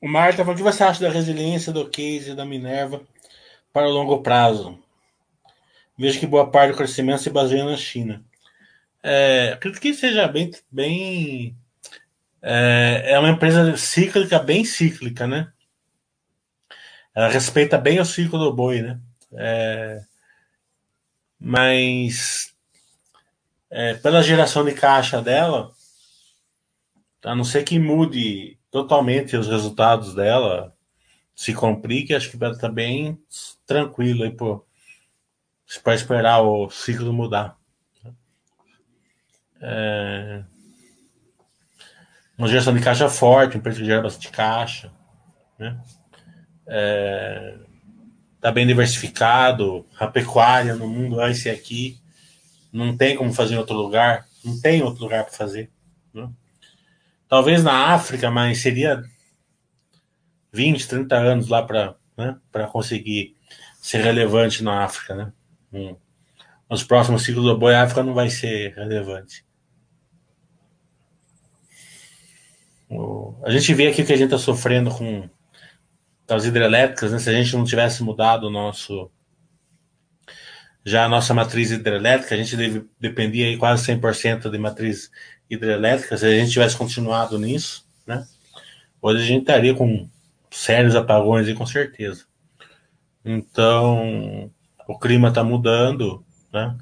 O 0.00 0.08
Marta, 0.08 0.42
o 0.42 0.54
que 0.54 0.62
você 0.62 0.82
acha 0.82 1.02
da 1.02 1.10
resiliência 1.10 1.70
do 1.70 1.86
case 1.86 2.34
da 2.34 2.46
Minerva 2.46 3.02
para 3.70 3.86
o 3.86 3.92
longo 3.92 4.22
prazo? 4.22 4.78
Vejo 5.98 6.18
que 6.18 6.26
boa 6.26 6.50
parte 6.50 6.70
do 6.70 6.78
crescimento 6.78 7.20
se 7.20 7.28
baseia 7.28 7.66
na 7.66 7.76
China. 7.76 8.24
É, 9.02 9.52
acredito 9.52 9.82
que 9.82 9.92
seja 9.92 10.26
bem, 10.26 10.50
bem 10.70 11.54
é, 12.42 13.12
é 13.12 13.18
uma 13.18 13.30
empresa 13.30 13.76
cíclica, 13.76 14.38
bem 14.38 14.64
cíclica, 14.64 15.26
né? 15.26 15.52
Ela 17.14 17.28
respeita 17.28 17.76
bem 17.76 18.00
o 18.00 18.04
ciclo 18.04 18.38
do 18.38 18.52
boi, 18.52 18.82
né? 18.82 19.00
É, 19.32 20.02
mas 21.38 22.54
é, 23.70 23.94
pela 23.94 24.22
geração 24.22 24.64
de 24.64 24.72
caixa 24.72 25.20
dela, 25.22 25.72
a 27.24 27.34
não 27.34 27.44
ser 27.44 27.64
que 27.64 27.78
mude 27.78 28.58
totalmente 28.70 29.36
os 29.36 29.48
resultados 29.48 30.14
dela, 30.14 30.74
se 31.34 31.54
complique, 31.54 32.14
acho 32.14 32.30
que 32.30 32.36
vai 32.36 32.50
estar 32.50 32.68
bem 32.68 33.18
tranquilo 33.66 34.24
aí 34.24 34.30
para 35.82 35.94
esperar 35.94 36.42
o 36.42 36.70
ciclo 36.70 37.12
mudar. 37.12 37.56
É, 39.62 40.44
uma 42.40 42.48
geração 42.48 42.74
de 42.74 42.80
caixa 42.80 43.06
forte, 43.06 43.58
um 43.58 43.60
preço 43.60 43.80
que 43.80 43.84
gera 43.84 44.00
bastante 44.00 44.30
caixa, 44.30 44.90
né? 45.58 45.78
É, 46.66 47.58
tá 48.40 48.50
bem 48.50 48.66
diversificado, 48.66 49.86
a 49.98 50.06
pecuária 50.06 50.74
no 50.74 50.88
mundo 50.88 51.16
vai 51.16 51.34
ser 51.34 51.50
aqui, 51.50 52.00
não 52.72 52.96
tem 52.96 53.14
como 53.14 53.30
fazer 53.30 53.56
em 53.56 53.58
outro 53.58 53.76
lugar, 53.76 54.26
não 54.42 54.58
tem 54.58 54.82
outro 54.82 55.02
lugar 55.02 55.24
para 55.24 55.34
fazer. 55.34 55.70
Né? 56.14 56.30
Talvez 57.28 57.62
na 57.62 57.92
África, 57.92 58.30
mas 58.30 58.62
seria 58.62 59.02
20, 60.50 60.88
30 60.88 61.16
anos 61.16 61.48
lá 61.48 61.62
para 61.62 61.94
né, 62.16 62.38
conseguir 62.72 63.36
ser 63.82 64.02
relevante 64.02 64.64
na 64.64 64.82
África. 64.82 65.14
Né? 65.70 65.94
Nos 66.70 66.82
próximos 66.84 67.22
ciclos 67.22 67.44
do 67.44 67.58
boi, 67.58 67.74
a 67.74 67.82
África 67.82 68.02
não 68.02 68.14
vai 68.14 68.30
ser 68.30 68.72
relevante. 68.76 69.44
A 73.44 73.50
gente 73.50 73.72
vê 73.72 73.86
aqui 73.86 74.04
que 74.04 74.12
a 74.12 74.16
gente 74.16 74.26
está 74.26 74.38
sofrendo 74.38 74.90
com 74.90 75.28
as 76.28 76.44
hidrelétricas, 76.44 77.12
né? 77.12 77.18
Se 77.18 77.30
a 77.30 77.32
gente 77.32 77.56
não 77.56 77.64
tivesse 77.64 78.02
mudado 78.02 78.48
o 78.48 78.50
nosso 78.50 79.10
já 80.84 81.04
a 81.04 81.08
nossa 81.08 81.34
matriz 81.34 81.70
hidrelétrica, 81.70 82.34
a 82.34 82.38
gente 82.38 82.56
deve, 82.56 82.86
dependia 82.98 83.46
aí 83.46 83.56
quase 83.56 83.84
100% 83.84 84.50
de 84.50 84.58
matriz 84.58 85.10
hidrelétrica, 85.48 86.16
se 86.16 86.24
a 86.24 86.30
gente 86.30 86.52
tivesse 86.52 86.76
continuado 86.76 87.38
nisso, 87.38 87.86
né? 88.06 88.26
Hoje 89.02 89.22
a 89.22 89.26
gente 89.26 89.40
estaria 89.42 89.74
com 89.74 90.08
sérios 90.50 90.96
apagões 90.96 91.46
aí, 91.46 91.54
com 91.54 91.66
certeza. 91.66 92.24
Então, 93.24 94.50
o 94.88 94.98
clima 94.98 95.28
está 95.28 95.44
mudando, 95.44 96.24
né? 96.52 96.76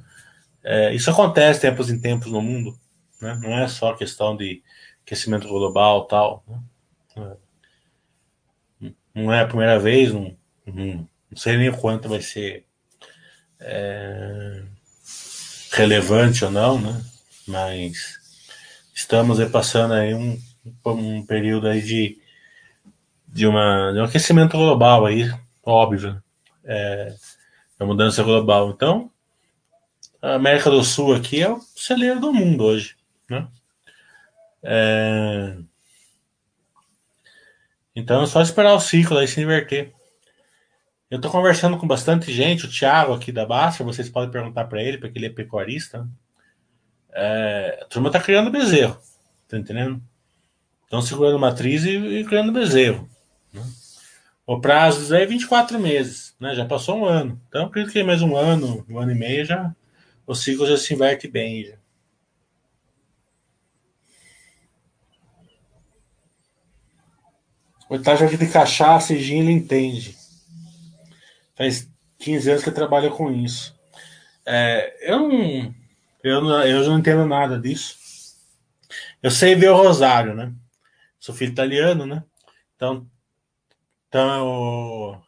É, 0.62 0.94
isso 0.94 1.10
acontece 1.10 1.60
tempos 1.60 1.90
em 1.90 2.00
tempos 2.00 2.30
no 2.30 2.40
mundo, 2.40 2.78
né? 3.20 3.38
Não 3.42 3.58
é 3.58 3.66
só 3.66 3.94
questão 3.94 4.36
de 4.36 4.62
aquecimento 5.08 5.48
global 5.48 6.04
tal. 6.04 6.44
Né? 7.16 7.36
Não 9.14 9.32
é 9.32 9.40
a 9.40 9.46
primeira 9.46 9.78
vez, 9.78 10.12
não, 10.12 10.36
não, 10.66 11.08
não 11.30 11.36
sei 11.36 11.56
nem 11.56 11.72
quanto 11.72 12.10
vai 12.10 12.20
ser 12.20 12.66
é, 13.58 14.62
relevante 15.72 16.44
ou 16.44 16.50
não, 16.50 16.78
né? 16.78 17.02
Mas 17.46 18.18
estamos 18.94 19.40
aí 19.40 19.48
passando 19.48 19.94
aí 19.94 20.14
um, 20.14 20.38
um 20.84 21.24
período 21.24 21.66
aí 21.68 21.80
de, 21.80 22.20
de, 23.26 23.46
uma, 23.46 23.90
de 23.92 24.00
um 24.00 24.04
aquecimento 24.04 24.58
global 24.58 25.06
aí, 25.06 25.32
óbvio, 25.64 26.22
é, 26.64 27.14
a 27.80 27.84
mudança 27.84 28.22
global. 28.22 28.70
Então, 28.70 29.10
a 30.20 30.34
América 30.34 30.70
do 30.70 30.84
Sul 30.84 31.14
aqui 31.14 31.42
é 31.42 31.50
o 31.50 31.60
celeiro 31.74 32.20
do 32.20 32.32
mundo 32.32 32.64
hoje, 32.64 32.94
né? 33.28 33.48
É... 34.62 35.56
Então 37.94 38.22
é 38.22 38.26
só 38.26 38.40
esperar 38.40 38.74
o 38.74 38.80
ciclo 38.80 39.18
aí 39.18 39.26
se 39.26 39.40
inverter. 39.40 39.92
Eu 41.10 41.16
estou 41.16 41.30
conversando 41.30 41.78
com 41.78 41.86
bastante 41.86 42.32
gente, 42.32 42.66
o 42.66 42.70
Thiago 42.70 43.14
aqui 43.14 43.32
da 43.32 43.46
Basta, 43.46 43.82
vocês 43.82 44.08
podem 44.10 44.30
perguntar 44.30 44.66
para 44.66 44.82
ele, 44.82 44.98
porque 44.98 45.18
ele 45.18 45.26
é 45.26 45.30
pecuarista. 45.30 46.08
É... 47.12 47.80
A 47.82 47.86
turma 47.86 48.08
está 48.08 48.20
criando 48.20 48.50
bezerro, 48.50 48.98
tá 49.48 49.58
entendendo? 49.58 50.02
Estão 50.84 51.02
segurando 51.02 51.38
matriz 51.38 51.84
e, 51.84 51.96
e 51.96 52.24
criando 52.24 52.52
bezerro. 52.52 53.08
Né? 53.52 53.62
O 54.46 54.58
prazo 54.58 55.14
é 55.14 55.26
24 55.26 55.78
meses, 55.78 56.34
né? 56.40 56.54
Já 56.54 56.64
passou 56.64 57.00
um 57.00 57.04
ano. 57.04 57.38
Então, 57.48 57.66
acredito 57.66 57.92
que 57.92 58.02
mais 58.02 58.22
um 58.22 58.34
ano, 58.34 58.82
um 58.88 58.98
ano 58.98 59.12
e 59.12 59.14
meio, 59.14 59.44
já 59.44 59.74
o 60.26 60.34
ciclo 60.34 60.66
já 60.66 60.78
se 60.78 60.94
inverte 60.94 61.28
bem. 61.28 61.66
Já. 61.66 61.74
O 67.88 67.98
taxa 67.98 68.26
de 68.26 68.46
cachaça 68.48 69.14
e 69.14 69.22
gin 69.22 69.40
ele 69.40 69.52
entende. 69.52 70.16
Faz 71.56 71.88
15 72.18 72.50
anos 72.50 72.62
que 72.62 72.68
eu 72.68 72.74
trabalho 72.74 73.10
com 73.10 73.30
isso. 73.32 73.74
É, 74.44 75.12
eu, 75.12 75.18
não, 75.20 75.74
eu, 76.22 76.40
não, 76.40 76.62
eu 76.64 76.88
não 76.88 76.98
entendo 76.98 77.26
nada 77.26 77.58
disso. 77.58 77.96
Eu 79.22 79.30
sei 79.30 79.54
ver 79.54 79.70
o 79.70 79.76
rosário, 79.76 80.34
né? 80.34 80.52
Sou 81.18 81.34
filho 81.34 81.52
italiano, 81.52 82.06
né? 82.06 82.22
Então, 82.76 83.06
então 84.08 85.22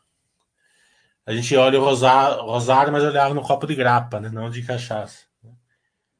a 1.27 1.35
gente 1.35 1.57
olha 1.57 1.81
o 1.81 1.85
rosário, 1.85 2.43
rosário, 2.45 2.93
mas 2.93 3.05
olhava 3.05 3.35
no 3.35 3.43
copo 3.43 3.67
de 3.67 3.75
grapa, 3.75 4.21
né? 4.21 4.29
Não 4.29 4.51
de 4.51 4.63
cachaça. 4.63 5.25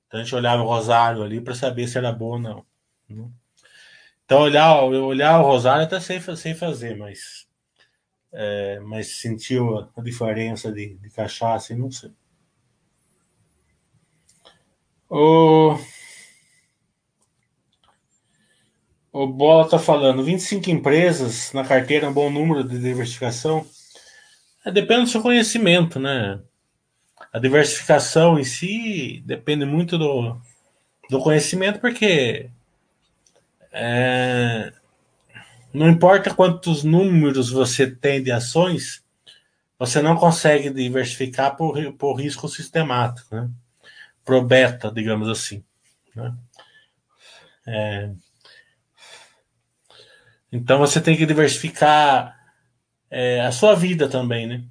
Então 0.07 0.21
a 0.21 0.23
gente 0.25 0.35
olhava 0.35 0.63
o 0.63 0.67
rosário 0.67 1.23
ali 1.23 1.41
para 1.41 1.55
saber 1.55 1.87
se 1.87 1.97
era 1.97 2.13
bom 2.13 2.33
ou 2.33 2.39
não. 2.39 2.67
Então, 4.31 4.43
olhar, 4.43 4.85
olhar 4.85 5.41
o 5.41 5.45
Rosário 5.45 5.83
até 5.83 5.99
sei, 5.99 6.21
sei 6.37 6.55
fazer, 6.55 6.97
mas, 6.97 7.49
é, 8.33 8.79
mas 8.79 9.19
sentiu 9.19 9.91
a, 9.97 10.01
diferença 10.01 10.71
de, 10.71 10.95
de 10.95 11.11
cachaça 11.11 11.73
e 11.73 11.77
não 11.77 11.91
sei. 11.91 12.13
O, 15.09 15.77
o 19.13 19.27
Bola 19.27 19.65
está 19.65 19.81
falando, 19.81 20.23
25 20.23 20.71
empresas 20.71 21.53
na 21.53 21.65
carteira, 21.65 22.09
um 22.09 22.13
bom 22.13 22.31
número 22.31 22.63
de 22.63 22.79
diversificação. 22.79 23.67
É, 24.65 24.71
depende 24.71 25.07
do 25.07 25.09
seu 25.09 25.23
conhecimento, 25.23 25.99
né? 25.99 26.41
A 27.33 27.41
diversificação 27.41 28.39
em 28.39 28.45
si 28.45 29.25
depende 29.27 29.65
muito 29.65 29.99
do, 29.99 30.41
do 31.11 31.19
conhecimento, 31.19 31.81
porque 31.81 32.49
é, 33.73 34.73
não 35.73 35.89
importa 35.89 36.35
quantos 36.35 36.83
números 36.83 37.51
você 37.51 37.91
tem 37.91 38.23
de 38.23 38.33
ações, 38.33 39.05
você 39.79 40.03
não 40.03 40.17
consegue 40.17 40.71
diversificar 40.71 41.57
por, 41.57 41.93
por 41.95 42.15
risco 42.15 42.49
sistemático, 42.49 43.35
né? 43.35 43.49
Pro 44.25 44.43
beta, 44.43 44.91
digamos 44.91 45.29
assim. 45.29 45.65
Né? 46.15 46.35
É, 47.67 48.11
então 50.53 50.79
você 50.79 51.01
tem 51.01 51.17
que 51.17 51.25
diversificar 51.25 52.37
é, 53.11 53.41
a 53.41 53.53
sua 53.53 53.75
vida 53.75 54.09
também, 54.09 54.47
né? 54.47 54.65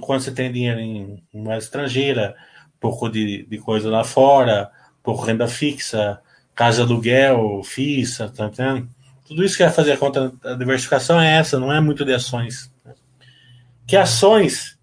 Quando 0.00 0.22
você 0.22 0.32
tem 0.32 0.50
dinheiro 0.50 0.80
em 0.80 1.22
uma 1.32 1.56
estrangeira, 1.58 2.34
pouco 2.80 3.08
de, 3.08 3.44
de 3.44 3.58
coisa 3.58 3.90
lá 3.90 4.02
fora, 4.02 4.70
pouco 5.02 5.22
renda 5.22 5.46
fixa, 5.46 6.20
casa 6.54 6.82
aluguel, 6.82 7.62
FISA, 7.64 8.28
tá 8.28 8.46
entendendo? 8.46 8.88
Tudo 9.26 9.44
isso 9.44 9.56
que 9.56 9.62
vai 9.62 9.72
fazer 9.72 9.92
a 9.92 9.96
conta 9.96 10.32
a 10.44 10.54
diversificação 10.54 11.20
é 11.20 11.36
essa, 11.36 11.58
não 11.58 11.72
é 11.72 11.80
muito 11.80 12.04
de 12.04 12.12
ações. 12.12 12.72
Né? 12.84 12.94
Que 13.86 13.96
ações, 13.96 14.78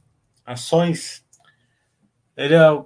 ações, 0.45 1.25
ele 2.35 2.53
é 2.53 2.59
a 2.59 2.83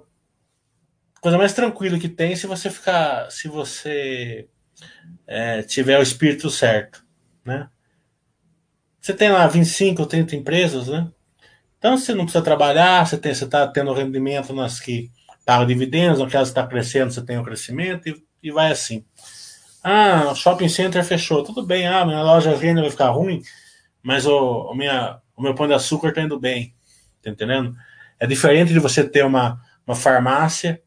coisa 1.20 1.38
mais 1.38 1.52
tranquila 1.52 1.98
que 1.98 2.08
tem 2.08 2.34
se 2.34 2.46
você 2.46 2.68
ficar, 2.68 3.30
se 3.30 3.48
você 3.48 4.48
é, 5.26 5.62
tiver 5.62 5.98
o 5.98 6.02
espírito 6.02 6.50
certo, 6.50 7.04
né? 7.44 7.68
Você 9.00 9.12
tem 9.14 9.30
lá 9.30 9.46
25 9.46 10.02
ou 10.02 10.06
30 10.06 10.36
empresas, 10.36 10.88
né? 10.88 11.08
Então 11.78 11.96
você 11.96 12.14
não 12.14 12.24
precisa 12.24 12.44
trabalhar, 12.44 13.04
você 13.06 13.16
está 13.16 13.66
tendo 13.66 13.92
rendimento 13.92 14.52
nas 14.52 14.78
que 14.78 15.10
pagam 15.44 15.66
dividendos, 15.66 16.20
naquelas 16.20 16.48
que 16.48 16.58
está 16.58 16.66
crescendo, 16.66 17.12
você 17.12 17.20
tem 17.24 17.38
o 17.38 17.44
crescimento 17.44 18.08
e, 18.08 18.24
e 18.42 18.50
vai 18.50 18.70
assim. 18.70 19.04
Ah, 19.82 20.30
o 20.30 20.34
shopping 20.34 20.68
center 20.68 21.04
fechou. 21.04 21.42
Tudo 21.42 21.64
bem, 21.64 21.86
ah, 21.86 22.04
minha 22.04 22.22
loja 22.22 22.54
venda 22.54 22.80
vai 22.80 22.90
ficar 22.90 23.10
ruim, 23.10 23.42
mas 24.02 24.26
o, 24.26 24.70
o, 24.70 24.74
minha, 24.74 25.20
o 25.36 25.42
meu 25.42 25.54
pão 25.54 25.66
de 25.66 25.74
açúcar 25.74 26.08
está 26.08 26.22
indo 26.22 26.38
bem. 26.38 26.74
Tá 27.22 27.30
entendendo? 27.30 27.76
É 28.18 28.26
diferente 28.26 28.72
de 28.72 28.78
você 28.78 29.08
ter 29.08 29.24
uma, 29.24 29.60
uma 29.86 29.96
farmácia 29.96 30.82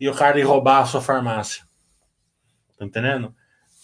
e 0.00 0.08
o 0.08 0.14
cara 0.14 0.38
ir 0.38 0.44
roubar 0.44 0.82
a 0.82 0.86
sua 0.86 1.00
farmácia. 1.00 1.64
Tá 2.78 2.84
entendendo? 2.84 3.34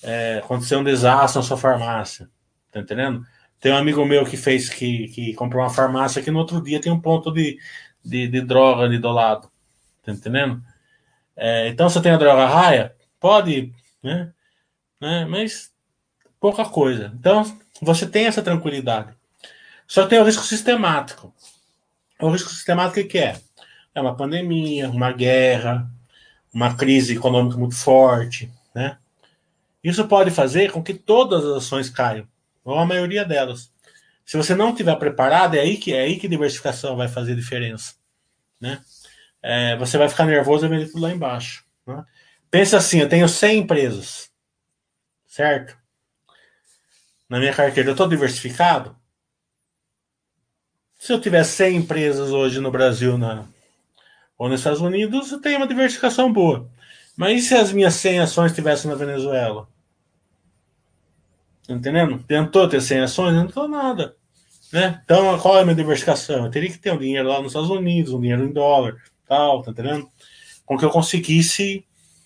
É, 0.03 0.41
acontecer 0.43 0.77
um 0.77 0.85
desastre 0.85 1.39
na 1.39 1.47
sua 1.47 1.57
farmácia. 1.57 2.29
Tá 2.71 2.81
entendendo? 2.81 3.25
Tem 3.61 3.73
um 3.73 3.77
amigo 3.77 4.05
meu 4.05 4.25
que 4.25 4.37
fez 4.37 4.69
que, 4.69 5.09
que 5.09 5.35
comprou 5.35 5.63
uma 5.63 5.71
farmácia 5.71 6.23
que 6.23 6.31
no 6.31 6.39
outro 6.39 6.63
dia 6.63 6.81
tem 6.81 6.93
um 6.93 7.01
ponto 7.01 7.33
de, 7.33 7.59
de, 8.05 8.29
de 8.29 8.41
droga 8.41 8.85
ali 8.85 8.99
do 8.99 9.11
lado. 9.11 9.51
Tá 10.03 10.13
entendendo? 10.13 10.63
É, 11.37 11.69
então 11.69 11.89
você 11.89 12.01
tem 12.01 12.13
a 12.13 12.17
droga 12.17 12.47
raia? 12.47 12.95
Pode, 13.25 13.73
né? 14.03 14.35
né? 15.01 15.25
Mas 15.25 15.73
pouca 16.39 16.63
coisa. 16.63 17.11
Então 17.19 17.43
você 17.81 18.07
tem 18.07 18.27
essa 18.27 18.43
tranquilidade. 18.43 19.17
Só 19.89 20.07
tem 20.07 20.19
o 20.19 20.25
risco 20.25 20.43
sistemático. 20.43 21.35
O 22.21 22.29
risco 22.29 22.51
sistemático 22.51 23.01
o 23.01 23.09
que 23.09 23.17
é? 23.17 23.41
É 23.95 24.01
uma 24.03 24.15
pandemia, 24.15 24.91
uma 24.91 25.11
guerra, 25.11 25.91
uma 26.53 26.77
crise 26.77 27.17
econômica 27.17 27.57
muito 27.57 27.75
forte, 27.75 28.53
né? 28.75 28.99
Isso 29.83 30.07
pode 30.07 30.31
fazer 30.31 30.71
com 30.71 30.83
que 30.83 30.93
todas 30.93 31.47
as 31.47 31.65
ações 31.65 31.89
caiam, 31.89 32.29
ou 32.63 32.79
a 32.79 32.85
maioria 32.85 33.25
delas. 33.25 33.73
Se 34.27 34.37
você 34.37 34.55
não 34.55 34.69
estiver 34.69 34.97
preparado, 34.97 35.55
é 35.55 35.61
aí 35.61 35.79
que 35.79 35.95
é 35.95 36.03
aí 36.03 36.19
que 36.19 36.29
diversificação 36.29 36.95
vai 36.95 37.09
fazer 37.09 37.35
diferença, 37.35 37.95
né? 38.61 38.83
É, 39.43 39.79
você 39.79 39.97
vai 39.97 40.11
ficar 40.11 40.27
nervoso 40.27 40.67
e 40.67 40.69
ver 40.69 40.89
tudo 40.89 41.01
lá 41.01 41.11
embaixo. 41.11 41.65
Né? 41.87 42.05
Pensa 42.55 42.77
assim, 42.77 43.01
eu 43.01 43.09
tenho 43.09 43.29
100 43.29 43.59
empresas, 43.59 44.31
certo? 45.27 45.77
Na 47.29 47.41
minha 47.41 47.53
carteira 47.53 47.89
eu 47.89 47.95
estou 47.95 48.07
diversificado. 48.07 48.97
Se 50.95 51.13
eu 51.13 51.21
tiver 51.21 51.43
100 51.43 51.79
empresas 51.79 52.31
hoje 52.31 52.61
no 52.61 52.71
Brasil 52.71 53.19
na, 53.19 53.45
ou 54.39 54.49
nos 54.49 54.61
Estados 54.61 54.81
Unidos, 54.81 55.33
eu 55.33 55.41
tenho 55.41 55.57
uma 55.57 55.67
diversificação 55.67 56.33
boa. 56.33 56.71
Mas 57.17 57.41
e 57.41 57.49
se 57.49 57.55
as 57.57 57.73
minhas 57.73 57.95
100 57.95 58.21
ações 58.21 58.53
estivessem 58.53 58.89
na 58.89 58.97
Venezuela? 58.97 59.69
Entendendo? 61.69 62.23
Tentou 62.23 62.69
ter 62.69 62.81
100 62.81 63.01
ações? 63.01 63.35
Não 63.35 63.49
tentou 63.49 63.67
nada. 63.67 64.15
Né? 64.73 65.03
Então, 65.05 65.37
qual 65.41 65.57
é 65.59 65.63
a 65.63 65.65
minha 65.65 65.75
diversificação? 65.75 66.45
Eu 66.45 66.53
teria 66.53 66.71
que 66.71 66.79
ter 66.79 66.93
um 66.93 66.99
dinheiro 66.99 67.29
lá 67.29 67.39
nos 67.43 67.51
Estados 67.51 67.71
Unidos, 67.71 68.13
um 68.13 68.21
dinheiro 68.21 68.45
em 68.45 68.53
dólar, 68.53 69.03
tal, 69.27 69.61
tá 69.61 69.73
entendendo? 69.73 70.09
Com 70.65 70.79
que 70.79 70.85
eu 70.85 70.91
conseguisse 70.91 71.85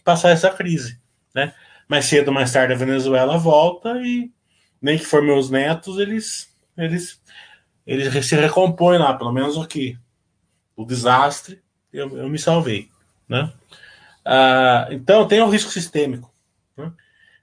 passar 0.09 0.30
essa 0.30 0.48
crise, 0.48 0.98
né? 1.34 1.52
Mais 1.86 2.06
cedo 2.06 2.28
ou 2.28 2.34
mais 2.34 2.50
tarde 2.50 2.72
a 2.72 2.76
Venezuela 2.76 3.36
volta 3.36 4.00
e 4.02 4.30
nem 4.80 4.96
que 4.96 5.04
for 5.04 5.22
meus 5.22 5.50
netos, 5.50 5.98
eles 5.98 6.48
eles 6.76 7.20
eles 7.86 8.26
se 8.26 8.36
recompõem 8.36 8.98
lá, 8.98 9.12
pelo 9.12 9.32
menos 9.32 9.59
aqui. 9.59 9.98
O 10.74 10.86
desastre, 10.86 11.61
eu, 11.92 12.16
eu 12.16 12.28
me 12.28 12.38
salvei, 12.38 12.88
né? 13.28 13.52
Ah, 14.24 14.88
então 14.90 15.28
tem 15.28 15.42
o 15.42 15.48
risco 15.48 15.70
sistêmico. 15.70 16.32
Né? 16.74 16.90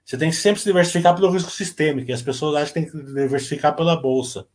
Você 0.04 0.18
tem 0.18 0.30
que 0.30 0.36
sempre 0.36 0.60
se 0.60 0.66
diversificar 0.66 1.14
pelo 1.14 1.30
risco 1.30 1.50
sistêmico. 1.50 2.10
E 2.10 2.14
as 2.14 2.22
pessoas 2.22 2.56
acham 2.56 2.68
que 2.68 2.74
tem 2.74 2.90
que 2.90 2.96
diversificar 2.96 3.76
pela 3.76 4.00
bolsa. 4.00 4.46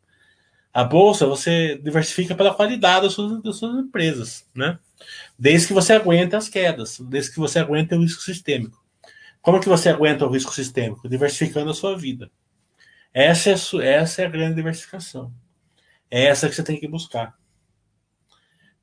A 0.74 0.84
bolsa 0.84 1.26
você 1.26 1.78
diversifica 1.78 2.36
pela 2.36 2.53
qualidade 2.53 3.03
das 3.03 3.14
suas, 3.14 3.41
das 3.41 3.57
suas 3.57 3.78
empresas, 3.78 4.49
né? 4.55 4.80
Desde 5.38 5.68
que 5.68 5.74
você 5.74 5.93
aguente 5.93 6.36
as 6.36 6.49
quedas, 6.49 6.99
desde 6.99 7.32
que 7.32 7.39
você 7.39 7.60
aguente 7.60 7.93
o 7.93 8.02
risco 8.02 8.22
sistêmico. 8.22 8.82
Como 9.41 9.60
que 9.60 9.70
você 9.70 9.89
aguenta 9.89 10.26
o 10.26 10.30
risco 10.30 10.54
sistêmico? 10.54 11.10
Diversificando 11.10 11.72
a 11.72 11.74
sua 11.74 11.97
vida. 11.97 12.30
Essa 13.14 13.49
é, 13.49 13.54
essa 13.86 14.22
é 14.22 14.26
a 14.26 14.30
grande 14.30 14.56
diversificação. 14.56 15.34
É 16.10 16.26
essa 16.26 16.47
que 16.47 16.56
você 16.56 16.64
tem 16.64 16.80
que 16.80 16.88
buscar. 16.88 17.36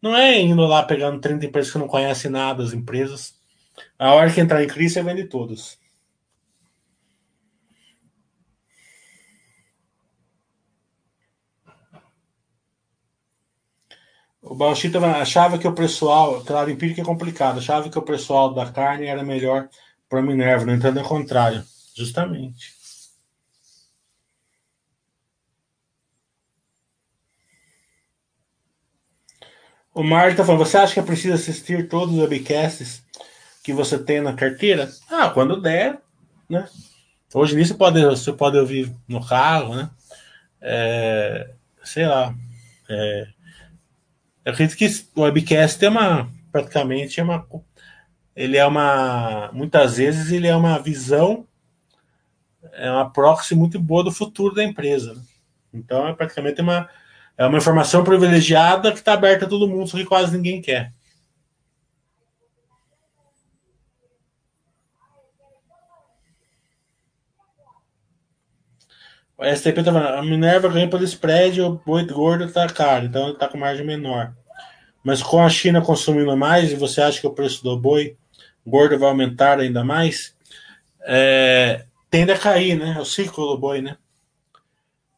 Não 0.01 0.17
é 0.17 0.41
indo 0.41 0.63
lá 0.63 0.83
pegando 0.83 1.21
30 1.21 1.47
empresas 1.47 1.73
que 1.73 1.79
não 1.79 1.89
conhecem 1.89 2.31
nada 2.31 2.63
das 2.63 2.73
empresas. 2.73 3.35
A 3.99 4.13
hora 4.15 4.33
que 4.33 4.41
entrar 4.41 4.63
em 4.63 4.69
crise, 4.69 4.95
você 4.95 5.03
vende 5.03 5.25
todas. 5.25 5.79
O 14.49 14.55
Bauchita 14.55 14.99
achava 14.99 15.59
que 15.59 15.69
o 15.69 15.75
pessoal, 15.75 16.43
claro, 16.43 16.71
empírico 16.71 17.03
é 17.03 17.05
complicado, 17.05 17.59
achava 17.59 17.91
que 17.91 17.99
o 17.99 18.03
pessoal 18.03 18.55
da 18.55 18.65
carne 18.73 19.05
era 19.05 19.23
melhor 19.23 19.69
para 20.09 20.23
Minerva, 20.23 20.65
não 20.65 20.75
entendo 20.75 20.99
ao 21.01 21.05
contrário. 21.05 21.63
Justamente. 21.95 22.73
O 29.93 30.03
Mário 30.03 30.31
está 30.31 30.43
falando, 30.43 30.65
você 30.65 30.79
acha 30.79 30.95
que 30.95 31.01
é 31.01 31.03
preciso 31.03 31.35
assistir 31.35 31.87
todos 31.87 32.15
os 32.15 32.21
webcasts 32.21 33.03
que 33.63 33.75
você 33.75 33.99
tem 33.99 34.23
na 34.23 34.33
carteira? 34.33 34.89
Ah, 35.11 35.29
quando 35.29 35.61
der, 35.61 36.01
né? 36.49 36.67
Hoje 37.35 37.55
nisso 37.55 37.75
pode, 37.75 38.03
você 38.03 38.33
pode 38.33 38.57
ouvir 38.57 38.97
no 39.07 39.23
carro, 39.27 39.75
né? 39.75 39.91
É, 40.63 41.51
sei 41.85 42.07
lá. 42.07 42.35
É, 42.89 43.29
eu 44.49 44.55
acredito 44.55 44.79
que 44.79 44.89
o 45.15 45.25
webcast 45.25 45.85
é 45.85 45.91
uma, 45.91 46.33
praticamente, 46.51 47.21
é 47.21 47.23
uma, 47.23 47.47
ele 48.35 48.57
é 48.57 48.65
uma, 48.65 49.51
muitas 49.53 49.99
vezes 49.99 50.33
ele 50.33 50.47
é 50.47 50.57
uma 50.57 50.79
visão, 50.79 51.47
é 52.73 52.91
uma 52.91 53.11
proxy 53.13 53.55
muito 53.55 53.79
boa 53.79 54.03
do 54.03 54.11
futuro 54.11 54.55
da 54.55 54.65
empresa. 54.65 55.13
Né? 55.13 55.21
Então 55.75 56.09
é 56.09 56.15
praticamente 56.15 56.63
uma 56.63 56.89
é 57.37 57.47
uma 57.47 57.59
informação 57.59 58.03
privilegiada 58.03 58.91
que 58.91 59.01
está 59.01 59.13
aberta 59.13 59.45
a 59.45 59.49
todo 59.49 59.69
mundo, 59.69 59.87
só 59.87 59.99
que 59.99 60.07
quase 60.07 60.35
ninguém 60.35 60.63
quer. 60.63 60.95
O 69.39 69.45
STP 69.45 69.85
tá 69.85 69.93
falando, 69.93 70.19
a 70.19 70.23
Minerva 70.23 70.69
ganha 70.69 70.91
pelo 70.91 71.05
spread, 71.05 71.63
o 71.63 71.81
boi 71.87 72.05
gordo 72.05 72.45
está 72.45 72.67
caro, 72.69 73.07
então 73.07 73.23
ele 73.23 73.33
está 73.35 73.49
com 73.49 73.57
margem 73.57 73.87
menor. 73.87 74.35
Mas 75.03 75.23
com 75.23 75.41
a 75.41 75.49
China 75.49 75.81
consumindo 75.81 76.37
mais, 76.37 76.73
e 76.73 76.77
você 76.77 77.01
acha 77.01 77.21
que 77.21 77.27
o 77.27 77.33
preço 77.33 77.63
do 77.63 77.79
boi 77.79 78.17
gordo 78.67 78.99
vai 78.99 79.09
aumentar 79.09 79.61
ainda 79.61 79.85
mais? 79.85 80.35
É, 81.03 81.87
tende 82.11 82.33
a 82.33 82.39
cair, 82.39 82.77
né? 82.77 82.95
É 82.99 83.01
o 83.01 83.05
ciclo 83.05 83.47
do 83.47 83.57
boi, 83.57 83.81
né? 83.81 83.97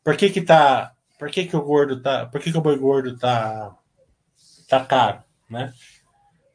Por 0.05 0.17
que 0.17 0.29
que 0.29 0.43
tá 0.43 0.95
por 1.21 1.31
que, 1.31 1.45
que 1.45 1.55
o 1.55 1.61
gordo 1.61 2.01
tá. 2.01 2.25
Por 2.25 2.41
que, 2.41 2.51
que 2.51 2.57
o 2.57 2.63
boi 2.63 2.79
gordo 2.79 3.15
tá. 3.15 3.77
tá 4.67 4.83
caro, 4.83 5.23
né? 5.51 5.75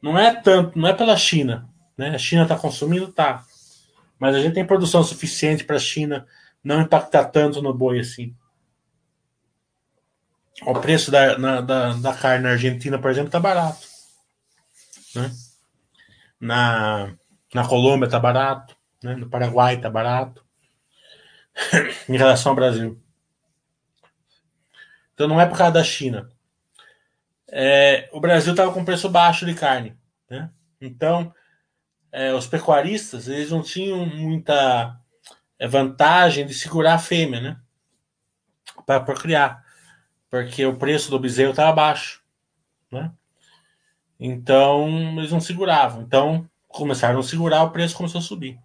Não 0.02 0.18
é 0.18 0.34
tanto, 0.34 0.76
não 0.76 0.88
é 0.88 0.92
pela 0.92 1.16
China. 1.16 1.68
Né? 1.96 2.08
A 2.08 2.18
China 2.18 2.42
está 2.42 2.56
consumindo, 2.56 3.12
tá. 3.12 3.44
Mas 4.18 4.34
a 4.34 4.40
gente 4.40 4.54
tem 4.54 4.66
produção 4.66 5.04
suficiente 5.04 5.62
para 5.62 5.76
a 5.76 5.80
China 5.80 6.26
não 6.66 6.80
impactar 6.80 7.26
tanto 7.26 7.62
no 7.62 7.72
boi 7.72 8.00
assim. 8.00 8.34
O 10.62 10.74
preço 10.80 11.12
da, 11.12 11.38
na, 11.38 11.60
da, 11.60 11.92
da 11.92 12.12
carne 12.12 12.42
na 12.42 12.50
Argentina, 12.50 12.98
por 12.98 13.08
exemplo, 13.08 13.30
tá 13.30 13.38
barato. 13.38 13.86
Né? 15.14 15.30
Na, 16.40 17.14
na 17.54 17.68
Colômbia 17.68 18.08
tá 18.08 18.18
barato. 18.18 18.76
Né? 19.00 19.14
No 19.14 19.30
Paraguai 19.30 19.80
tá 19.80 19.88
barato. 19.88 20.44
em 22.08 22.16
relação 22.16 22.50
ao 22.50 22.56
Brasil. 22.56 23.00
Então 25.14 25.28
não 25.28 25.40
é 25.40 25.46
por 25.46 25.56
causa 25.56 25.74
da 25.74 25.84
China. 25.84 26.28
É, 27.48 28.08
o 28.12 28.18
Brasil 28.18 28.52
estava 28.52 28.72
com 28.72 28.84
preço 28.84 29.08
baixo 29.08 29.46
de 29.46 29.54
carne. 29.54 29.96
Né? 30.28 30.50
Então, 30.80 31.32
é, 32.10 32.34
os 32.34 32.48
pecuaristas 32.48 33.28
eles 33.28 33.52
não 33.52 33.62
tinham 33.62 34.04
muita 34.04 35.00
vantagem 35.60 36.46
de 36.46 36.54
segurar 36.54 36.94
a 36.94 36.98
fêmea 36.98 37.40
né? 37.40 37.56
para 38.84 39.00
procriar. 39.00 39.64
Porque 40.28 40.66
o 40.66 40.76
preço 40.76 41.10
do 41.10 41.18
bezerro 41.18 41.50
estava 41.50 41.72
baixo. 41.72 42.22
Né? 42.90 43.10
Então, 44.18 45.18
eles 45.18 45.30
não 45.30 45.40
seguravam. 45.40 46.02
Então, 46.02 46.48
começaram 46.68 47.18
a 47.18 47.22
segurar, 47.22 47.62
o 47.62 47.70
preço 47.70 47.96
começou 47.96 48.18
a 48.18 48.22
subir. 48.22 48.58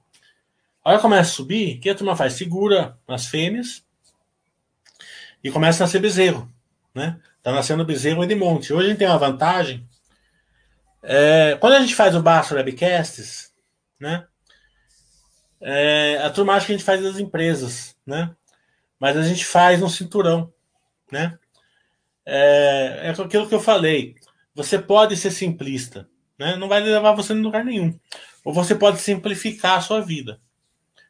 A 0.83 0.89
hora 0.89 0.97
que 0.97 1.03
começa 1.03 1.29
a 1.29 1.33
subir, 1.33 1.77
o 1.77 1.79
que 1.79 1.89
a 1.89 1.95
turma 1.95 2.15
faz? 2.15 2.33
Segura 2.33 2.97
as 3.07 3.27
fêmeas 3.27 3.85
e 5.43 5.51
começa 5.51 5.83
a 5.83 5.85
nascer 5.85 5.99
bezerro, 5.99 6.51
né? 6.93 7.19
Tá 7.43 7.51
nascendo 7.51 7.85
bezerro 7.85 8.25
de 8.25 8.35
monte. 8.35 8.73
Hoje 8.73 8.85
a 8.85 8.89
gente 8.89 8.99
tem 8.99 9.07
uma 9.07 9.17
vantagem. 9.17 9.87
É, 11.03 11.57
quando 11.59 11.73
a 11.73 11.79
gente 11.79 11.95
faz 11.95 12.15
o 12.15 12.21
Bastro 12.21 12.57
Webcasts, 12.57 13.51
né? 13.99 14.27
É, 15.61 16.17
a 16.17 16.27
acha 16.27 16.65
que 16.65 16.71
a 16.71 16.75
gente 16.75 16.83
faz 16.83 17.01
das 17.01 17.19
empresas, 17.19 17.95
né? 18.05 18.35
Mas 18.99 19.15
a 19.15 19.23
gente 19.23 19.45
faz 19.45 19.79
no 19.79 19.89
cinturão, 19.89 20.51
né? 21.11 21.37
É, 22.25 23.01
é 23.03 23.09
aquilo 23.09 23.47
que 23.47 23.55
eu 23.55 23.59
falei. 23.59 24.15
Você 24.55 24.79
pode 24.79 25.15
ser 25.15 25.31
simplista, 25.31 26.09
né? 26.37 26.55
Não 26.55 26.67
vai 26.67 26.81
levar 26.81 27.13
você 27.13 27.33
em 27.33 27.41
lugar 27.41 27.63
nenhum. 27.63 27.97
Ou 28.43 28.53
você 28.53 28.73
pode 28.73 28.99
simplificar 28.99 29.77
a 29.77 29.81
sua 29.81 30.01
vida. 30.01 30.41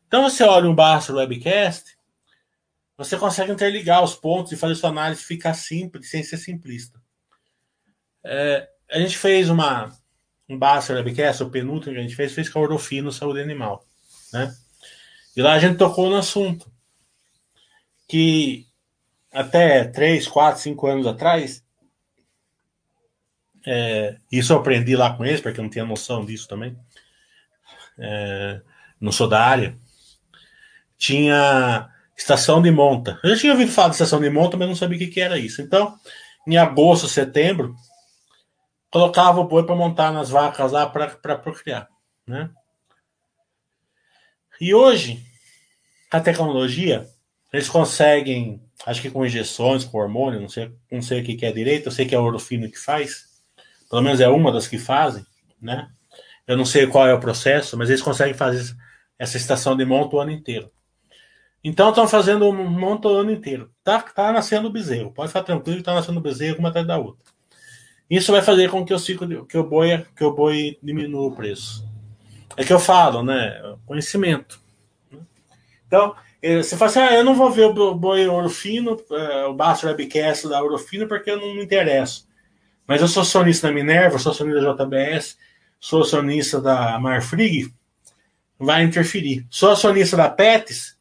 Então 0.08 0.24
você 0.24 0.44
olha 0.44 0.70
um 0.70 0.76
Bastro 0.76 1.16
Webcast, 1.16 1.98
você 2.98 3.18
consegue 3.18 3.52
interligar 3.52 4.04
os 4.04 4.14
pontos 4.14 4.52
e 4.52 4.58
fazer 4.58 4.76
sua 4.76 4.90
análise 4.90 5.24
ficar 5.24 5.54
simples, 5.54 6.10
sem 6.10 6.22
ser 6.22 6.38
simplista. 6.38 7.02
É, 8.24 8.70
a 8.92 9.00
gente 9.00 9.18
fez 9.18 9.50
uma 9.50 9.90
um 10.50 10.60
Bastro 10.60 10.96
Webcast, 10.96 11.44
o 11.44 11.50
penúltimo 11.50 11.94
que 11.94 12.00
a 12.00 12.04
gente 12.04 12.16
fez, 12.16 12.34
fez 12.34 12.50
com 12.50 12.60
a 12.60 12.64
Orofino 12.64 13.12
Saúde 13.12 13.40
Animal. 13.40 13.86
Né? 14.34 14.54
E 15.36 15.42
lá 15.42 15.54
a 15.54 15.60
gente 15.60 15.78
tocou 15.78 16.10
no 16.10 16.18
assunto 16.18 16.72
que 18.08 18.68
até 19.32 19.86
3, 19.86 20.28
4, 20.28 20.62
5 20.62 20.88
anos 20.88 21.08
atrás, 21.08 21.64
é, 23.66 24.18
isso 24.32 24.52
eu 24.52 24.58
aprendi 24.58 24.96
lá 24.96 25.16
com 25.16 25.24
eles, 25.24 25.40
porque 25.40 25.60
eu 25.60 25.64
não 25.64 25.70
tinha 25.70 25.86
noção 25.86 26.26
disso 26.26 26.48
também. 26.48 26.78
É, 27.98 28.62
não 29.00 29.12
sou 29.12 29.28
da 29.28 29.42
área. 29.42 29.78
Tinha 30.98 31.90
estação 32.18 32.62
de 32.62 32.72
monta. 32.72 33.20
Eu 33.24 33.32
já 33.32 33.42
tinha 33.42 33.54
ouvido 33.54 33.72
falar 33.72 33.90
de 33.90 33.96
estação 33.96 34.20
de 34.20 34.30
monta, 34.30 34.58
mas 34.58 34.68
não 34.68 34.76
sabia 34.76 34.98
o 34.98 35.00
que, 35.00 35.08
que 35.08 35.22
era 35.22 35.38
isso. 35.38 35.62
Então, 35.62 35.98
em 36.48 36.58
agosto, 36.58 37.08
setembro, 37.08 37.76
colocava 38.92 39.40
o 39.40 39.48
boi 39.48 39.66
para 39.66 39.76
montar 39.76 40.12
nas 40.12 40.30
vacas 40.30 40.72
lá 40.72 40.88
para 40.88 41.38
procriar. 41.38 41.88
Né? 42.28 42.50
E 44.62 44.76
hoje, 44.76 45.26
a 46.12 46.20
tecnologia, 46.20 47.10
eles 47.52 47.68
conseguem, 47.68 48.62
acho 48.86 49.02
que 49.02 49.10
com 49.10 49.26
injeções, 49.26 49.84
com 49.84 49.98
hormônio, 49.98 50.40
não 50.40 50.48
sei, 50.48 50.72
não 50.92 51.02
sei 51.02 51.20
o 51.20 51.24
que, 51.24 51.34
que 51.34 51.48
é 51.48 51.52
direito, 51.52 51.88
eu 51.88 51.92
sei 51.92 52.06
que 52.06 52.14
é 52.14 52.20
o 52.20 52.24
Orofino 52.24 52.70
que 52.70 52.78
faz, 52.78 53.42
pelo 53.90 54.04
menos 54.04 54.20
é 54.20 54.28
uma 54.28 54.52
das 54.52 54.68
que 54.68 54.78
fazem, 54.78 55.26
né? 55.60 55.90
Eu 56.46 56.56
não 56.56 56.64
sei 56.64 56.86
qual 56.86 57.08
é 57.08 57.14
o 57.14 57.20
processo, 57.20 57.76
mas 57.76 57.90
eles 57.90 58.04
conseguem 58.04 58.36
fazer 58.36 58.76
essa 59.18 59.36
estação 59.36 59.76
de 59.76 59.84
monta 59.84 60.16
o 60.16 60.20
ano 60.20 60.30
inteiro. 60.30 60.72
Então 61.64 61.90
estão 61.90 62.08
fazendo 62.08 62.54
monta 62.54 63.08
o 63.08 63.18
ano 63.18 63.32
inteiro. 63.32 63.72
Tá, 63.84 64.00
tá 64.00 64.32
nascendo 64.32 64.70
bezerro. 64.70 65.12
Pode 65.12 65.30
ficar 65.30 65.42
tranquilo 65.42 65.78
que 65.78 65.84
tá 65.84 65.96
nascendo 65.96 66.22
bezerro 66.22 66.60
uma 66.60 66.70
atrás 66.70 66.86
da 66.86 67.00
outra. 67.00 67.24
Isso 68.08 68.32
vai 68.32 68.44
fazer 68.44 68.70
com 68.70 68.86
que 68.86 68.94
o 68.94 69.00
ciclo 69.00 69.48
que 69.48 69.58
o 69.58 69.64
boi 69.64 70.06
que 70.16 70.24
o 70.24 70.34
boi 70.34 70.78
diminua 70.84 71.30
o 71.30 71.36
preço. 71.36 71.91
É 72.58 72.64
que 72.64 72.74
eu 72.74 72.80
falo, 72.80 73.24
né? 73.24 73.76
Conhecimento. 73.86 74.60
Então, 75.88 76.16
eh, 76.42 76.64
você 76.64 76.78
fala 76.78 76.92
assim: 76.92 77.00
ah, 77.00 77.14
eu 77.14 77.24
não 77.24 77.36
vou 77.36 77.52
ver 77.52 77.66
o 77.66 77.96
boi 77.96 78.28
Orofino, 78.28 78.98
eh, 79.12 79.46
o 79.46 79.54
Basso 79.54 79.88
Webcast 79.88 80.48
da 80.48 80.64
Orofino, 80.64 81.08
porque 81.08 81.32
eu 81.32 81.40
não 81.40 81.56
me 81.56 81.64
interesso. 81.64 82.28
Mas 82.88 83.02
eu 83.02 83.08
sou 83.08 83.24
sonista 83.24 83.68
da 83.68 83.74
Minerva, 83.74 84.20
sou 84.20 84.34
sonista 84.34 84.62
da 84.62 84.86
JBS, 84.86 85.38
sou 85.80 86.04
sonista 86.04 86.60
da 86.60 87.00
Marfrig, 87.00 87.74
vai 88.62 88.84
interferir. 88.84 89.46
Sou 89.50 89.72
acionista 89.72 90.16
da 90.16 90.30
Pets, 90.30 90.96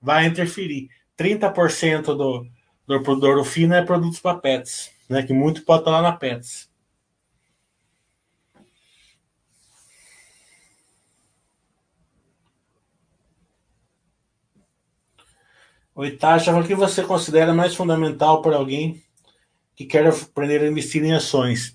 vai 0.00 0.26
interferir. 0.26 0.88
30% 1.18 2.04
do, 2.04 2.46
do, 2.86 3.16
do 3.16 3.26
Orofino 3.26 3.74
é 3.74 3.82
produtos 3.82 4.20
para 4.20 4.38
Pets, 4.38 4.90
né? 5.08 5.22
Que 5.22 5.32
muito 5.32 5.62
pode 5.62 5.80
estar 5.80 5.90
lá 5.90 6.02
na 6.02 6.12
Pets. 6.12 6.68
O 15.96 16.04
Itacha, 16.04 16.54
o 16.54 16.62
que 16.62 16.74
você 16.74 17.02
considera 17.02 17.54
mais 17.54 17.74
fundamental 17.74 18.42
para 18.42 18.56
alguém 18.56 19.02
que 19.74 19.86
quer 19.86 20.06
aprender 20.06 20.60
a 20.60 20.68
investir 20.68 21.02
em 21.02 21.14
ações? 21.14 21.74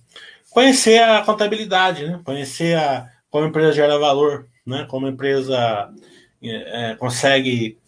Conhecer 0.51 1.01
a 1.01 1.23
contabilidade, 1.23 2.05
né? 2.05 2.21
conhecer 2.23 2.77
a, 2.77 3.11
como 3.31 3.45
a 3.45 3.47
empresa 3.47 3.73
gera 3.73 3.97
valor, 3.97 4.47
né? 4.63 4.85
como 4.87 5.07
a 5.07 5.09
empresa 5.09 5.91
é, 6.39 6.95
consegue. 6.99 7.79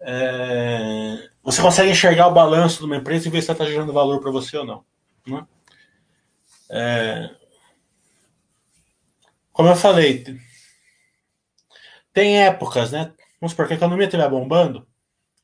É, 0.00 1.28
você 1.42 1.60
consegue 1.60 1.90
enxergar 1.90 2.28
o 2.28 2.34
balanço 2.34 2.78
de 2.78 2.86
uma 2.86 2.96
empresa 2.96 3.28
e 3.28 3.30
ver 3.30 3.42
se 3.42 3.50
ela 3.50 3.60
está 3.60 3.70
gerando 3.70 3.92
valor 3.92 4.18
para 4.20 4.30
você 4.30 4.56
ou 4.56 4.64
não. 4.64 4.82
Né? 5.26 5.46
É, 6.70 7.30
como 9.52 9.68
eu 9.68 9.76
falei, 9.76 10.24
tem 12.14 12.42
épocas, 12.42 12.92
né? 12.92 13.12
Vamos 13.38 13.52
supor 13.52 13.66
que 13.66 13.74
a 13.74 13.76
economia 13.76 14.06
estiver 14.06 14.28
bombando, 14.30 14.86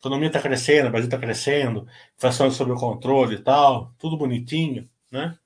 economia 0.02 0.26
está 0.26 0.40
crescendo, 0.40 0.88
o 0.88 0.90
Brasil 0.90 1.06
está 1.06 1.18
crescendo, 1.18 1.86
inflação 2.16 2.50
sob 2.50 2.72
o 2.72 2.76
controle 2.76 3.36
e 3.36 3.38
tal, 3.38 3.94
tudo 3.98 4.16
bonitinho, 4.16 4.90
né? 5.10 5.38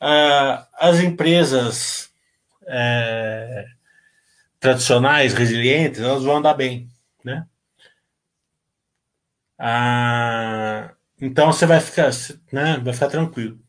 Ah, 0.00 0.68
as 0.74 0.98
empresas 0.98 2.12
é, 2.66 3.64
tradicionais, 4.58 5.34
resilientes, 5.34 6.00
elas 6.00 6.24
vão 6.24 6.38
andar 6.38 6.54
bem, 6.54 6.88
né? 7.22 7.46
Ah, 9.56 10.92
então 11.20 11.52
você 11.52 11.64
vai 11.64 11.80
ficar, 11.80 12.10
né, 12.52 12.78
vai 12.78 12.92
ficar 12.92 13.08
tranquilo. 13.08 13.60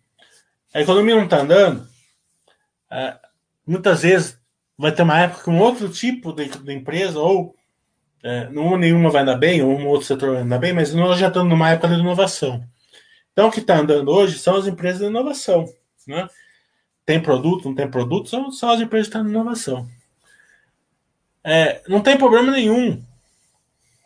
A 0.74 0.82
economia 0.82 1.16
não 1.16 1.26
está 1.26 1.42
andando, 1.42 1.88
ah, 2.90 3.20
muitas 3.68 4.02
vezes 4.02 4.40
vai 4.78 4.92
ter 4.92 5.04
uma 5.04 5.20
época 5.20 5.44
que 5.44 5.50
um 5.52 5.60
outro 5.60 5.90
tipo 5.90 6.34
de, 6.34 6.50
de 6.50 6.74
empresa 6.74 7.20
ou 7.20 7.56
é, 8.26 8.50
não 8.50 8.76
nenhuma 8.76 9.12
vai 9.12 9.22
andar 9.22 9.36
bem, 9.36 9.62
ou 9.62 9.70
um 9.70 9.88
outro 9.88 10.08
setor 10.08 10.34
vai 10.34 10.42
andar 10.42 10.58
bem, 10.58 10.74
mas 10.74 10.96
nós 10.96 11.20
já 11.20 11.28
estamos 11.28 11.48
numa 11.48 11.70
época 11.70 11.90
de 11.90 12.00
inovação. 12.00 12.68
Então, 13.32 13.50
o 13.50 13.52
que 13.52 13.60
está 13.60 13.78
andando 13.78 14.10
hoje 14.10 14.40
são 14.40 14.56
as 14.56 14.66
empresas 14.66 15.00
de 15.00 15.06
inovação. 15.06 15.72
Né? 16.08 16.28
Tem 17.06 17.22
produto, 17.22 17.66
não 17.66 17.76
tem 17.76 17.88
produto, 17.88 18.28
são, 18.28 18.52
são 18.52 18.72
as 18.72 18.82
empresas 18.82 19.10
que 19.10 19.16
estão 19.16 19.28
em 19.28 19.30
inovação. 19.30 19.88
É, 21.44 21.84
não 21.88 22.02
tem 22.02 22.18
problema 22.18 22.52
nenhum 22.52 23.00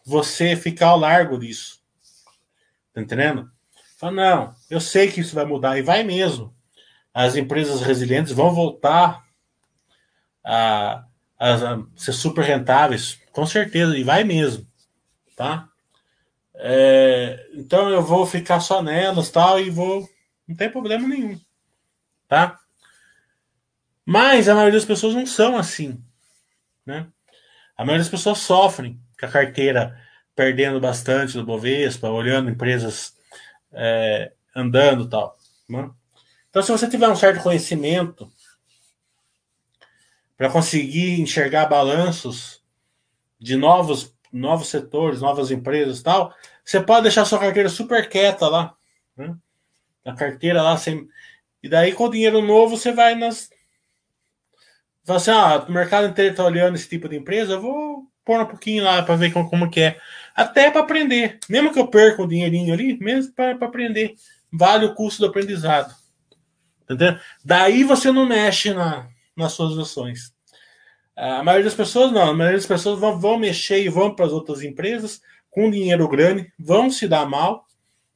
você 0.05 0.53
ficar 0.53 0.87
ao 0.87 0.99
largo 0.99 1.39
disso. 1.39 1.79
Tá 2.93 2.99
entendendo? 2.99 3.49
Fala, 3.97 4.11
não, 4.11 4.55
eu 4.69 4.81
sei 4.81 5.09
que 5.09 5.21
isso 5.21 5.33
vai 5.33 5.45
mudar, 5.45 5.77
e 5.77 5.81
vai 5.81 6.03
mesmo. 6.03 6.53
As 7.13 7.37
empresas 7.37 7.79
resilientes 7.79 8.33
vão 8.33 8.53
voltar 8.53 9.25
a, 10.43 11.05
a, 11.39 11.81
ser 11.95 12.13
super 12.13 12.43
rentáveis 12.43 13.19
com 13.31 13.45
certeza, 13.45 13.97
e 13.97 14.03
vai 14.03 14.23
mesmo, 14.23 14.67
tá? 15.35 15.69
É, 16.55 17.47
então 17.53 17.89
eu 17.89 18.01
vou 18.01 18.25
ficar 18.25 18.59
só 18.59 18.83
nelas 18.83 19.29
tal 19.29 19.59
e 19.59 19.69
vou. 19.69 20.07
Não 20.45 20.55
tem 20.55 20.69
problema 20.69 21.07
nenhum, 21.07 21.39
tá? 22.27 22.59
Mas 24.05 24.49
a 24.49 24.55
maioria 24.55 24.77
das 24.77 24.87
pessoas 24.87 25.15
não 25.15 25.25
são 25.25 25.55
assim, 25.55 26.03
né? 26.85 27.07
A 27.77 27.85
maioria 27.85 28.03
das 28.03 28.11
pessoas 28.11 28.39
sofrem 28.39 28.99
com 29.17 29.25
a 29.25 29.29
carteira 29.29 29.97
perdendo 30.35 30.79
bastante 30.79 31.33
do 31.33 31.45
Bovespa, 31.45 32.09
olhando 32.09 32.49
empresas 32.49 33.13
é, 33.71 34.33
andando 34.55 35.07
tal. 35.07 35.37
Né? 35.69 35.89
Então, 36.49 36.61
se 36.63 36.71
você 36.71 36.89
tiver 36.89 37.07
um 37.07 37.15
certo 37.15 37.43
conhecimento 37.43 38.31
para 40.39 40.49
conseguir 40.49 41.19
enxergar 41.19 41.65
balanços 41.65 42.63
de 43.37 43.57
novos, 43.57 44.15
novos 44.31 44.69
setores, 44.69 45.19
novas 45.19 45.51
empresas 45.51 46.01
tal, 46.01 46.33
você 46.63 46.79
pode 46.79 47.03
deixar 47.03 47.25
sua 47.25 47.39
carteira 47.39 47.67
super 47.67 48.07
quieta 48.07 48.47
lá. 48.47 48.73
Né? 49.17 49.35
A 50.05 50.13
carteira 50.13 50.61
lá 50.61 50.77
sem. 50.77 51.09
E 51.61 51.67
daí, 51.67 51.91
com 51.91 52.05
o 52.05 52.09
dinheiro 52.09 52.41
novo, 52.41 52.77
você 52.77 52.93
vai 52.93 53.15
nas. 53.15 53.49
Fala 55.03 55.17
assim, 55.17 55.31
ah, 55.31 55.65
o 55.67 55.71
mercado 55.73 56.07
inteiro 56.07 56.31
está 56.31 56.45
olhando 56.45 56.75
esse 56.75 56.87
tipo 56.87 57.09
de 57.09 57.17
empresa, 57.17 57.53
eu 57.53 57.61
vou 57.61 58.07
pôr 58.23 58.39
um 58.39 58.45
pouquinho 58.45 58.85
lá 58.85 59.03
para 59.03 59.17
ver 59.17 59.33
como, 59.33 59.49
como 59.49 59.69
que 59.69 59.81
é. 59.81 59.99
Até 60.33 60.71
para 60.71 60.79
aprender. 60.79 61.37
Mesmo 61.49 61.73
que 61.73 61.79
eu 61.79 61.87
perca 61.87 62.21
o 62.21 62.27
dinheirinho 62.27 62.73
ali, 62.73 62.97
mesmo 62.97 63.33
para 63.33 63.51
aprender. 63.51 64.15
Vale 64.49 64.85
o 64.85 64.95
custo 64.95 65.21
do 65.21 65.27
aprendizado. 65.27 65.93
Entendeu? 66.83 67.19
Daí 67.43 67.83
você 67.83 68.09
não 68.09 68.25
mexe 68.25 68.73
na, 68.73 69.09
nas 69.39 69.53
suas 69.53 69.77
ações. 69.77 70.33
Ah, 71.15 71.39
a 71.39 71.43
maioria 71.43 71.65
das 71.65 71.73
pessoas 71.73 72.11
não, 72.11 72.29
a 72.29 72.33
maioria 72.33 72.57
das 72.57 72.67
pessoas 72.67 72.99
vão, 72.99 73.19
vão 73.19 73.39
mexer 73.39 73.83
e 73.83 73.89
vão 73.89 74.13
para 74.13 74.25
as 74.25 74.31
outras 74.31 74.61
empresas 74.61 75.21
com 75.49 75.71
dinheiro 75.71 76.07
grande, 76.07 76.51
vão 76.59 76.91
se 76.91 77.07
dar 77.07 77.27
mal, 77.27 77.65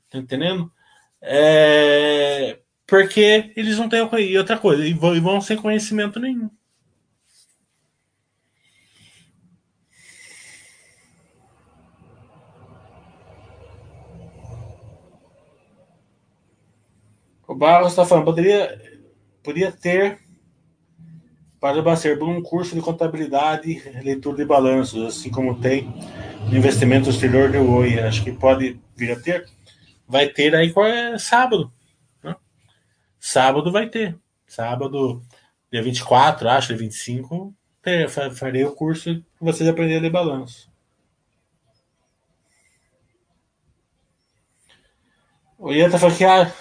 tá 0.09 0.17
entendendo? 0.19 0.71
É, 1.21 2.59
porque 2.87 3.51
eles 3.55 3.77
não 3.77 3.89
têm 3.89 4.07
e 4.19 4.37
outra 4.37 4.57
coisa, 4.57 4.85
e 4.85 4.93
vão, 4.93 5.15
e 5.15 5.19
vão 5.19 5.41
sem 5.41 5.57
conhecimento 5.57 6.19
nenhum. 6.19 6.49
O 17.47 17.55
Barros 17.55 17.91
está 17.91 18.05
falando, 18.05 18.25
poderia, 18.25 18.81
poderia 19.43 19.71
ter 19.71 20.22
para 21.63 21.79
o 21.79 22.29
um 22.29 22.43
curso 22.43 22.75
de 22.75 22.81
contabilidade 22.81 23.81
leitura 24.03 24.35
de 24.35 24.43
balanços, 24.43 25.01
assim 25.05 25.31
como 25.31 25.61
tem 25.61 25.85
no 26.49 26.57
investimento 26.57 27.09
exterior 27.09 27.49
do 27.49 27.65
Oi. 27.75 27.97
Acho 28.01 28.21
que 28.21 28.33
pode 28.33 28.81
vir 28.97 29.13
a 29.13 29.15
ter. 29.21 29.47
Vai 30.05 30.27
ter 30.27 30.53
aí 30.53 30.73
é 30.75 31.17
sábado. 31.17 31.71
Né? 32.21 32.35
Sábado 33.17 33.71
vai 33.71 33.87
ter. 33.87 34.19
Sábado, 34.45 35.23
dia 35.71 35.81
24, 35.81 36.49
acho, 36.49 36.67
dia 36.67 36.77
25, 36.77 37.55
ter, 37.81 38.09
farei 38.09 38.65
o 38.65 38.75
curso 38.75 39.15
que 39.15 39.23
vocês 39.39 39.69
aprenderem 39.69 40.01
ler 40.01 40.11
balanço. 40.11 40.69
O 45.57 45.71
Ian 45.71 45.89
tá 45.89 45.97
falando 45.97 46.17
que 46.17 46.25
ah, 46.25 46.53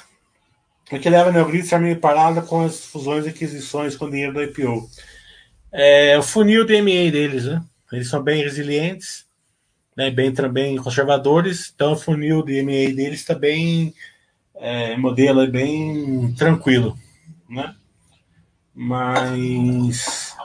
o 0.96 1.00
que 1.00 1.10
leva 1.10 1.30
a 1.30 1.32
Neogrid 1.32 1.62
a 1.62 1.64
estar 1.64 1.78
meio 1.78 1.98
parada 1.98 2.42
com 2.42 2.62
as 2.62 2.84
fusões 2.84 3.26
e 3.26 3.30
aquisições 3.30 3.96
com 3.96 4.10
dinheiro 4.10 4.34
do 4.34 4.42
IPO. 4.42 4.88
É 5.72 6.18
o 6.18 6.22
funil 6.22 6.66
de 6.66 6.80
MA 6.82 7.10
deles, 7.10 7.46
né? 7.46 7.62
Eles 7.90 8.08
são 8.08 8.22
bem 8.22 8.42
resilientes, 8.42 9.26
né? 9.96 10.10
bem, 10.10 10.32
bem 10.52 10.76
conservadores, 10.76 11.72
então 11.74 11.92
o 11.92 11.96
funil 11.96 12.42
de 12.42 12.62
MA 12.62 12.94
deles 12.94 13.20
está 13.20 13.34
bem. 13.34 13.94
É, 14.54 14.96
modelo 14.96 15.40
é 15.40 15.46
bem 15.46 16.34
tranquilo, 16.34 16.96
né? 17.48 17.74
Mas 18.74 20.36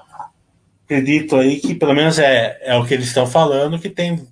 acredito 0.86 1.36
aí 1.36 1.60
que 1.60 1.76
pelo 1.76 1.94
menos 1.94 2.18
é, 2.18 2.58
é 2.62 2.76
o 2.76 2.86
que 2.86 2.94
eles 2.94 3.08
estão 3.08 3.28
falando, 3.28 3.80
que 3.80 3.90
tem 3.90 4.26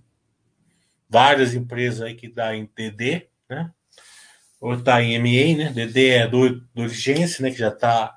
várias 1.09 1.53
empresas 1.53 2.01
aí 2.01 2.15
que 2.15 2.27
dá 2.27 2.55
em 2.55 2.69
DD, 2.75 3.27
né? 3.49 3.71
Ou 4.65 4.73
está 4.73 4.99
em 4.99 5.19
MA, 5.19 5.55
né? 5.55 5.71
DD 5.71 6.09
é 6.09 6.27
do, 6.27 6.49
do 6.49 6.81
urgência, 6.81 7.43
né? 7.43 7.51
Que 7.51 7.59
já 7.59 7.67
está 7.67 8.15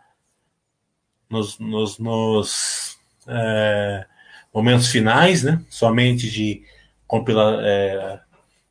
nos, 1.28 1.58
nos, 1.58 1.98
nos 1.98 2.98
é, 3.28 4.06
momentos 4.52 4.88
finais, 4.88 5.42
né? 5.42 5.62
Somente 5.68 6.30
de 6.30 6.62
compila, 7.06 7.60
é, 7.62 8.18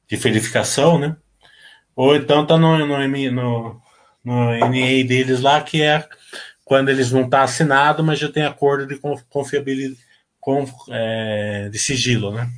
de 0.08 0.16
verificação, 0.16 0.98
né? 0.98 1.16
Ou 1.96 2.16
então 2.16 2.42
está 2.42 2.58
no, 2.58 2.80
no, 2.80 3.08
no, 3.08 3.82
no 4.24 4.52
NA 4.58 5.08
deles 5.08 5.42
lá, 5.42 5.62
que 5.62 5.84
é 5.84 6.04
quando 6.66 6.90
eles 6.90 7.12
não 7.12 7.30
tá 7.30 7.44
assinado, 7.44 8.04
mas 8.04 8.18
já 8.18 8.28
tem 8.28 8.44
acordo 8.44 8.88
de 8.88 9.00
confiabilidade, 9.30 10.02
é, 10.90 11.70
de 11.72 11.78
sigilo, 11.78 12.32
né? 12.32 12.50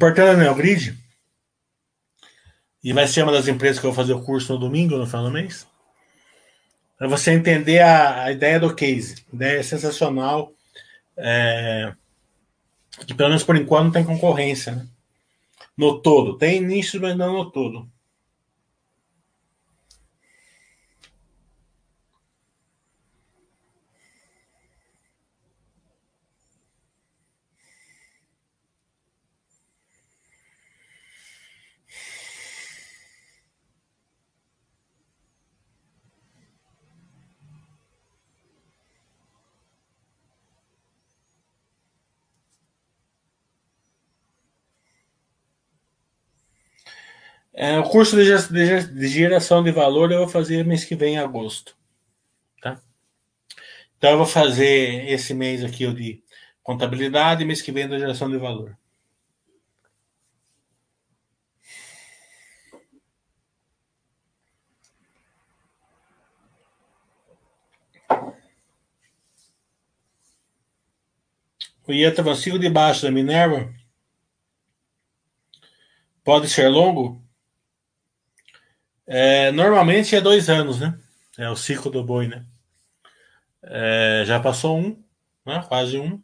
O 0.00 0.06
portal 0.06 0.28
é 0.28 0.34
Neogrid 0.34 0.98
e 2.82 2.90
vai 2.90 3.06
ser 3.06 3.22
uma 3.22 3.32
das 3.32 3.48
empresas 3.48 3.78
que 3.78 3.84
eu 3.84 3.92
vou 3.92 4.02
fazer 4.02 4.14
o 4.14 4.22
curso 4.22 4.54
no 4.54 4.58
domingo, 4.58 4.96
no 4.96 5.06
final 5.06 5.24
do 5.24 5.30
mês. 5.30 5.66
Para 6.96 7.06
você 7.06 7.32
entender 7.32 7.80
a, 7.80 8.24
a, 8.24 8.32
ideia 8.32 8.58
do 8.58 8.74
case. 8.74 9.26
Ideia 9.30 9.58
é 9.58 9.62
sensacional. 9.62 10.54
É, 11.18 11.92
que 13.06 13.12
pelo 13.12 13.28
menos 13.28 13.44
por 13.44 13.54
enquanto 13.56 13.84
não 13.84 13.92
tem 13.92 14.02
concorrência. 14.02 14.74
Né? 14.74 14.88
No 15.76 16.00
todo. 16.00 16.38
Tem 16.38 16.62
nichos, 16.62 16.98
mas 16.98 17.14
não 17.14 17.34
no 17.34 17.50
todo. 17.50 17.86
É, 47.62 47.78
o 47.78 47.82
curso 47.82 48.16
de, 48.16 48.24
de, 48.48 48.86
de, 48.86 49.08
geração 49.08 49.62
de 49.62 49.70
valor 49.70 50.10
eu 50.10 50.20
vou 50.20 50.28
fazer 50.28 50.64
mês 50.64 50.82
que 50.82 50.96
vem, 50.96 51.16
em 51.16 51.18
agosto. 51.18 51.76
Tá? 52.62 52.80
Então 53.98 54.12
eu 54.12 54.16
vou 54.16 54.24
fazer 54.24 55.06
esse 55.10 55.34
mês 55.34 55.62
aqui 55.62 55.84
o 55.84 55.92
de 55.94 56.24
contabilidade 56.62 57.44
mês 57.44 57.60
que 57.60 57.70
vem 57.70 57.86
da 57.86 57.98
geração 57.98 58.30
de 58.30 58.38
valor. 58.38 58.78
O 71.86 71.92
Ieta 71.92 72.22
Vancilo 72.22 72.58
debaixo 72.58 73.02
da 73.02 73.10
Minerva 73.10 73.70
pode 76.24 76.48
ser 76.48 76.66
longo? 76.68 77.20
É, 79.12 79.50
normalmente 79.50 80.14
é 80.14 80.20
dois 80.20 80.48
anos, 80.48 80.78
né? 80.78 80.96
É 81.36 81.50
o 81.50 81.56
ciclo 81.56 81.90
do 81.90 82.04
boi, 82.04 82.28
né? 82.28 82.46
É, 83.60 84.22
já 84.24 84.38
passou 84.38 84.78
um, 84.78 85.02
né? 85.44 85.64
quase 85.66 85.98
um. 85.98 86.22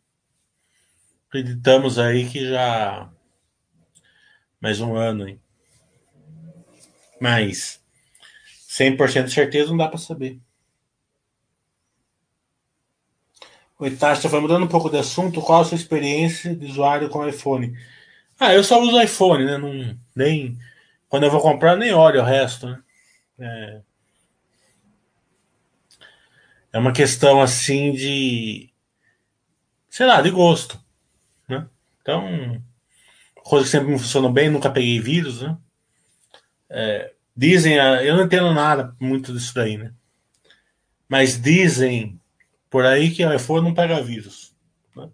Acreditamos 1.26 1.98
aí 1.98 2.28
que 2.28 2.48
já 2.48 3.10
mais 4.60 4.80
um 4.80 4.94
ano, 4.94 5.28
hein? 5.28 5.40
Mas 7.20 7.82
100% 8.68 9.24
de 9.24 9.32
certeza 9.32 9.70
não 9.70 9.78
dá 9.78 9.88
para 9.88 9.98
saber. 9.98 10.38
O 13.76 13.84
Itachi 13.84 14.26
está 14.26 14.40
mudando 14.40 14.62
um 14.62 14.68
pouco 14.68 14.88
de 14.88 14.98
assunto. 14.98 15.42
Qual 15.42 15.60
a 15.60 15.64
sua 15.64 15.74
experiência 15.74 16.54
de 16.54 16.66
usuário 16.66 17.08
com 17.08 17.26
iPhone? 17.26 17.76
Ah, 18.38 18.54
eu 18.54 18.62
só 18.62 18.80
uso 18.80 19.02
iPhone, 19.02 19.44
né? 19.44 19.58
Não, 19.58 19.98
nem 20.14 20.56
quando 21.08 21.24
eu 21.24 21.30
vou 21.30 21.40
comprar, 21.40 21.76
nem 21.76 21.92
olho 21.92 22.20
o 22.20 22.24
resto, 22.24 22.68
né? 22.68 22.82
É, 23.38 23.80
é 26.72 26.78
uma 26.78 26.92
questão 26.92 27.40
assim 27.40 27.92
de. 27.92 28.70
sei 29.88 30.06
lá, 30.06 30.20
de 30.20 30.30
gosto. 30.30 30.78
Né? 31.48 31.66
Então, 32.02 32.62
coisa 33.36 33.64
que 33.64 33.70
sempre 33.70 33.88
me 33.88 33.98
funcionou 33.98 34.30
bem, 34.30 34.50
nunca 34.50 34.70
peguei 34.70 35.00
vírus, 35.00 35.42
né? 35.42 35.56
É, 36.68 37.12
dizem, 37.36 37.76
eu 37.76 38.16
não 38.16 38.24
entendo 38.24 38.52
nada 38.52 38.94
muito 39.00 39.32
disso 39.32 39.54
daí, 39.54 39.78
né? 39.78 39.92
Mas 41.08 41.40
dizem 41.40 42.20
por 42.68 42.84
aí 42.84 43.10
que 43.10 43.24
o 43.24 43.32
iPhone 43.32 43.68
não 43.68 43.74
pega 43.74 44.02
vírus. 44.02 44.54
Né? 44.94 45.08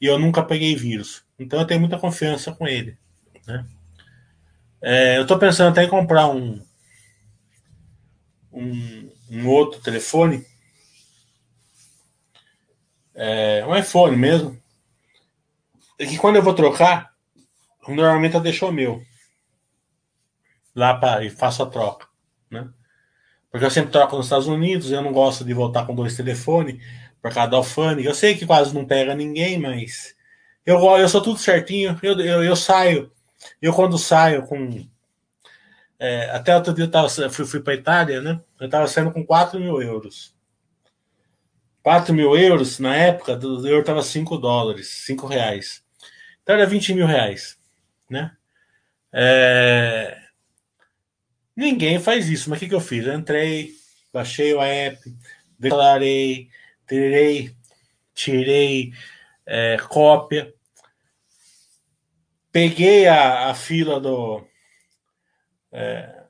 E 0.00 0.06
eu 0.06 0.18
nunca 0.18 0.42
peguei 0.42 0.74
vírus. 0.74 1.24
Então 1.38 1.60
eu 1.60 1.66
tenho 1.66 1.80
muita 1.80 1.98
confiança 1.98 2.52
com 2.52 2.66
ele. 2.66 2.98
Né? 3.46 3.64
É, 4.82 5.16
eu 5.18 5.22
estou 5.22 5.38
pensando 5.38 5.70
até 5.70 5.84
em 5.84 5.88
comprar 5.88 6.28
um, 6.28 6.62
um, 8.52 9.10
um 9.30 9.48
outro 9.48 9.80
telefone, 9.80 10.44
é, 13.14 13.64
um 13.66 13.76
iPhone 13.76 14.16
mesmo, 14.16 14.60
é 15.98 16.06
que 16.06 16.18
quando 16.18 16.36
eu 16.36 16.42
vou 16.42 16.54
trocar, 16.54 17.14
normalmente 17.88 18.34
eu 18.34 18.40
deixo 18.40 18.66
o 18.66 18.72
meu 18.72 19.02
lá 20.74 20.94
para 20.94 21.24
e 21.24 21.30
faço 21.30 21.62
a 21.62 21.66
troca, 21.66 22.06
né? 22.50 22.68
Porque 23.50 23.64
eu 23.64 23.70
sempre 23.70 23.90
troco 23.90 24.16
nos 24.16 24.26
Estados 24.26 24.46
Unidos, 24.46 24.90
eu 24.90 25.00
não 25.00 25.12
gosto 25.12 25.42
de 25.42 25.54
voltar 25.54 25.86
com 25.86 25.94
dois 25.94 26.14
telefones 26.14 26.78
por 27.22 27.32
causa 27.32 27.50
da 27.50 27.56
alfândega. 27.56 28.10
Eu 28.10 28.14
sei 28.14 28.36
que 28.36 28.44
quase 28.44 28.74
não 28.74 28.84
pega 28.84 29.14
ninguém, 29.14 29.58
mas 29.58 30.14
eu, 30.66 30.78
eu 30.98 31.08
sou 31.08 31.22
tudo 31.22 31.38
certinho. 31.38 31.98
Eu, 32.02 32.20
eu, 32.20 32.44
eu 32.44 32.54
saio 32.54 33.10
eu, 33.60 33.72
quando 33.72 33.98
saio 33.98 34.42
com. 34.46 34.86
É, 35.98 36.30
até 36.30 36.54
outro 36.54 36.74
dia 36.74 36.84
eu 36.84 36.90
tava, 36.90 37.08
fui, 37.30 37.46
fui 37.46 37.60
para 37.60 37.74
Itália, 37.74 38.20
né? 38.20 38.40
Eu 38.60 38.66
estava 38.66 38.86
saindo 38.86 39.12
com 39.12 39.24
4 39.24 39.58
mil 39.58 39.80
euros. 39.80 40.34
4 41.82 42.12
mil 42.12 42.36
euros, 42.36 42.78
na 42.78 42.96
época, 42.96 43.36
do 43.36 43.66
euro 43.66 43.80
estava 43.80 44.02
5 44.02 44.36
dólares, 44.38 44.88
5 45.06 45.26
reais. 45.26 45.84
Então 46.42 46.54
era 46.54 46.66
20 46.66 46.94
mil 46.94 47.06
reais, 47.06 47.58
né? 48.10 48.36
É... 49.12 50.18
Ninguém 51.56 51.98
faz 51.98 52.28
isso, 52.28 52.50
mas 52.50 52.58
o 52.58 52.60
que, 52.60 52.68
que 52.68 52.74
eu 52.74 52.80
fiz? 52.80 53.06
Eu 53.06 53.14
entrei, 53.14 53.72
baixei 54.12 54.52
o 54.52 54.60
app, 54.60 54.98
declarei, 55.58 56.48
tirei, 56.86 57.54
tirei 58.14 58.92
é, 59.46 59.76
cópia, 59.88 60.52
peguei 62.56 63.06
a, 63.06 63.50
a 63.50 63.54
fila 63.54 64.00
do. 64.00 64.42
É, 65.70 66.22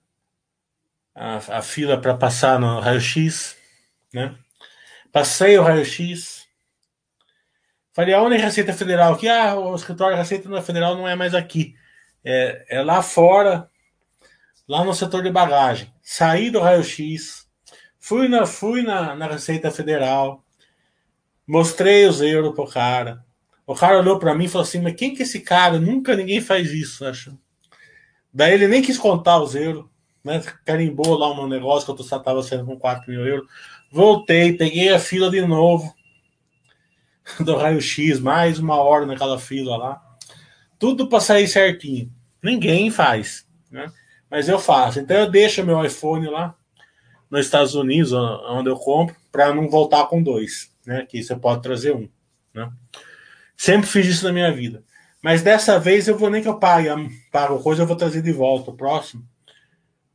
a, 1.14 1.36
a 1.36 1.62
fila 1.62 2.00
para 2.00 2.16
passar 2.16 2.58
no 2.58 2.80
raio-x, 2.80 3.56
né? 4.12 4.36
Passei 5.12 5.56
o 5.56 5.62
raio-x. 5.62 6.44
Falei, 7.92 8.12
aonde 8.12 8.34
é 8.34 8.38
Receita 8.38 8.72
Federal? 8.72 9.14
Aqui, 9.14 9.28
ah, 9.28 9.54
o 9.54 9.72
escritório 9.76 10.16
da 10.16 10.22
Receita 10.22 10.62
Federal 10.62 10.96
não 10.96 11.06
é 11.06 11.14
mais 11.14 11.32
aqui. 11.32 11.76
É, 12.24 12.66
é 12.70 12.82
lá 12.82 13.02
fora, 13.02 13.70
lá 14.66 14.82
no 14.82 14.92
setor 14.94 15.22
de 15.22 15.30
bagagem. 15.30 15.94
Saí 16.02 16.50
do 16.50 16.58
raio-x, 16.58 17.48
fui 18.00 18.26
na, 18.26 18.46
fui 18.46 18.82
na, 18.82 19.14
na 19.14 19.28
Receita 19.28 19.70
Federal, 19.70 20.44
mostrei 21.46 22.04
os 22.04 22.20
euros 22.20 22.52
pro 22.52 22.66
cara. 22.66 23.24
O 23.66 23.74
cara 23.74 23.98
olhou 23.98 24.18
para 24.18 24.34
mim 24.34 24.44
e 24.44 24.48
falou 24.48 24.64
assim: 24.64 24.80
Mas 24.80 24.94
quem 24.94 25.12
que 25.12 25.22
é 25.22 25.24
esse 25.24 25.40
cara? 25.40 25.80
Nunca 25.80 26.14
ninguém 26.14 26.40
faz 26.40 26.70
isso, 26.70 27.04
acho. 27.04 27.36
Daí 28.32 28.52
ele 28.54 28.68
nem 28.68 28.80
quis 28.80 28.96
contar 28.96 29.40
os 29.42 29.54
euros, 29.54 29.86
né? 30.22 30.40
Carimbou 30.64 31.16
lá 31.16 31.32
um 31.32 31.48
negócio 31.48 31.92
que 31.94 32.00
eu 32.00 32.04
estava 32.04 32.42
sendo 32.42 32.64
com 32.64 32.78
4 32.78 33.10
mil 33.10 33.26
euros. 33.26 33.48
Voltei, 33.90 34.52
peguei 34.52 34.90
a 34.90 34.98
fila 34.98 35.30
de 35.30 35.40
novo 35.40 35.92
do 37.40 37.56
raio-x, 37.56 38.20
mais 38.20 38.58
uma 38.58 38.76
hora 38.76 39.06
naquela 39.06 39.38
fila 39.38 39.76
lá. 39.76 40.02
Tudo 40.78 41.08
para 41.08 41.20
sair 41.20 41.48
certinho. 41.48 42.12
Ninguém 42.42 42.90
faz, 42.90 43.48
né? 43.70 43.90
Mas 44.30 44.48
eu 44.48 44.58
faço. 44.58 45.00
Então 45.00 45.16
eu 45.16 45.30
deixo 45.30 45.64
meu 45.64 45.84
iPhone 45.84 46.28
lá 46.28 46.54
nos 47.28 47.46
Estados 47.46 47.74
Unidos, 47.74 48.12
onde 48.12 48.70
eu 48.70 48.76
compro, 48.76 49.16
para 49.32 49.52
não 49.54 49.68
voltar 49.68 50.06
com 50.06 50.22
dois, 50.22 50.72
né? 50.86 51.04
Que 51.08 51.22
você 51.22 51.34
pode 51.34 51.62
trazer 51.62 51.94
um? 51.94 52.08
Sempre 53.56 53.88
fiz 53.88 54.06
isso 54.06 54.24
na 54.24 54.32
minha 54.32 54.52
vida. 54.52 54.84
Mas 55.22 55.42
dessa 55.42 55.78
vez 55.78 56.06
eu 56.06 56.16
vou 56.16 56.30
nem 56.30 56.42
que 56.42 56.48
eu 56.48 56.58
pague, 56.58 56.88
pago 57.32 57.58
coisa, 57.60 57.82
eu 57.82 57.86
vou 57.86 57.96
trazer 57.96 58.22
de 58.22 58.32
volta 58.32 58.70
o 58.70 58.76
próximo. 58.76 59.26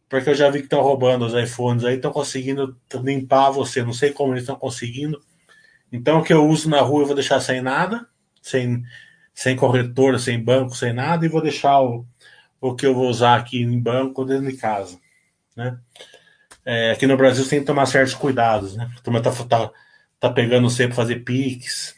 Porque 0.08 0.30
eu 0.30 0.36
já 0.36 0.50
vi 0.50 0.60
que 0.60 0.66
estão 0.66 0.82
roubando 0.82 1.26
os 1.26 1.34
iPhones 1.34 1.84
aí, 1.84 1.96
estão 1.96 2.12
conseguindo 2.12 2.78
limpar 2.96 3.50
você. 3.50 3.84
Não 3.84 3.94
sei 3.94 4.12
como 4.12 4.34
eles 4.34 4.44
estão 4.44 4.56
conseguindo. 4.56 5.22
Então 5.92 6.20
o 6.20 6.24
que 6.24 6.34
eu 6.34 6.48
uso 6.48 6.70
na 6.70 6.82
rua 6.82 7.02
eu 7.02 7.06
vou 7.06 7.16
deixar 7.16 7.40
sem 7.40 7.62
nada, 7.62 8.08
sem, 8.42 8.84
sem 9.34 9.56
corretora, 9.56 10.20
sem 10.20 10.42
banco, 10.42 10.76
sem 10.76 10.94
nada, 10.94 11.26
e 11.26 11.30
vou 11.30 11.42
deixar 11.42 11.82
o, 11.82 12.06
o 12.60 12.76
que 12.76 12.86
eu 12.86 12.94
vou 12.94 13.10
usar 13.10 13.36
aqui 13.36 13.62
em 13.62 13.80
banco 13.80 14.24
dentro 14.24 14.50
de 14.50 14.58
casa. 14.58 15.00
Né? 15.56 15.78
É, 16.66 16.92
aqui 16.92 17.08
no 17.08 17.18
Brasil 17.18 17.48
tem 17.48 17.60
que 17.60 17.66
tomar 17.66 17.86
certos 17.86 18.14
cuidados, 18.14 18.76
né? 18.76 18.90
A 18.98 19.02
turma 19.02 19.22
tá, 19.22 19.32
tá, 19.32 19.72
tá 20.20 20.30
pegando 20.30 20.70
você 20.70 20.88
para 20.88 20.96
fazer 20.96 21.24
piques, 21.24 21.96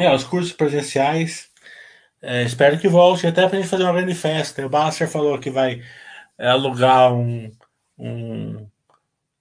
É, 0.00 0.14
os 0.14 0.24
cursos 0.24 0.50
presenciais. 0.50 1.50
É, 2.22 2.42
espero 2.42 2.78
que 2.78 2.88
volte 2.88 3.26
até 3.26 3.46
para 3.46 3.58
a 3.58 3.60
gente 3.60 3.70
fazer 3.70 3.82
uma 3.82 3.92
grande 3.92 4.14
festa. 4.14 4.64
O 4.64 4.68
Baster 4.68 5.06
falou 5.06 5.38
que 5.38 5.50
vai 5.50 5.82
é, 6.38 6.48
alugar 6.48 7.12
um, 7.12 7.52
um, 7.98 8.66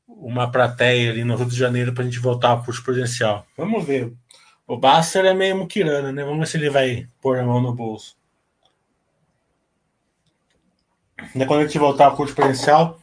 uma 0.06 0.52
plateia 0.52 1.12
ali 1.12 1.24
no 1.24 1.38
Rio 1.38 1.46
de 1.46 1.56
Janeiro 1.56 1.94
para 1.94 2.04
a 2.04 2.06
gente 2.06 2.20
voltar 2.20 2.50
ao 2.50 2.64
curso 2.64 2.84
presencial. 2.84 3.48
Vamos 3.56 3.86
ver. 3.86 4.12
O 4.68 4.76
Baster 4.76 5.24
é 5.24 5.34
meio 5.34 5.58
muquirana, 5.58 6.12
né? 6.12 6.26
Vamos 6.26 6.40
ver 6.40 6.48
se 6.48 6.58
ele 6.58 6.70
vai 6.70 7.08
pôr 7.22 7.40
a 7.40 7.44
mão 7.44 7.62
no 7.62 7.74
bolso. 7.74 8.18
Quando 11.34 11.62
a 11.62 11.66
gente 11.66 11.80
voltar 11.80 12.08
ao 12.08 12.18
curso 12.18 12.36
presencial, 12.36 13.00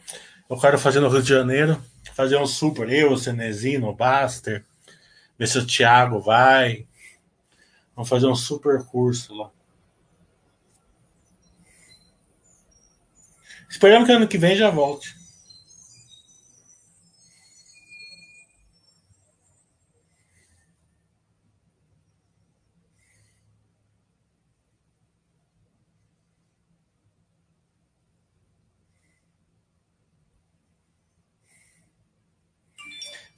eu 0.47 0.59
quero 0.59 0.77
fazer 0.77 0.99
no 0.99 1.09
Rio 1.09 1.23
de 1.23 1.29
Janeiro, 1.29 1.81
fazer 2.13 2.37
um 2.37 2.45
super, 2.45 2.87
eu, 2.87 3.13
o 3.13 3.17
Cenezino, 3.17 3.89
o 3.89 3.95
Baster, 3.95 4.63
ver 5.39 5.47
se 5.47 5.57
o 5.57 5.65
Thiago 5.65 6.19
vai, 6.19 6.85
Vamos 7.97 8.09
fazer 8.09 8.27
um 8.27 8.35
super 8.35 8.85
curso 8.85 9.33
lá. 9.33 9.49
Esperamos 13.67 14.05
que 14.05 14.11
ano 14.11 14.27
que 14.27 14.37
vem 14.37 14.55
já 14.55 14.69
volte. 14.69 15.15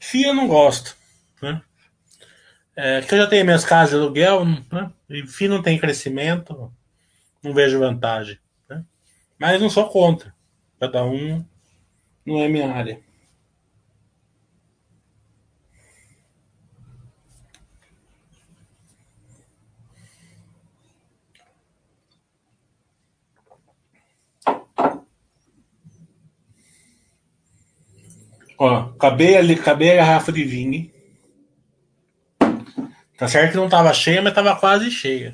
FIA 0.01 0.27
eu 0.27 0.33
não 0.33 0.49
gosto. 0.49 0.97
Né? 1.41 1.63
É, 2.81 3.01
que 3.01 3.13
eu 3.13 3.17
já 3.17 3.27
tenho 3.27 3.43
minhas 3.43 3.65
casas 3.65 3.89
de 3.89 3.95
aluguel, 3.97 4.45
né? 4.45 4.89
enfim, 5.09 5.49
não 5.49 5.61
tem 5.61 5.77
crescimento, 5.77 6.71
não 7.43 7.53
vejo 7.53 7.77
vantagem. 7.77 8.39
Né? 8.69 8.85
Mas 9.37 9.61
não 9.61 9.69
sou 9.69 9.89
contra. 9.89 10.33
Cada 10.79 11.03
um 11.03 11.43
não 12.25 12.41
é 12.41 12.47
minha 12.47 12.71
área. 12.71 13.01
Ó, 28.57 28.73
acabei 28.95 29.35
ali, 29.35 29.55
acabei 29.55 29.91
a 29.91 29.95
garrafa 29.97 30.31
de 30.31 30.45
vinho. 30.45 30.98
Tá 33.19 33.27
certo 33.27 33.51
que 33.51 33.57
não 33.57 33.67
tava 33.67 33.93
cheia, 33.93 34.21
mas 34.21 34.33
tava 34.33 34.55
quase 34.55 34.89
cheia. 34.89 35.33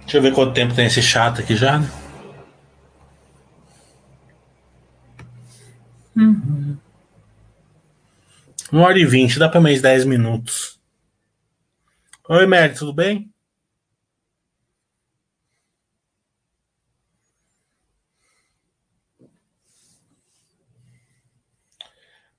Deixa 0.00 0.18
eu 0.18 0.22
ver 0.22 0.34
quanto 0.34 0.52
tempo 0.52 0.74
tem 0.74 0.86
esse 0.86 1.00
chato 1.00 1.40
aqui 1.40 1.54
já, 1.54 1.78
né? 1.78 2.09
Uhum. 6.16 6.76
Uma 8.72 8.86
hora 8.86 8.98
e 8.98 9.04
vinte, 9.04 9.38
dá 9.38 9.48
para 9.48 9.60
mais 9.60 9.82
dez 9.82 10.04
minutos. 10.04 10.78
Oi, 12.28 12.46
Mary, 12.46 12.74
tudo 12.74 12.92
bem? 12.92 13.32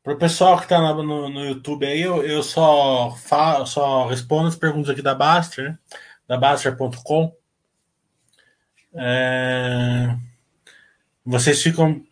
Para 0.04 0.14
o 0.14 0.18
pessoal 0.18 0.58
que 0.58 0.64
está 0.64 0.80
no, 0.80 1.30
no, 1.30 1.46
YouTube 1.46 1.86
aí, 1.86 2.02
eu, 2.02 2.24
eu 2.24 2.42
só, 2.42 3.12
falo, 3.12 3.66
só 3.68 4.08
respondo 4.08 4.48
as 4.48 4.56
perguntas 4.56 4.90
aqui 4.90 5.02
da 5.02 5.14
Baster, 5.14 5.66
né? 5.66 5.80
da 6.28 6.38
Baster.com. 6.38 7.36
É... 8.94 10.18
Vocês 11.26 11.62
ficam 11.62 12.04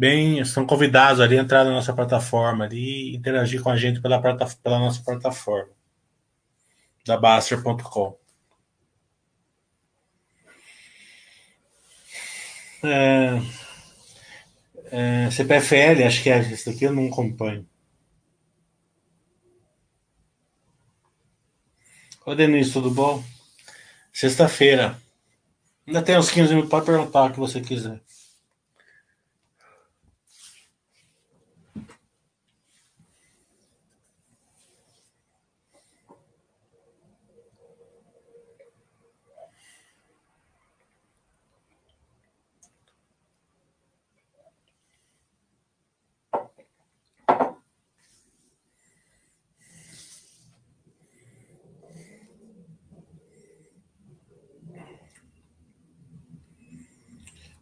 bem, 0.00 0.38
estão 0.40 0.66
convidados 0.66 1.20
ali 1.20 1.38
a 1.38 1.42
entrar 1.42 1.62
na 1.62 1.72
nossa 1.72 1.92
plataforma 1.92 2.64
ali 2.64 3.12
e 3.12 3.16
interagir 3.16 3.62
com 3.62 3.68
a 3.68 3.76
gente 3.76 4.00
pela, 4.00 4.18
pela 4.18 4.78
nossa 4.78 5.02
plataforma 5.02 5.70
da 7.04 7.18
Baster.com. 7.18 8.18
É, 12.82 13.42
é, 14.90 15.30
CPFL, 15.30 16.06
acho 16.06 16.22
que 16.22 16.30
é 16.30 16.38
esse 16.38 16.70
daqui 16.70 16.84
eu 16.84 16.94
não 16.94 17.08
acompanho. 17.08 17.68
Oi, 22.24 22.36
Denise, 22.36 22.72
tudo 22.72 22.90
bom? 22.90 23.22
Sexta-feira. 24.10 24.98
Ainda 25.86 26.00
tem 26.00 26.16
uns 26.16 26.30
15 26.30 26.48
minutos 26.50 26.70
para 26.70 26.84
perguntar 26.84 27.24
o 27.24 27.32
que 27.32 27.38
você 27.38 27.60
quiser. 27.60 28.00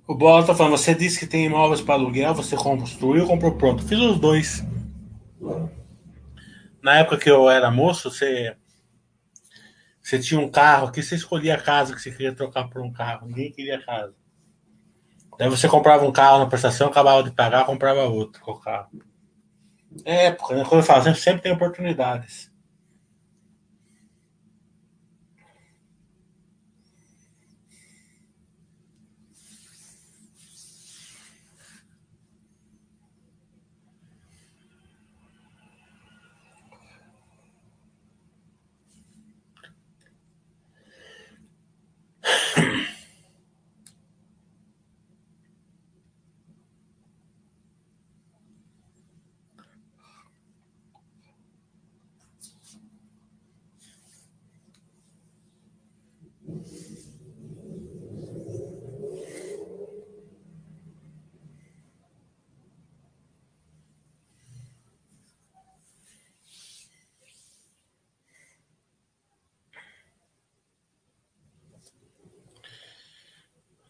O 0.08 0.14
Bola 0.14 0.42
tá 0.42 0.54
falando, 0.54 0.70
você 0.70 0.94
disse 0.94 1.18
que 1.18 1.26
tem 1.26 1.44
imóveis 1.44 1.82
para 1.82 1.92
aluguel, 1.92 2.34
você 2.34 2.56
construiu 2.56 3.24
ou 3.24 3.28
comprou 3.28 3.54
pronto? 3.56 3.86
Fiz 3.86 3.98
os 3.98 4.18
dois. 4.18 4.66
na 6.82 6.96
época 7.00 7.18
que 7.18 7.30
eu 7.30 7.50
era 7.50 7.70
moço, 7.70 8.10
você, 8.10 8.56
você 10.00 10.18
tinha 10.18 10.40
um 10.40 10.50
carro 10.50 10.90
que 10.90 11.02
você 11.02 11.14
escolhia 11.14 11.56
a 11.56 11.60
casa 11.60 11.94
que 11.94 12.00
você 12.00 12.10
queria 12.10 12.34
trocar 12.34 12.70
por 12.70 12.80
um 12.80 12.90
carro. 12.90 13.26
Ninguém 13.26 13.52
queria 13.52 13.84
casa. 13.84 14.14
Daí 15.38 15.50
você 15.50 15.68
comprava 15.68 16.06
um 16.06 16.12
carro 16.12 16.38
na 16.38 16.46
prestação, 16.46 16.88
acabava 16.88 17.22
de 17.22 17.30
pagar, 17.30 17.66
comprava 17.66 18.04
outro 18.04 18.40
com 18.40 18.52
o 18.52 18.58
carro. 18.58 18.90
É 20.06 20.28
época, 20.28 20.56
né? 20.56 20.64
Quando 20.64 20.80
eu 20.80 20.86
falo, 20.86 21.14
sempre 21.14 21.42
tem 21.42 21.52
oportunidades. 21.52 22.47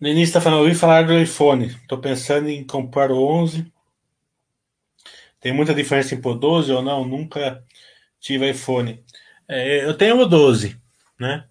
Denise 0.01 0.31
está 0.31 0.41
falando, 0.41 0.61
ouvi 0.61 0.77
falar 0.77 1.07
do 1.07 1.19
iPhone. 1.19 1.67
Estou 1.67 1.99
pensando 1.99 2.49
em 2.49 2.65
comprar 2.65 3.11
o 3.11 3.21
11. 3.21 3.71
Tem 5.41 5.53
muita 5.53 5.75
diferença 5.75 6.15
em 6.15 6.21
pôr 6.21 6.35
12 6.35 6.73
ou 6.73 6.83
não? 6.83 7.05
Nunca 7.05 7.65
tive 8.21 8.51
iPhone. 8.51 9.05
É, 9.49 9.85
eu 9.85 9.97
tenho 9.97 10.21
o 10.21 10.27
12, 10.27 10.81
né? 11.19 11.47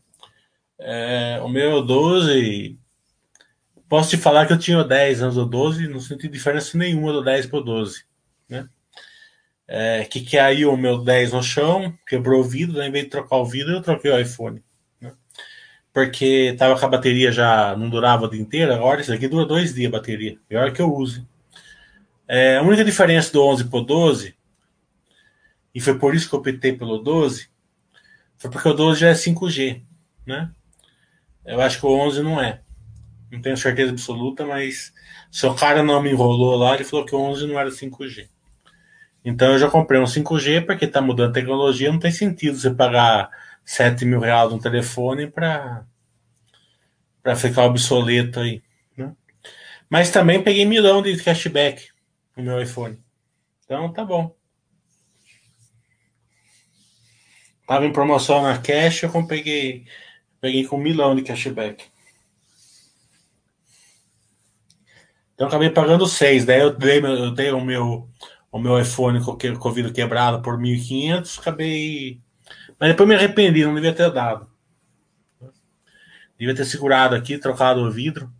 É, 0.79 1.41
o 1.43 1.49
meu 1.49 1.81
12. 1.81 2.79
Posso 3.89 4.11
te 4.11 4.17
falar 4.17 4.45
que 4.45 4.53
eu 4.53 4.59
tinha 4.59 4.79
o 4.79 4.83
10 4.83 5.23
anos 5.23 5.35
do 5.35 5.45
12, 5.45 5.87
não 5.87 5.99
senti 5.99 6.27
diferença 6.27 6.77
nenhuma 6.77 7.11
do 7.13 7.23
10 7.23 7.47
para 7.47 7.59
o 7.59 7.63
12, 7.63 8.05
né? 8.49 8.69
É, 9.67 10.05
que 10.05 10.21
caiu 10.25 10.73
o 10.73 10.77
meu 10.77 10.99
10 10.99 11.33
no 11.33 11.43
chão, 11.43 11.97
quebrou 12.07 12.41
o 12.41 12.43
vidro, 12.43 12.77
né? 12.77 12.87
em 12.87 12.91
vez 12.91 13.05
de 13.05 13.11
trocar 13.11 13.37
o 13.37 13.45
vidro, 13.45 13.73
eu 13.73 13.81
troquei 13.81 14.11
o 14.11 14.19
iPhone 14.19 14.63
porque 15.97 16.55
tava 16.59 16.79
com 16.79 16.85
a 16.85 16.89
bateria 16.89 17.31
já 17.31 17.75
não 17.75 17.89
durava 17.89 18.25
o 18.25 18.29
dia 18.29 18.39
inteiro, 18.39 18.71
agora 18.71 19.01
isso 19.01 19.11
aqui 19.11 19.27
dura 19.27 19.47
dois 19.47 19.73
dias 19.73 19.91
a 19.91 19.97
bateria, 19.97 20.37
pior 20.47 20.71
que 20.71 20.79
eu 20.79 20.93
use. 20.93 21.25
É, 22.27 22.57
a 22.57 22.61
única 22.61 22.85
diferença 22.85 23.33
do 23.33 23.43
11 23.43 23.63
para 23.63 23.79
o 23.79 23.81
12, 23.81 24.35
e 25.73 25.81
foi 25.81 25.97
por 25.97 26.13
isso 26.13 26.29
que 26.29 26.35
eu 26.35 26.39
optei 26.39 26.71
pelo 26.71 26.99
12, 26.99 27.49
foi 28.37 28.51
porque 28.51 28.69
o 28.69 28.73
12 28.73 28.99
já 28.99 29.07
é 29.07 29.13
5G, 29.13 29.81
né? 30.23 30.51
Eu 31.43 31.59
acho 31.61 31.79
que 31.79 31.85
o 31.87 31.89
11 31.89 32.21
não 32.21 32.39
é. 32.39 32.61
Não 33.31 33.41
tenho 33.41 33.57
certeza 33.57 33.91
absoluta, 33.91 34.45
mas 34.45 34.93
se 35.31 35.47
o 35.47 35.55
cara 35.55 35.81
não 35.81 35.99
me 35.99 36.11
enrolou 36.11 36.57
lá, 36.57 36.75
ele 36.75 36.83
falou 36.83 37.07
que 37.07 37.15
o 37.15 37.19
11 37.19 37.47
não 37.47 37.59
era 37.59 37.71
5G. 37.71 38.29
Então 39.25 39.53
eu 39.53 39.57
já 39.57 39.67
comprei 39.67 39.99
um 39.99 40.05
5G, 40.05 40.63
porque 40.63 40.85
está 40.85 41.01
mudando 41.01 41.31
a 41.31 41.33
tecnologia, 41.33 41.91
não 41.91 41.97
tem 41.97 42.11
sentido 42.11 42.55
você 42.55 42.69
pagar 42.69 43.31
7 43.67 44.05
mil 44.05 44.21
reais 44.21 44.49
no 44.49 44.59
telefone 44.59 45.27
para 45.29 45.85
para 47.21 47.35
ficar 47.35 47.65
obsoleto 47.65 48.39
aí. 48.39 48.63
Né? 48.95 49.13
Mas 49.89 50.09
também 50.09 50.41
peguei 50.41 50.63
milhão 50.63 51.01
de 51.01 51.21
cashback 51.21 51.89
no 52.37 52.43
meu 52.43 52.61
iPhone. 52.61 52.97
Então 53.65 53.91
tá 53.91 54.05
bom. 54.05 54.33
Tava 57.67 57.85
em 57.85 57.91
promoção 57.91 58.41
na 58.41 58.57
Cash, 58.57 59.03
eu 59.03 59.27
peguei, 59.27 59.85
peguei 60.39 60.65
com 60.65 60.77
milhão 60.77 61.13
de 61.13 61.21
cashback. 61.21 61.83
Então 65.33 65.47
acabei 65.47 65.69
pagando 65.69 66.07
6. 66.07 66.45
Daí 66.45 66.61
eu 66.61 66.73
dei, 66.73 66.99
eu 66.99 67.31
dei 67.31 67.51
o 67.51 67.59
meu, 67.59 68.09
o 68.49 68.57
meu 68.57 68.79
iPhone 68.79 69.19
com 69.21 69.69
o 69.69 69.73
vidro 69.73 69.91
quebrado 69.91 70.41
por 70.41 70.57
1.500. 70.57 71.39
Acabei 71.39 72.21
mas 72.79 72.89
depois 72.89 73.07
me 73.07 73.15
arrependi, 73.15 73.65
não 73.65 73.75
devia 73.75 73.93
ter 73.93 74.11
dado. 74.11 74.49
Devia 76.37 76.55
ter 76.55 76.65
segurado 76.65 77.15
aqui, 77.15 77.37
trocado 77.37 77.81
o 77.81 77.91
vidro 77.91 78.31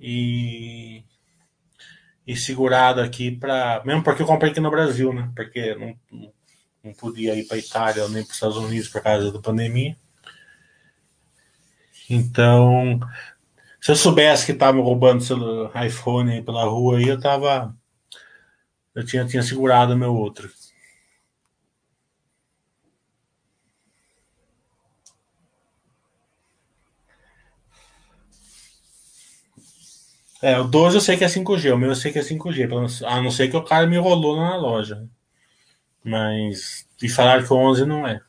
e 0.00 1.04
e 2.26 2.36
segurado 2.36 3.00
aqui 3.00 3.30
para 3.30 3.82
mesmo 3.86 4.04
porque 4.04 4.22
eu 4.22 4.26
comprei 4.26 4.50
aqui 4.50 4.60
no 4.60 4.70
Brasil, 4.70 5.14
né? 5.14 5.32
Porque 5.34 5.74
não, 5.74 5.98
não 6.84 6.92
podia 6.92 7.34
ir 7.34 7.44
para 7.46 7.56
Itália 7.56 8.06
nem 8.08 8.22
para 8.22 8.30
os 8.30 8.34
Estados 8.34 8.56
Unidos 8.58 8.88
por 8.88 9.02
causa 9.02 9.32
da 9.32 9.38
pandemia. 9.40 9.96
Então, 12.10 13.00
se 13.80 13.90
eu 13.90 13.96
soubesse 13.96 14.46
que 14.46 14.52
estavam 14.52 14.82
roubando 14.82 15.22
seu 15.22 15.70
iPhone 15.82 16.32
aí 16.32 16.42
pela 16.42 16.64
rua, 16.64 16.98
aí 16.98 17.08
eu 17.08 17.18
tava 17.18 17.74
eu 18.94 19.04
tinha, 19.04 19.24
tinha 19.24 19.42
segurado 19.42 19.96
meu 19.96 20.14
outro. 20.14 20.50
É, 30.40 30.58
o 30.58 30.64
12 30.64 30.96
eu 30.96 31.00
sei 31.00 31.16
que 31.16 31.24
é 31.24 31.28
5G, 31.28 31.72
o 31.72 31.78
meu 31.78 31.90
eu 31.90 31.96
sei 31.96 32.12
que 32.12 32.18
é 32.18 32.22
5G, 32.22 32.68
a 33.06 33.20
não 33.20 33.30
ser 33.30 33.48
que 33.48 33.56
o 33.56 33.64
cara 33.64 33.86
me 33.86 33.98
rolou 33.98 34.36
na 34.36 34.56
loja. 34.56 35.08
Mas. 36.04 36.86
E 37.02 37.08
falaram 37.08 37.44
que 37.44 37.52
o 37.52 37.56
11 37.56 37.84
não 37.86 38.06
é. 38.06 38.20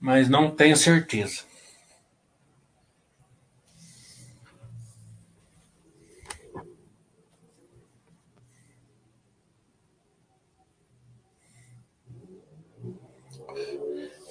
Mas 0.00 0.28
não 0.28 0.50
tenho 0.50 0.76
certeza. 0.76 1.45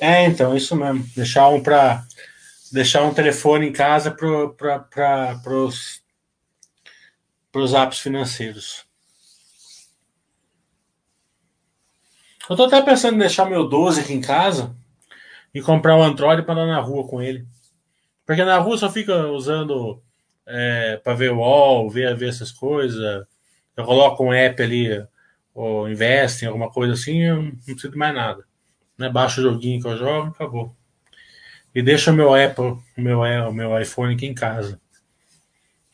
É, 0.05 0.23
então, 0.27 0.55
isso 0.55 0.75
mesmo. 0.75 1.03
Deixar 1.15 1.49
um 1.49 1.63
para 1.63 2.05
deixar 2.71 3.01
um 3.01 3.13
telefone 3.13 3.67
em 3.67 3.71
casa 3.71 4.11
para 4.11 5.57
os 5.57 6.03
os 7.55 7.73
apps 7.73 7.99
financeiros. 7.99 8.85
Eu 12.47 12.55
tô 12.55 12.65
até 12.65 12.81
pensando 12.83 13.15
em 13.15 13.19
deixar 13.19 13.45
meu 13.45 13.67
12 13.67 14.01
aqui 14.01 14.13
em 14.13 14.21
casa 14.21 14.75
e 15.53 15.61
comprar 15.61 15.95
um 15.97 16.03
Android 16.03 16.43
para 16.43 16.53
andar 16.53 16.67
na 16.67 16.81
rua 16.81 17.07
com 17.07 17.19
ele. 17.19 17.47
Porque 18.27 18.43
na 18.43 18.59
rua 18.59 18.77
só 18.77 18.91
fica 18.91 19.27
usando 19.31 20.03
é, 20.45 20.97
para 20.97 21.15
ver 21.15 21.31
o 21.31 21.39
wall, 21.39 21.89
ver, 21.89 22.15
ver 22.15 22.29
essas 22.29 22.51
coisas. 22.51 23.25
Eu 23.75 23.85
coloco 23.85 24.23
um 24.23 24.33
app 24.33 24.61
ali, 24.61 25.03
ou 25.51 25.89
investem, 25.89 26.47
alguma 26.47 26.69
coisa 26.69 26.93
assim, 26.93 27.23
eu 27.23 27.41
não 27.41 27.51
preciso 27.55 27.89
de 27.89 27.97
mais 27.97 28.13
nada 28.13 28.45
né? 28.97 29.09
Baixo 29.09 29.41
o 29.41 29.43
joguinho 29.43 29.81
que 29.81 29.87
eu 29.87 29.97
jogo, 29.97 30.29
acabou. 30.29 30.75
E 31.73 31.81
deixa 31.81 32.11
o 32.11 32.15
meu 32.15 32.33
Apple, 32.33 32.77
o 32.97 33.01
meu, 33.01 33.19
o 33.21 33.53
meu 33.53 33.79
iPhone 33.79 34.15
aqui 34.15 34.25
em 34.25 34.33
casa. 34.33 34.79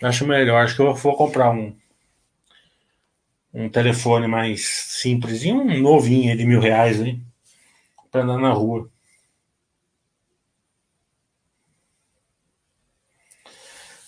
Acho 0.02 0.28
melhor. 0.28 0.64
Acho 0.64 0.76
que 0.76 0.82
eu 0.82 0.94
vou 0.94 1.16
comprar 1.16 1.52
um 1.52 1.76
um 3.54 3.70
telefone 3.70 4.28
mais 4.28 4.66
simples 4.66 5.44
e 5.44 5.52
um 5.52 5.82
novinho 5.82 6.36
de 6.38 6.46
mil 6.46 6.60
reais 6.60 7.02
aí 7.02 7.20
para 8.10 8.24
andar 8.24 8.38
na 8.38 8.52
rua. 8.52 8.90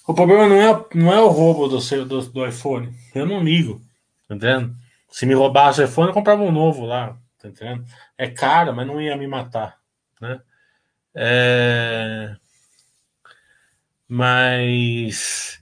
O 0.05 0.13
problema 0.13 0.47
não 0.49 0.55
é, 0.55 0.85
não 0.95 1.13
é 1.13 1.21
o 1.21 1.29
roubo 1.29 1.67
do, 1.67 1.79
do, 2.05 2.21
do 2.29 2.45
iPhone. 2.45 2.93
Eu 3.15 3.25
não 3.25 3.41
ligo. 3.41 3.81
Tá 4.27 4.35
entendendo? 4.35 4.75
Se 5.09 5.25
me 5.25 5.33
roubasse 5.33 5.79
o 5.79 5.85
iPhone, 5.85 6.09
eu 6.09 6.13
comprava 6.13 6.43
um 6.43 6.51
novo 6.51 6.85
lá. 6.85 7.17
Tá 7.43 7.49
entendendo? 7.49 7.85
É 8.17 8.29
caro, 8.31 8.73
mas 8.75 8.87
não 8.87 9.01
ia 9.01 9.17
me 9.17 9.27
matar, 9.27 9.79
né? 10.21 10.41
É... 11.15 12.37
Mas 14.07 15.61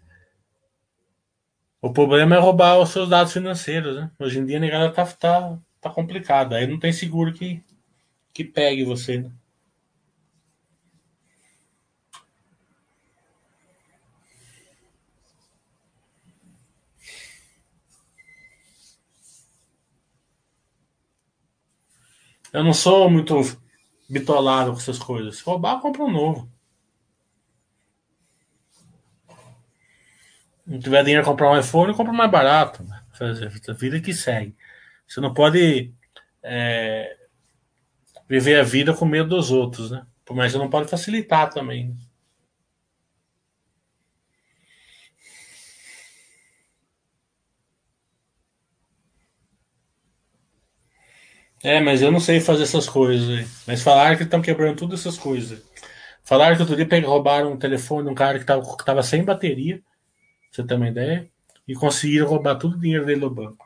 O 1.81 1.91
problema 1.93 2.35
é 2.35 2.39
roubar 2.39 2.79
os 2.79 2.89
seus 2.89 3.07
dados 3.09 3.33
financeiros, 3.33 3.95
né? 3.95 4.09
Hoje 4.19 4.39
em 4.39 4.45
dia 4.45 4.57
a 4.57 4.59
negada 4.59 4.91
tá, 4.91 5.05
tá, 5.05 5.59
tá 5.79 5.89
complicado. 5.91 6.53
Aí 6.55 6.65
não 6.65 6.79
tem 6.79 6.91
seguro 6.93 7.33
que, 7.33 7.63
que 8.33 8.43
pegue 8.43 8.83
você, 8.85 9.19
né? 9.19 9.31
Eu 22.53 22.63
não 22.63 22.73
sou 22.73 23.09
muito 23.09 23.35
bitolado 24.09 24.71
com 24.71 24.77
essas 24.77 24.99
coisas. 24.99 25.37
Se 25.37 25.43
roubar, 25.43 25.79
compra 25.79 26.03
um 26.03 26.11
novo. 26.11 26.51
não 30.71 30.79
tiver 30.79 31.03
dinheiro 31.03 31.23
para 31.23 31.31
comprar 31.31 31.51
um 31.51 31.59
iPhone, 31.59 31.93
compra 31.93 32.13
mais 32.13 32.31
barato. 32.31 32.85
A 33.19 33.73
vida 33.73 33.99
que 33.99 34.13
segue. 34.13 34.55
Você 35.05 35.19
não 35.19 35.33
pode 35.33 35.93
é, 36.41 37.17
viver 38.27 38.59
a 38.59 38.63
vida 38.63 38.93
com 38.93 39.05
medo 39.05 39.29
dos 39.29 39.51
outros, 39.51 39.91
né? 39.91 40.05
Mas 40.29 40.53
você 40.53 40.57
não 40.57 40.69
pode 40.69 40.89
facilitar 40.89 41.49
também. 41.49 41.95
É, 51.63 51.79
mas 51.79 52.01
eu 52.01 52.11
não 52.11 52.19
sei 52.19 52.39
fazer 52.39 52.63
essas 52.63 52.89
coisas. 52.89 53.63
Mas 53.67 53.81
falaram 53.81 54.17
que 54.17 54.23
estão 54.23 54.41
quebrando 54.41 54.77
todas 54.77 54.99
essas 54.99 55.17
coisas. 55.17 55.61
Falaram 56.23 56.55
que 56.55 56.61
outro 56.61 56.75
dia 56.75 57.07
roubaram 57.07 57.53
um 57.53 57.57
telefone 57.57 58.05
de 58.05 58.11
um 58.11 58.15
cara 58.15 58.37
que 58.37 58.43
estava 58.43 58.77
que 58.77 58.85
tava 58.85 59.03
sem 59.03 59.23
bateria 59.23 59.81
você 60.51 60.65
tem 60.65 60.75
uma 60.75 60.89
ideia? 60.89 61.29
E 61.65 61.73
conseguiram 61.73 62.27
roubar 62.27 62.55
todo 62.55 62.73
o 62.75 62.79
dinheiro 62.79 63.05
dele 63.05 63.21
do 63.21 63.29
banco. 63.29 63.65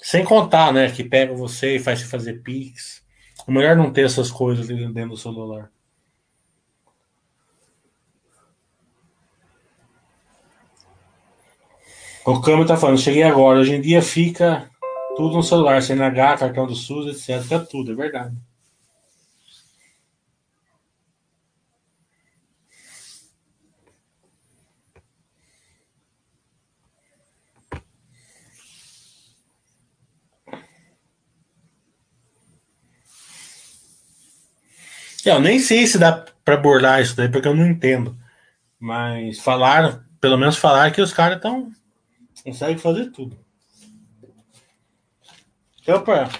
Sem 0.00 0.24
contar, 0.24 0.72
né, 0.72 0.90
que 0.90 1.04
pega 1.04 1.34
você 1.34 1.76
e 1.76 1.78
faz 1.78 2.00
você 2.00 2.06
fazer 2.06 2.42
Pix. 2.42 3.04
É 3.46 3.52
melhor 3.52 3.76
não 3.76 3.92
ter 3.92 4.06
essas 4.06 4.30
coisas 4.30 4.66
dentro 4.66 5.10
do 5.10 5.16
celular. 5.16 5.70
O 12.24 12.40
Câmbio 12.40 12.66
tá 12.66 12.76
falando, 12.76 12.98
cheguei 12.98 13.22
agora. 13.22 13.58
Hoje 13.58 13.74
em 13.74 13.80
dia 13.80 14.00
fica 14.00 14.70
tudo 15.14 15.36
no 15.36 15.42
celular, 15.42 15.82
CNH, 15.82 16.38
cartão 16.38 16.66
do 16.66 16.74
SUS, 16.74 17.06
etc. 17.28 17.42
Fica 17.42 17.60
tudo, 17.60 17.92
é 17.92 17.94
verdade. 17.94 18.36
Eu 35.24 35.40
nem 35.40 35.58
sei 35.60 35.86
se 35.86 35.98
dá 35.98 36.24
para 36.44 36.56
burlar 36.56 37.00
isso 37.00 37.16
daí, 37.16 37.28
porque 37.28 37.46
eu 37.46 37.54
não 37.54 37.66
entendo. 37.66 38.16
Mas 38.78 39.38
falaram, 39.38 40.02
pelo 40.20 40.36
menos 40.38 40.56
falaram 40.56 40.92
que 40.92 41.00
os 41.00 41.12
caras 41.12 41.36
estão. 41.36 41.72
conseguem 42.44 42.78
fazer 42.78 43.10
tudo. 43.12 43.41
Opa! 45.88 46.30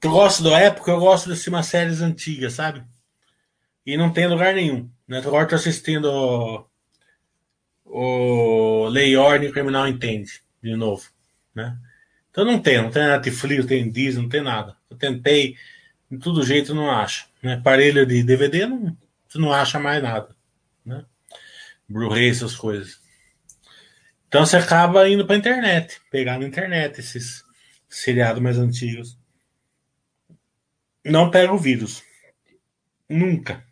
Eu 0.00 0.12
gosto 0.12 0.44
da 0.44 0.58
época, 0.60 0.92
eu 0.92 1.00
gosto 1.00 1.34
de 1.34 1.48
umas 1.48 1.66
séries 1.66 2.00
antigas, 2.00 2.52
sabe? 2.52 2.84
E 3.84 3.96
não 3.96 4.12
tem 4.12 4.28
lugar 4.28 4.54
nenhum. 4.54 4.88
Né? 5.08 5.18
Agora 5.18 5.46
tô 5.46 5.56
assistindo 5.56 6.04
o, 7.84 8.84
o 8.84 8.88
Lei 8.88 9.16
Ordem 9.16 9.50
Criminal 9.50 9.88
Entende, 9.88 10.40
de 10.62 10.76
novo. 10.76 11.10
Né? 11.52 11.76
Então 12.30 12.44
não 12.44 12.60
tem, 12.60 12.80
não 12.80 12.90
tem 12.90 13.08
Netflix, 13.08 13.62
não 13.62 13.68
tem 13.68 13.90
Disney, 13.90 14.22
não 14.22 14.28
tem 14.28 14.40
nada. 14.42 14.76
Eu 14.88 14.96
tentei, 14.96 15.56
de 16.08 16.18
todo 16.18 16.46
jeito 16.46 16.74
não 16.74 16.88
acho. 16.88 17.28
Né? 17.42 17.54
Aparelho 17.54 18.06
de 18.06 18.22
DVD, 18.22 18.66
não, 18.66 18.96
você 19.26 19.38
não 19.38 19.52
acha 19.52 19.80
mais 19.80 20.00
nada. 20.00 20.28
Né? 20.84 21.04
Blu-ray, 21.88 22.30
essas 22.30 22.54
coisas. 22.54 23.00
Então 24.28 24.46
você 24.46 24.58
acaba 24.58 25.08
indo 25.08 25.26
para 25.26 25.36
internet, 25.36 26.00
pegar 26.08 26.38
na 26.38 26.46
internet 26.46 27.00
esses 27.00 27.42
seriados 27.88 28.40
mais 28.40 28.58
antigos 28.58 29.18
não 31.04 31.30
pega 31.30 31.52
o 31.52 31.58
vírus. 31.58 32.02
Nunca. 33.08 33.66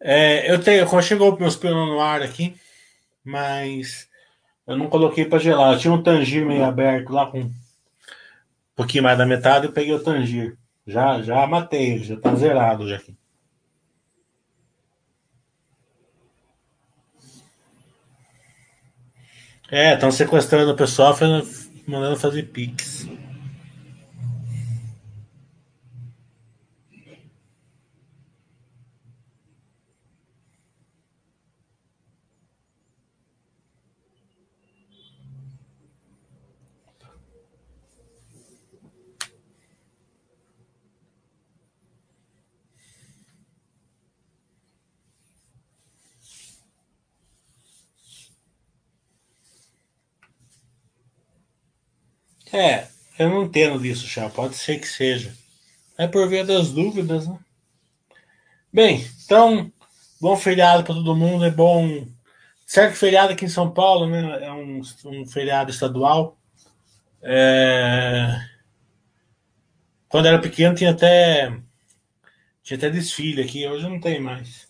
É, 0.00 0.50
eu 0.50 0.62
tenho, 0.62 1.02
chegou 1.02 1.38
meus 1.38 1.56
pelos 1.56 1.88
no 1.88 2.00
ar 2.00 2.22
aqui, 2.22 2.54
mas 3.24 4.08
eu 4.66 4.76
não 4.76 4.88
coloquei 4.88 5.24
para 5.24 5.38
gelar. 5.38 5.74
Eu 5.74 5.78
tinha 5.78 5.92
um 5.92 6.02
tangir 6.02 6.46
meio 6.46 6.64
aberto 6.64 7.12
lá 7.12 7.26
com 7.30 7.40
um 7.40 7.52
pouquinho 8.76 9.02
mais 9.02 9.18
da 9.18 9.26
metade, 9.26 9.66
eu 9.66 9.72
peguei 9.72 9.92
o 9.92 10.02
tangir. 10.02 10.56
Já, 10.86 11.20
já 11.20 11.46
matei, 11.46 11.98
já 11.98 12.16
tá 12.16 12.34
zerado 12.34 12.88
já 12.88 12.96
aqui. 12.96 13.17
É, 19.70 19.94
estão 19.94 20.10
sequestrando 20.10 20.72
o 20.72 20.76
pessoal, 20.76 21.16
mandando 21.86 22.16
fazer 22.16 22.44
pix. 22.44 23.06
É, 52.52 52.86
eu 53.18 53.28
não 53.28 53.44
entendo 53.44 53.80
disso, 53.80 54.06
já. 54.06 54.28
Pode 54.28 54.56
ser 54.56 54.78
que 54.78 54.88
seja. 54.88 55.34
É 55.96 56.06
por 56.06 56.28
via 56.28 56.44
das 56.44 56.70
dúvidas, 56.70 57.26
né? 57.26 57.38
Bem, 58.72 59.04
então, 59.24 59.72
bom 60.20 60.36
feriado 60.36 60.84
para 60.84 60.94
todo 60.94 61.16
mundo. 61.16 61.44
É 61.44 61.50
bom. 61.50 62.06
Certo 62.66 62.96
feriado 62.96 63.32
aqui 63.32 63.44
em 63.44 63.48
São 63.48 63.70
Paulo, 63.70 64.06
né? 64.06 64.44
É 64.44 64.52
um, 64.52 64.80
um 65.06 65.26
feriado 65.26 65.70
estadual. 65.70 66.36
É... 67.22 68.40
Quando 70.08 70.26
era 70.26 70.38
pequeno 70.38 70.74
tinha 70.74 70.90
até 70.90 71.52
tinha 72.62 72.76
até 72.76 72.90
desfile 72.90 73.42
aqui. 73.42 73.66
Hoje 73.66 73.88
não 73.88 74.00
tem 74.00 74.20
mais. 74.20 74.68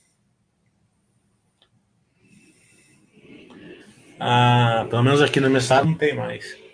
Ah, 4.21 4.87
pelo 4.89 5.03
menos 5.03 5.21
aqui 5.21 5.41
na 5.41 5.49
minha 5.49 5.85
não 5.85 5.95
tem 5.95 6.15
mais. 6.15 6.68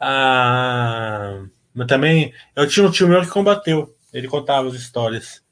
Ah, 0.00 1.44
mas 1.74 1.86
também, 1.86 2.32
eu 2.56 2.66
tinha 2.66 2.86
um 2.86 2.90
tio 2.90 3.06
meu 3.06 3.20
que 3.20 3.28
combateu. 3.28 3.94
Ele 4.12 4.26
contava 4.26 4.68
as 4.68 4.74
histórias. 4.74 5.44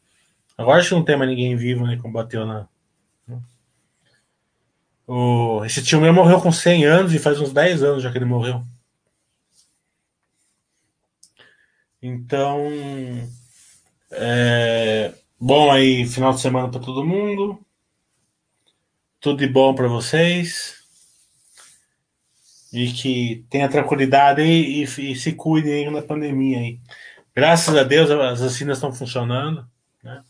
Agora 0.56 0.80
acho 0.80 0.88
que 0.88 0.94
não 0.94 1.04
tem 1.04 1.16
mais 1.16 1.30
ninguém 1.30 1.54
vivo, 1.54 1.86
né? 1.86 1.96
Que 1.96 2.02
combateu 2.02 2.46
na. 2.46 2.66
O, 5.06 5.64
esse 5.64 5.82
tio 5.82 6.00
meu 6.00 6.12
morreu 6.12 6.40
com 6.40 6.52
100 6.52 6.84
anos 6.84 7.14
e 7.14 7.18
faz 7.18 7.40
uns 7.40 7.52
10 7.52 7.82
anos 7.82 8.02
já 8.02 8.10
que 8.10 8.18
ele 8.18 8.24
morreu. 8.24 8.64
Então. 12.02 12.68
É, 14.10 15.14
bom 15.38 15.70
aí, 15.70 16.06
final 16.06 16.32
de 16.32 16.40
semana 16.40 16.70
para 16.70 16.80
todo 16.80 17.04
mundo. 17.06 17.60
Tudo 19.20 19.38
de 19.38 19.46
bom 19.46 19.74
para 19.74 19.88
vocês 19.88 20.77
e 22.72 22.92
que 22.92 23.44
tenha 23.50 23.68
tranquilidade 23.68 24.42
e, 24.42 24.84
e, 24.84 25.12
e 25.12 25.16
se 25.16 25.32
cuidem 25.32 25.90
na 25.90 26.02
pandemia 26.02 26.58
aí. 26.58 26.80
Graças 27.34 27.74
a 27.76 27.82
Deus 27.82 28.10
as 28.10 28.40
vacinas 28.40 28.78
estão 28.78 28.92
funcionando, 28.92 29.66
né? 30.02 30.22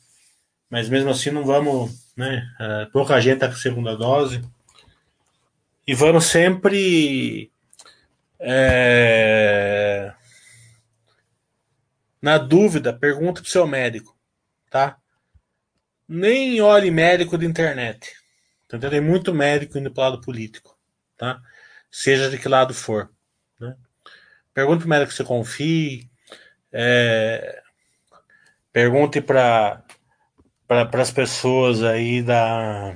mas 0.71 0.89
mesmo 0.89 1.11
assim 1.11 1.31
não 1.31 1.45
vamos, 1.45 2.13
né? 2.17 2.47
Uh, 2.61 2.93
pouca 2.93 3.21
gente 3.21 3.41
tá 3.41 3.49
com 3.49 3.55
segunda 3.55 3.97
dose. 3.97 4.43
E 5.87 5.95
vamos 5.95 6.27
sempre 6.27 7.51
é, 8.39 10.13
na 12.21 12.39
dúvida, 12.39 12.93
pergunta 12.93 13.41
pro 13.41 13.51
seu 13.51 13.67
médico, 13.67 14.17
tá? 14.71 14.99
Nem 16.07 16.61
olhe 16.61 16.91
médico 16.91 17.37
de 17.37 17.47
internet. 17.47 18.13
Então, 18.67 18.79
tem 18.79 19.01
muito 19.01 19.35
médico 19.35 19.79
indo 19.79 19.91
pro 19.91 20.03
lado 20.03 20.21
político, 20.21 20.77
tá? 21.17 21.41
Seja 21.91 22.31
de 22.31 22.39
que 22.39 22.49
lado 22.49 22.75
for. 22.75 23.11
Né? 23.59 23.77
Pergunte 24.55 24.81
pro 24.81 24.89
médico 24.89 25.11
que 25.11 25.17
você 25.17 25.25
confie. 25.25 26.11
É, 26.73 27.63
pergunte 28.73 29.21
para 29.21 29.85
para 30.67 31.01
as 31.01 31.11
pessoas 31.11 31.83
aí 31.83 32.23
da 32.23 32.95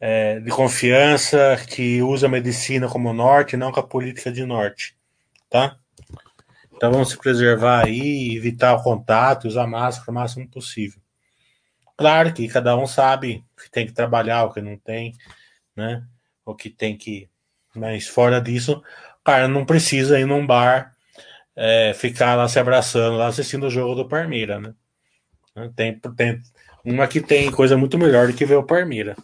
é, 0.00 0.40
de 0.40 0.50
confiança 0.50 1.56
que 1.68 2.02
usa 2.02 2.26
a 2.26 2.30
medicina 2.30 2.88
como 2.88 3.12
norte, 3.12 3.56
não 3.56 3.70
com 3.70 3.80
a 3.80 3.86
política 3.86 4.32
de 4.32 4.44
norte, 4.44 4.96
tá? 5.48 5.78
Então 6.74 6.90
vamos 6.90 7.10
se 7.10 7.18
preservar 7.18 7.84
aí, 7.84 8.34
evitar 8.34 8.74
o 8.74 8.82
contato, 8.82 9.46
usar 9.46 9.66
máscara 9.68 10.10
o 10.10 10.14
máximo 10.14 10.48
possível. 10.48 11.00
Claro 11.96 12.34
que 12.34 12.48
cada 12.48 12.76
um 12.76 12.86
sabe 12.86 13.44
que 13.56 13.70
tem 13.70 13.86
que 13.86 13.92
trabalhar, 13.92 14.42
o 14.42 14.52
que 14.52 14.60
não 14.60 14.76
tem, 14.76 15.14
né? 15.76 16.04
O 16.44 16.56
que 16.56 16.68
tem 16.68 16.96
que. 16.98 17.30
Mas 17.74 18.06
fora 18.06 18.40
disso, 18.40 18.82
cara 19.24 19.48
não 19.48 19.64
precisa 19.64 20.18
ir 20.18 20.26
num 20.26 20.46
bar 20.46 20.94
é, 21.54 21.92
ficar 21.94 22.34
lá 22.34 22.48
se 22.48 22.58
abraçando, 22.58 23.16
lá 23.16 23.28
assistindo 23.28 23.66
o 23.66 23.70
jogo 23.70 23.94
do 23.94 24.08
Parmeira, 24.08 24.58
né? 24.58 24.74
Tem, 25.76 25.98
tem 26.16 26.40
uma 26.84 27.06
que 27.06 27.20
tem 27.20 27.50
coisa 27.50 27.76
muito 27.76 27.98
melhor 27.98 28.26
do 28.26 28.32
que 28.32 28.46
ver 28.46 28.56
o 28.56 28.64
Parmeira. 28.64 29.14